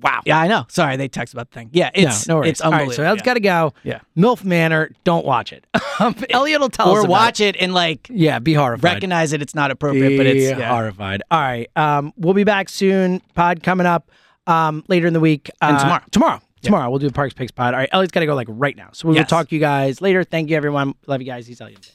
Wow. 0.02 0.22
Yeah, 0.26 0.40
I 0.40 0.48
know. 0.48 0.66
Sorry, 0.70 0.96
they 0.96 1.08
text 1.08 1.34
about 1.34 1.50
the 1.50 1.56
thing. 1.56 1.70
Yeah, 1.74 1.90
it's 1.94 2.28
no, 2.28 2.36
no 2.36 2.40
worries. 2.40 2.50
it's 2.52 2.62
All 2.62 2.72
right, 2.72 2.82
unbelievable. 2.82 2.96
so 2.96 3.02
that's 3.04 3.20
yeah. 3.20 3.26
got 3.26 3.34
to 3.34 3.40
go. 3.40 3.74
Yeah. 3.84 4.00
MILF 4.16 4.44
Manor. 4.44 4.92
Don't 5.04 5.26
watch 5.26 5.52
it. 5.54 5.66
Um, 6.00 6.16
Eliot 6.30 6.62
will 6.62 6.70
tell 6.70 6.92
us 6.96 7.04
or 7.06 7.08
watch 7.08 7.40
it 7.40 7.56
and 7.60 7.74
like 7.74 8.08
Yeah, 8.12 8.40
be 8.40 8.54
horrified. 8.54 8.84
recognize 8.84 9.34
it. 9.34 9.42
It's 9.42 9.56
not 9.56 9.72
appropriate, 9.72 10.18
but 10.18 10.26
it's 10.28 10.58
yeah. 10.58 10.70
horrified. 10.70 11.24
All 11.32 11.40
right. 11.40 11.70
Um, 11.76 12.14
we'll 12.18 12.34
be 12.36 12.44
back 12.44 12.70
soon. 12.70 13.22
Pod 13.34 13.64
coming 13.64 13.88
up 13.88 14.12
um, 14.46 14.84
later 14.88 15.08
in 15.08 15.14
the 15.14 15.20
week. 15.20 15.50
And 15.62 15.78
Uh, 15.78 15.80
tomorrow. 15.80 16.04
Tomorrow. 16.12 16.42
Tomorrow. 16.62 16.90
We'll 16.90 17.00
do 17.00 17.08
the 17.08 17.14
Parks 17.14 17.34
Picks 17.34 17.52
pod. 17.52 17.74
All 17.74 17.80
right. 17.80 17.90
Eliot's 17.92 18.12
got 18.12 18.20
to 18.22 18.26
go 18.26 18.36
like 18.36 18.48
right 18.50 18.76
now. 18.76 18.90
So 18.94 19.08
we 19.08 19.16
will 19.16 19.26
talk 19.26 19.50
to 19.50 19.56
you 19.56 19.62
guys 19.62 20.02
later. 20.02 20.24
Thank 20.24 20.50
you, 20.50 20.56
everyone. 20.58 20.96
Love 21.08 21.22
you 21.22 21.28
guys. 21.28 21.48
He's 21.48 21.62
Eliot. 21.62 21.92